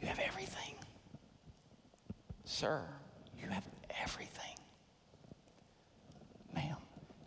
You 0.00 0.06
have 0.08 0.20
everything. 0.20 0.74
Sir, 2.44 2.82
you 3.40 3.48
have 3.48 3.64
everything 4.02 4.33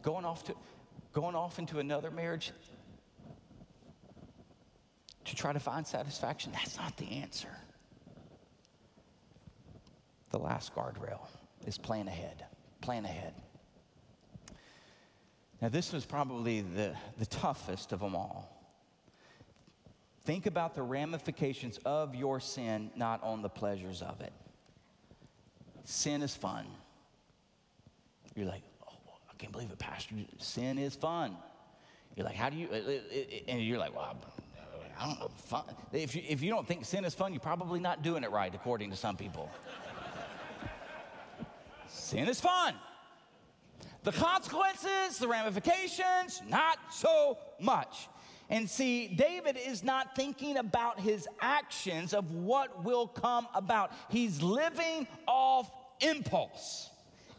Going 0.07 0.23
off 0.23 0.45
to 0.45 0.55
going 1.11 1.35
off 1.35 1.59
into 1.59 1.79
another 1.79 2.09
marriage 2.09 2.53
to 5.25 5.35
try 5.35 5.51
to 5.51 5.59
find 5.59 5.85
satisfaction, 5.85 6.53
that's 6.53 6.77
not 6.77 6.95
the 6.95 7.11
answer. 7.11 7.49
The 10.29 10.39
last 10.39 10.73
guardrail 10.73 11.19
is 11.65 11.77
plan 11.77 12.07
ahead. 12.07 12.45
Plan 12.79 13.03
ahead. 13.03 13.33
Now, 15.61 15.67
this 15.67 15.91
was 15.91 16.05
probably 16.05 16.61
the, 16.61 16.95
the 17.19 17.25
toughest 17.25 17.91
of 17.91 17.99
them 17.99 18.15
all. 18.15 18.49
Think 20.23 20.45
about 20.45 20.73
the 20.73 20.83
ramifications 20.83 21.79
of 21.83 22.15
your 22.15 22.39
sin, 22.39 22.91
not 22.95 23.21
on 23.23 23.41
the 23.41 23.49
pleasures 23.49 24.01
of 24.01 24.21
it. 24.21 24.31
Sin 25.83 26.21
is 26.21 26.33
fun. 26.33 26.65
You're 28.35 28.45
like, 28.47 28.63
I 29.37 29.39
can't 29.39 29.51
believe 29.51 29.69
it, 29.69 29.77
Pastor. 29.77 30.15
Sin 30.39 30.79
is 30.79 30.95
fun. 30.95 31.37
You're 32.15 32.25
like, 32.25 32.35
how 32.35 32.49
do 32.49 32.57
you, 32.57 32.67
uh, 32.71 32.75
uh, 32.75 32.77
uh, 32.77 33.23
and 33.47 33.61
you're 33.61 33.77
like, 33.77 33.95
well, 33.95 34.17
I 34.99 35.05
don't 35.05 35.19
know, 35.19 35.29
fun. 35.45 35.63
If 35.93 36.15
you, 36.15 36.23
if 36.27 36.41
you 36.41 36.49
don't 36.49 36.67
think 36.67 36.85
sin 36.85 37.05
is 37.05 37.13
fun, 37.13 37.33
you're 37.33 37.39
probably 37.39 37.79
not 37.79 38.01
doing 38.01 38.23
it 38.23 38.31
right, 38.31 38.53
according 38.55 38.89
to 38.89 38.95
some 38.95 39.15
people. 39.15 39.51
sin 41.87 42.27
is 42.27 42.41
fun. 42.41 42.73
The 44.01 44.11
consequences, 44.11 45.19
the 45.19 45.27
ramifications, 45.27 46.41
not 46.49 46.79
so 46.91 47.37
much. 47.59 48.07
And 48.49 48.67
see, 48.67 49.07
David 49.07 49.55
is 49.67 49.83
not 49.83 50.15
thinking 50.15 50.57
about 50.57 50.99
his 50.99 51.27
actions 51.41 52.15
of 52.15 52.31
what 52.31 52.83
will 52.83 53.05
come 53.05 53.47
about. 53.53 53.91
He's 54.09 54.41
living 54.41 55.05
off 55.27 55.69
impulse. 55.99 56.89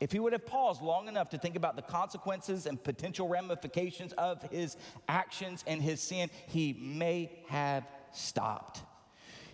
If 0.00 0.12
he 0.12 0.18
would 0.18 0.32
have 0.32 0.46
paused 0.46 0.82
long 0.82 1.08
enough 1.08 1.30
to 1.30 1.38
think 1.38 1.56
about 1.56 1.76
the 1.76 1.82
consequences 1.82 2.66
and 2.66 2.82
potential 2.82 3.28
ramifications 3.28 4.12
of 4.12 4.42
his 4.50 4.76
actions 5.08 5.64
and 5.66 5.82
his 5.82 6.00
sin, 6.00 6.30
he 6.46 6.72
may 6.72 7.30
have 7.48 7.84
stopped. 8.12 8.82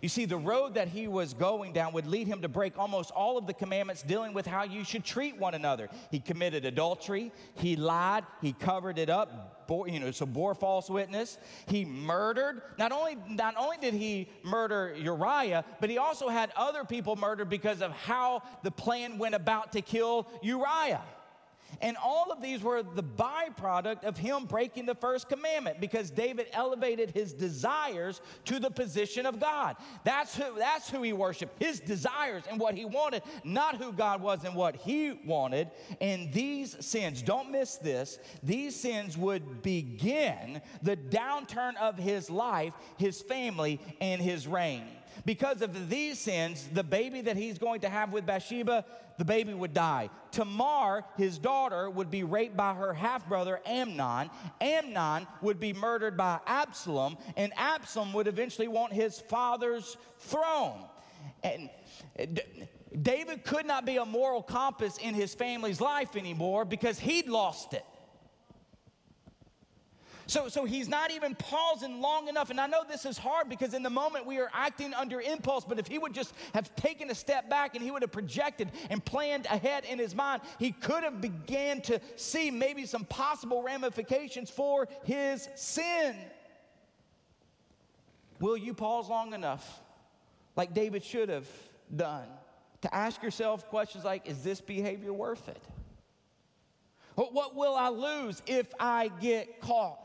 You 0.02 0.10
see, 0.10 0.26
the 0.26 0.36
road 0.36 0.74
that 0.74 0.88
he 0.88 1.08
was 1.08 1.32
going 1.32 1.72
down 1.72 1.94
would 1.94 2.06
lead 2.06 2.26
him 2.26 2.42
to 2.42 2.48
break 2.48 2.78
almost 2.78 3.10
all 3.12 3.38
of 3.38 3.46
the 3.46 3.54
commandments 3.54 4.02
dealing 4.02 4.34
with 4.34 4.46
how 4.46 4.64
you 4.64 4.84
should 4.84 5.02
treat 5.02 5.38
one 5.38 5.54
another. 5.54 5.88
He 6.10 6.20
committed 6.20 6.66
adultery, 6.66 7.32
he 7.54 7.74
lied, 7.76 8.24
he 8.42 8.52
covered 8.52 8.98
it 8.98 9.08
up, 9.08 9.53
bore, 9.66 9.88
you 9.88 10.00
know, 10.00 10.10
so 10.10 10.26
bore 10.26 10.54
false 10.54 10.88
witness. 10.88 11.38
He 11.66 11.84
murdered. 11.84 12.62
Not 12.78 12.92
only, 12.92 13.16
not 13.28 13.56
only 13.56 13.76
did 13.78 13.94
he 13.94 14.28
murder 14.42 14.94
Uriah, 14.96 15.64
but 15.80 15.90
he 15.90 15.98
also 15.98 16.28
had 16.28 16.50
other 16.56 16.84
people 16.84 17.16
murdered 17.16 17.48
because 17.48 17.82
of 17.82 17.92
how 17.92 18.42
the 18.62 18.70
plan 18.70 19.18
went 19.18 19.34
about 19.34 19.72
to 19.72 19.80
kill 19.80 20.28
Uriah. 20.42 21.02
And 21.80 21.96
all 22.02 22.30
of 22.30 22.40
these 22.42 22.62
were 22.62 22.82
the 22.82 23.02
byproduct 23.02 24.04
of 24.04 24.16
him 24.16 24.44
breaking 24.44 24.86
the 24.86 24.94
first 24.94 25.28
commandment 25.28 25.80
because 25.80 26.10
David 26.10 26.46
elevated 26.52 27.10
his 27.10 27.32
desires 27.32 28.20
to 28.46 28.58
the 28.58 28.70
position 28.70 29.26
of 29.26 29.40
God. 29.40 29.76
That's 30.04 30.36
who, 30.36 30.58
that's 30.58 30.90
who 30.90 31.02
he 31.02 31.12
worshiped, 31.12 31.62
his 31.62 31.80
desires 31.80 32.44
and 32.50 32.60
what 32.60 32.74
he 32.74 32.84
wanted, 32.84 33.22
not 33.44 33.76
who 33.76 33.92
God 33.92 34.22
was 34.22 34.44
and 34.44 34.54
what 34.54 34.76
he 34.76 35.12
wanted. 35.24 35.70
And 36.00 36.32
these 36.32 36.76
sins, 36.84 37.22
don't 37.22 37.50
miss 37.50 37.76
this, 37.76 38.18
these 38.42 38.78
sins 38.78 39.16
would 39.16 39.62
begin 39.62 40.60
the 40.82 40.96
downturn 40.96 41.76
of 41.76 41.98
his 41.98 42.30
life, 42.30 42.74
his 42.98 43.22
family, 43.22 43.80
and 44.00 44.20
his 44.20 44.46
reign. 44.46 44.86
Because 45.24 45.62
of 45.62 45.88
these 45.88 46.18
sins, 46.18 46.68
the 46.72 46.84
baby 46.84 47.22
that 47.22 47.36
he's 47.36 47.58
going 47.58 47.80
to 47.80 47.88
have 47.88 48.12
with 48.12 48.26
Bathsheba, 48.26 48.84
the 49.16 49.24
baby 49.24 49.54
would 49.54 49.72
die. 49.72 50.10
Tamar, 50.32 51.04
his 51.16 51.38
daughter, 51.38 51.88
would 51.88 52.10
be 52.10 52.24
raped 52.24 52.56
by 52.56 52.74
her 52.74 52.92
half 52.92 53.26
brother 53.26 53.60
Amnon. 53.64 54.28
Amnon 54.60 55.26
would 55.40 55.60
be 55.60 55.72
murdered 55.72 56.16
by 56.16 56.40
Absalom, 56.46 57.16
and 57.36 57.52
Absalom 57.56 58.12
would 58.12 58.26
eventually 58.26 58.68
want 58.68 58.92
his 58.92 59.20
father's 59.20 59.96
throne. 60.18 60.84
And 61.42 61.70
David 63.00 63.44
could 63.44 63.66
not 63.66 63.86
be 63.86 63.96
a 63.96 64.04
moral 64.04 64.42
compass 64.42 64.98
in 64.98 65.14
his 65.14 65.34
family's 65.34 65.80
life 65.80 66.16
anymore 66.16 66.64
because 66.64 66.98
he'd 66.98 67.28
lost 67.28 67.72
it. 67.72 67.84
So, 70.26 70.48
so 70.48 70.64
he's 70.64 70.88
not 70.88 71.10
even 71.10 71.34
pausing 71.34 72.00
long 72.00 72.28
enough. 72.28 72.50
And 72.50 72.60
I 72.60 72.66
know 72.66 72.82
this 72.88 73.04
is 73.04 73.18
hard 73.18 73.48
because 73.48 73.74
in 73.74 73.82
the 73.82 73.90
moment 73.90 74.26
we 74.26 74.38
are 74.38 74.50
acting 74.52 74.94
under 74.94 75.20
impulse, 75.20 75.64
but 75.64 75.78
if 75.78 75.86
he 75.86 75.98
would 75.98 76.14
just 76.14 76.34
have 76.54 76.74
taken 76.76 77.10
a 77.10 77.14
step 77.14 77.50
back 77.50 77.74
and 77.74 77.84
he 77.84 77.90
would 77.90 78.02
have 78.02 78.12
projected 78.12 78.70
and 78.90 79.04
planned 79.04 79.46
ahead 79.46 79.84
in 79.84 79.98
his 79.98 80.14
mind, 80.14 80.42
he 80.58 80.72
could 80.72 81.04
have 81.04 81.20
began 81.20 81.80
to 81.82 82.00
see 82.16 82.50
maybe 82.50 82.86
some 82.86 83.04
possible 83.04 83.62
ramifications 83.62 84.50
for 84.50 84.88
his 85.04 85.48
sin. 85.54 86.16
Will 88.40 88.56
you 88.56 88.74
pause 88.74 89.08
long 89.08 89.32
enough, 89.34 89.80
like 90.56 90.74
David 90.74 91.04
should 91.04 91.28
have 91.28 91.46
done, 91.94 92.26
to 92.80 92.94
ask 92.94 93.22
yourself 93.22 93.68
questions 93.68 94.04
like, 94.04 94.26
is 94.26 94.42
this 94.42 94.60
behavior 94.60 95.12
worth 95.12 95.48
it? 95.48 95.62
What 97.14 97.54
will 97.54 97.74
I 97.76 97.90
lose 97.90 98.42
if 98.46 98.66
I 98.80 99.08
get 99.20 99.60
caught? 99.60 100.03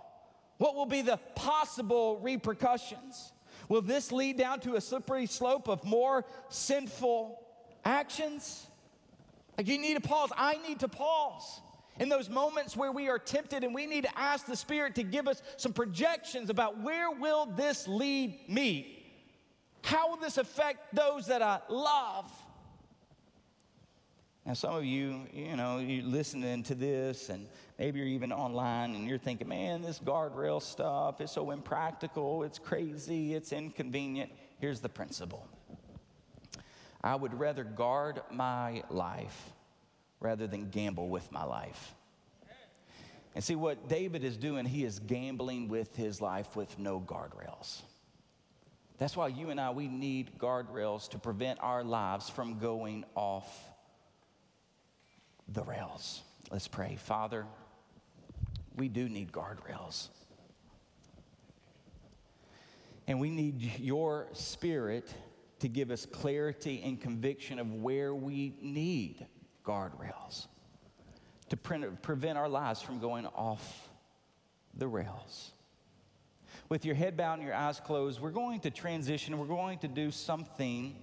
What 0.59 0.75
will 0.75 0.85
be 0.85 1.01
the 1.01 1.17
possible 1.35 2.19
repercussions? 2.19 3.31
Will 3.69 3.81
this 3.81 4.11
lead 4.11 4.37
down 4.37 4.59
to 4.61 4.75
a 4.75 4.81
slippery 4.81 5.25
slope 5.25 5.69
of 5.69 5.85
more 5.85 6.25
sinful 6.49 7.41
actions? 7.85 8.67
Like 9.57 9.67
you 9.67 9.77
need 9.77 9.93
to 9.95 10.01
pause. 10.01 10.31
I 10.35 10.57
need 10.67 10.81
to 10.81 10.89
pause. 10.89 11.61
In 11.97 12.09
those 12.09 12.29
moments 12.29 12.75
where 12.75 12.91
we 12.91 13.07
are 13.07 13.17
tempted 13.17 13.63
and 13.63 13.73
we 13.73 13.85
need 13.85 14.03
to 14.03 14.19
ask 14.19 14.45
the 14.45 14.55
Spirit 14.55 14.95
to 14.95 15.03
give 15.03 15.29
us 15.29 15.41
some 15.55 15.71
projections 15.71 16.49
about 16.49 16.79
where 16.81 17.09
will 17.09 17.45
this 17.45 17.87
lead 17.87 18.37
me? 18.49 19.01
How 19.81 20.09
will 20.09 20.17
this 20.17 20.37
affect 20.37 20.93
those 20.93 21.27
that 21.27 21.41
I 21.41 21.59
love? 21.69 22.29
Now, 24.45 24.53
some 24.53 24.75
of 24.75 24.85
you, 24.85 25.27
you 25.33 25.55
know, 25.55 25.79
you're 25.79 26.03
listening 26.03 26.63
to 26.63 26.75
this, 26.75 27.29
and 27.29 27.47
maybe 27.77 27.99
you're 27.99 28.07
even 28.07 28.31
online 28.31 28.95
and 28.95 29.07
you're 29.07 29.17
thinking, 29.17 29.47
man, 29.47 29.81
this 29.81 29.99
guardrail 29.99 30.61
stuff 30.61 31.21
is 31.21 31.31
so 31.31 31.51
impractical, 31.51 32.43
it's 32.43 32.57
crazy, 32.57 33.33
it's 33.33 33.51
inconvenient. 33.51 34.31
Here's 34.59 34.79
the 34.79 34.89
principle 34.89 35.47
I 37.03 37.15
would 37.15 37.37
rather 37.39 37.63
guard 37.63 38.21
my 38.31 38.83
life 38.89 39.51
rather 40.19 40.47
than 40.47 40.69
gamble 40.69 41.09
with 41.09 41.31
my 41.31 41.43
life. 41.43 41.93
And 43.35 43.43
see 43.43 43.55
what 43.55 43.87
David 43.87 44.23
is 44.23 44.35
doing, 44.35 44.65
he 44.65 44.83
is 44.83 44.99
gambling 44.99 45.67
with 45.69 45.95
his 45.95 46.19
life 46.19 46.55
with 46.55 46.79
no 46.79 46.99
guardrails. 46.99 47.81
That's 48.97 49.15
why 49.15 49.27
you 49.27 49.49
and 49.49 49.61
I, 49.61 49.69
we 49.69 49.87
need 49.87 50.37
guardrails 50.39 51.09
to 51.11 51.19
prevent 51.19 51.59
our 51.61 51.83
lives 51.83 52.29
from 52.29 52.59
going 52.59 53.05
off 53.15 53.68
the 55.53 55.63
rails. 55.63 56.21
Let's 56.51 56.67
pray. 56.67 56.97
Father, 56.99 57.45
we 58.75 58.87
do 58.87 59.09
need 59.09 59.31
guardrails. 59.31 60.09
And 63.07 63.19
we 63.19 63.29
need 63.29 63.79
your 63.79 64.27
spirit 64.33 65.11
to 65.59 65.67
give 65.67 65.91
us 65.91 66.05
clarity 66.05 66.81
and 66.83 67.01
conviction 67.01 67.59
of 67.59 67.73
where 67.73 68.13
we 68.13 68.55
need 68.61 69.25
guardrails 69.65 70.47
to 71.49 71.57
pre- 71.57 71.85
prevent 72.01 72.37
our 72.37 72.47
lives 72.47 72.81
from 72.81 72.99
going 72.99 73.25
off 73.27 73.89
the 74.75 74.87
rails. 74.87 75.51
With 76.69 76.85
your 76.85 76.95
head 76.95 77.17
bowed 77.17 77.39
and 77.39 77.43
your 77.43 77.55
eyes 77.55 77.79
closed, 77.79 78.21
we're 78.21 78.29
going 78.29 78.59
to 78.61 78.69
transition. 78.69 79.37
We're 79.37 79.47
going 79.47 79.79
to 79.79 79.87
do 79.87 80.11
something 80.11 80.95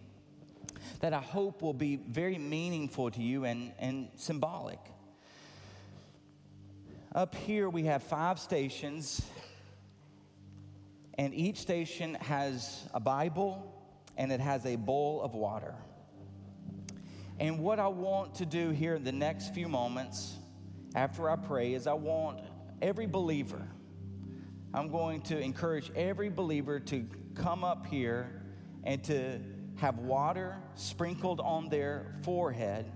that 1.01 1.13
I 1.13 1.21
hope 1.21 1.63
will 1.63 1.75
be 1.75 1.97
very 1.97 2.39
meaningful 2.39 3.11
to 3.11 3.23
you 3.23 3.45
and, 3.45 3.73
and 3.79 4.09
symbolic. 4.17 4.79
Up 7.15 7.35
here, 7.35 7.69
we 7.71 7.85
have 7.85 8.03
five 8.03 8.39
stations, 8.39 9.25
and 11.15 11.35
each 11.35 11.59
station 11.59 12.15
has 12.15 12.83
a 12.93 13.01
Bible 13.01 13.73
and 14.19 14.33
it 14.33 14.41
has 14.41 14.65
a 14.67 14.77
bowl 14.77 15.23
of 15.23 15.35
water. 15.35 15.75
And 17.39 17.59
what 17.59 17.79
I 17.79 17.89
want 17.89 18.37
to 18.37 18.47
do 18.47 18.71
here 18.71 18.95
in 18.95 19.05
the 19.05 19.13
next 19.13 19.55
few 19.55 19.69
moments 19.69 20.37
after 20.95 21.29
I 21.29 21.37
pray 21.37 21.75
is 21.75 21.87
I 21.87 21.93
want 21.93 22.41
every 22.81 23.07
believer, 23.07 23.69
I'm 24.73 24.91
going 24.91 25.21
to 25.23 25.39
encourage 25.39 25.91
every 25.95 26.31
believer 26.31 26.81
to 26.81 27.07
come 27.35 27.65
up 27.65 27.87
here 27.87 28.43
and 28.85 29.03
to 29.05 29.41
have 29.77 29.99
water 29.99 30.57
sprinkled 30.75 31.41
on 31.41 31.69
their 31.69 32.15
forehead 32.23 32.91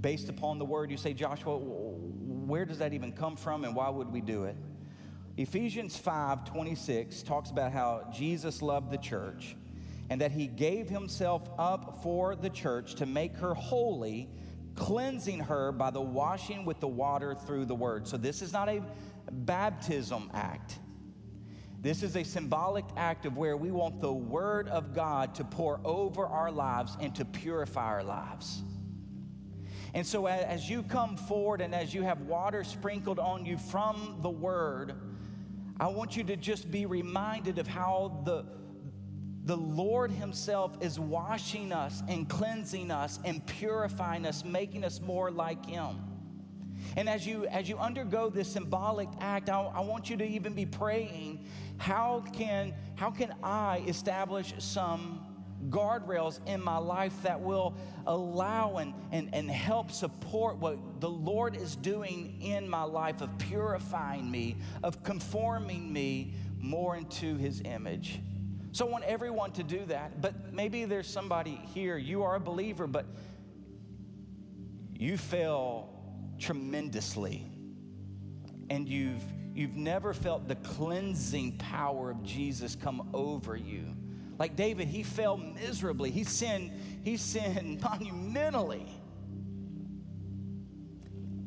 based 0.00 0.28
upon 0.28 0.58
the 0.58 0.64
word. 0.64 0.90
You 0.90 0.96
say, 0.96 1.12
Joshua, 1.12 1.58
where 1.58 2.64
does 2.64 2.78
that 2.78 2.92
even 2.92 3.12
come 3.12 3.36
from 3.36 3.64
and 3.64 3.74
why 3.74 3.88
would 3.88 4.10
we 4.10 4.20
do 4.20 4.44
it? 4.44 4.56
Ephesians 5.36 5.96
5 5.96 6.44
26 6.44 7.22
talks 7.22 7.50
about 7.50 7.72
how 7.72 8.08
Jesus 8.12 8.62
loved 8.62 8.90
the 8.90 8.98
church 8.98 9.56
and 10.08 10.20
that 10.20 10.32
he 10.32 10.46
gave 10.46 10.88
himself 10.88 11.48
up 11.58 12.02
for 12.02 12.34
the 12.34 12.50
church 12.50 12.96
to 12.96 13.06
make 13.06 13.36
her 13.36 13.54
holy, 13.54 14.28
cleansing 14.74 15.38
her 15.38 15.70
by 15.70 15.90
the 15.90 16.00
washing 16.00 16.64
with 16.64 16.80
the 16.80 16.88
water 16.88 17.34
through 17.34 17.64
the 17.64 17.74
word. 17.74 18.08
So, 18.08 18.16
this 18.16 18.42
is 18.42 18.52
not 18.52 18.68
a 18.68 18.82
baptism 19.30 20.30
act. 20.34 20.78
This 21.82 22.02
is 22.02 22.14
a 22.14 22.24
symbolic 22.24 22.84
act 22.96 23.24
of 23.24 23.38
where 23.38 23.56
we 23.56 23.70
want 23.70 24.02
the 24.02 24.12
Word 24.12 24.68
of 24.68 24.94
God 24.94 25.34
to 25.36 25.44
pour 25.44 25.80
over 25.82 26.26
our 26.26 26.50
lives 26.50 26.94
and 27.00 27.14
to 27.14 27.24
purify 27.24 27.86
our 27.86 28.04
lives. 28.04 28.62
And 29.94 30.06
so, 30.06 30.26
as 30.26 30.68
you 30.68 30.82
come 30.82 31.16
forward 31.16 31.62
and 31.62 31.74
as 31.74 31.94
you 31.94 32.02
have 32.02 32.20
water 32.20 32.64
sprinkled 32.64 33.18
on 33.18 33.46
you 33.46 33.56
from 33.56 34.18
the 34.20 34.28
Word, 34.28 34.94
I 35.80 35.86
want 35.86 36.18
you 36.18 36.24
to 36.24 36.36
just 36.36 36.70
be 36.70 36.84
reminded 36.84 37.58
of 37.58 37.66
how 37.66 38.20
the, 38.26 38.44
the 39.44 39.56
Lord 39.56 40.12
Himself 40.12 40.76
is 40.82 41.00
washing 41.00 41.72
us 41.72 42.02
and 42.08 42.28
cleansing 42.28 42.90
us 42.90 43.18
and 43.24 43.44
purifying 43.46 44.26
us, 44.26 44.44
making 44.44 44.84
us 44.84 45.00
more 45.00 45.30
like 45.30 45.64
Him. 45.64 46.10
And 46.96 47.08
as 47.08 47.26
you 47.26 47.46
as 47.46 47.68
you 47.68 47.78
undergo 47.78 48.30
this 48.30 48.48
symbolic 48.48 49.08
act, 49.20 49.48
I, 49.48 49.60
I 49.62 49.80
want 49.80 50.10
you 50.10 50.16
to 50.18 50.26
even 50.26 50.54
be 50.54 50.66
praying 50.66 51.46
how 51.80 52.22
can, 52.34 52.74
how 52.94 53.10
can 53.10 53.34
I 53.42 53.82
establish 53.86 54.52
some 54.58 55.24
guardrails 55.70 56.38
in 56.46 56.62
my 56.62 56.76
life 56.76 57.14
that 57.22 57.40
will 57.40 57.74
allow 58.06 58.76
and, 58.76 58.92
and, 59.12 59.34
and 59.34 59.50
help 59.50 59.90
support 59.90 60.58
what 60.58 61.00
the 61.00 61.08
Lord 61.08 61.56
is 61.56 61.76
doing 61.76 62.38
in 62.42 62.68
my 62.68 62.82
life 62.82 63.22
of 63.22 63.36
purifying 63.38 64.30
me, 64.30 64.58
of 64.82 65.02
conforming 65.02 65.90
me 65.90 66.34
more 66.58 66.96
into 66.96 67.36
His 67.36 67.62
image? 67.64 68.20
So 68.72 68.86
I 68.86 68.90
want 68.90 69.04
everyone 69.04 69.52
to 69.52 69.62
do 69.62 69.82
that. 69.86 70.20
But 70.20 70.52
maybe 70.52 70.84
there's 70.84 71.08
somebody 71.08 71.62
here, 71.72 71.96
you 71.96 72.24
are 72.24 72.36
a 72.36 72.40
believer, 72.40 72.86
but 72.86 73.06
you 74.98 75.16
fail 75.16 75.88
tremendously 76.38 77.46
and 78.68 78.86
you've 78.86 79.24
you've 79.54 79.76
never 79.76 80.12
felt 80.12 80.48
the 80.48 80.56
cleansing 80.56 81.58
power 81.58 82.10
of 82.10 82.22
Jesus 82.22 82.74
come 82.74 83.08
over 83.12 83.56
you. 83.56 83.84
Like 84.38 84.56
David, 84.56 84.88
he 84.88 85.02
fell 85.02 85.36
miserably. 85.36 86.10
He 86.10 86.24
sinned, 86.24 86.72
he 87.04 87.16
sinned 87.16 87.80
monumentally. 87.82 88.86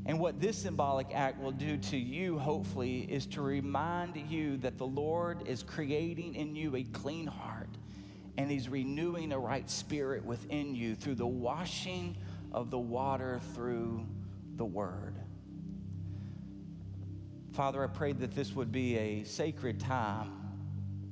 And 0.05 0.19
what 0.19 0.39
this 0.39 0.57
symbolic 0.57 1.07
act 1.13 1.39
will 1.39 1.51
do 1.51 1.77
to 1.77 1.97
you, 1.97 2.37
hopefully, 2.37 2.99
is 2.99 3.25
to 3.27 3.41
remind 3.41 4.17
you 4.17 4.57
that 4.57 4.77
the 4.77 4.85
Lord 4.85 5.47
is 5.47 5.63
creating 5.63 6.35
in 6.35 6.55
you 6.55 6.75
a 6.75 6.83
clean 6.83 7.25
heart 7.25 7.69
and 8.37 8.51
He's 8.51 8.67
renewing 8.67 9.31
a 9.31 9.39
right 9.39 9.69
spirit 9.69 10.25
within 10.25 10.75
you 10.75 10.95
through 10.95 11.15
the 11.15 11.27
washing 11.27 12.17
of 12.51 12.69
the 12.69 12.79
water 12.79 13.39
through 13.53 14.05
the 14.55 14.65
Word. 14.65 15.12
Father, 17.53 17.83
I 17.83 17.87
pray 17.87 18.13
that 18.13 18.33
this 18.33 18.55
would 18.55 18.71
be 18.71 18.97
a 18.97 19.23
sacred 19.25 19.79
time 19.79 20.31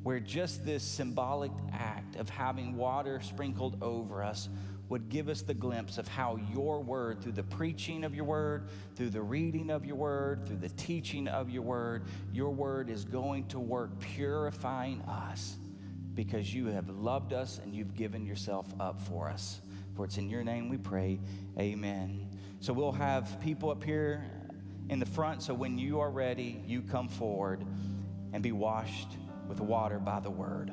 where 0.02 0.20
just 0.20 0.66
this 0.66 0.82
symbolic 0.82 1.52
act 1.72 2.16
of 2.16 2.30
having 2.30 2.76
water 2.76 3.22
sprinkled 3.22 3.78
over 3.84 4.24
us 4.24 4.50
would 4.90 5.08
give 5.08 5.30
us 5.30 5.44
the 5.44 5.54
glimpse 5.54 6.00
of 6.00 6.08
how 6.08 6.40
your 6.52 6.82
word, 6.82 7.22
through 7.22 7.34
the 7.34 7.44
preaching 7.44 8.04
of 8.04 8.16
your 8.16 8.26
word, 8.26 8.70
through 8.96 9.12
the 9.12 9.22
reading 9.22 9.70
of 9.70 9.86
your 9.86 9.96
word, 9.96 10.48
through 10.48 10.58
the 10.58 10.70
teaching 10.70 11.28
of 11.28 11.52
your 11.52 11.62
word, 11.62 12.06
your 12.34 12.50
word 12.50 12.90
is 12.90 13.06
going 13.06 13.46
to 13.46 13.60
work 13.60 14.00
purifying 14.00 15.00
us 15.04 15.58
because 16.16 16.52
you 16.52 16.66
have 16.66 16.90
loved 16.90 17.34
us 17.34 17.60
and 17.62 17.76
you've 17.76 17.94
given 17.94 18.26
yourself 18.26 18.66
up 18.80 19.00
for 19.00 19.30
us. 19.30 19.62
For 19.96 20.06
it's 20.06 20.18
in 20.18 20.28
your 20.28 20.44
name 20.44 20.70
we 20.70 20.78
pray. 20.78 21.20
Amen. 21.60 22.28
So 22.62 22.74
we'll 22.74 22.92
have 22.92 23.40
people 23.42 23.70
up 23.70 23.84
here 23.84 24.26
in 24.92 25.00
the 25.00 25.06
front. 25.06 25.42
So 25.42 25.54
when 25.54 25.80
you 25.80 26.02
are 26.02 26.12
ready, 26.12 26.62
you 26.68 26.82
come 26.82 27.08
forward 27.08 27.66
and 28.34 28.44
be 28.44 28.52
washed 28.52 29.08
with 29.48 29.62
water 29.62 29.98
by 29.98 30.20
the 30.20 30.30
word. 30.30 30.70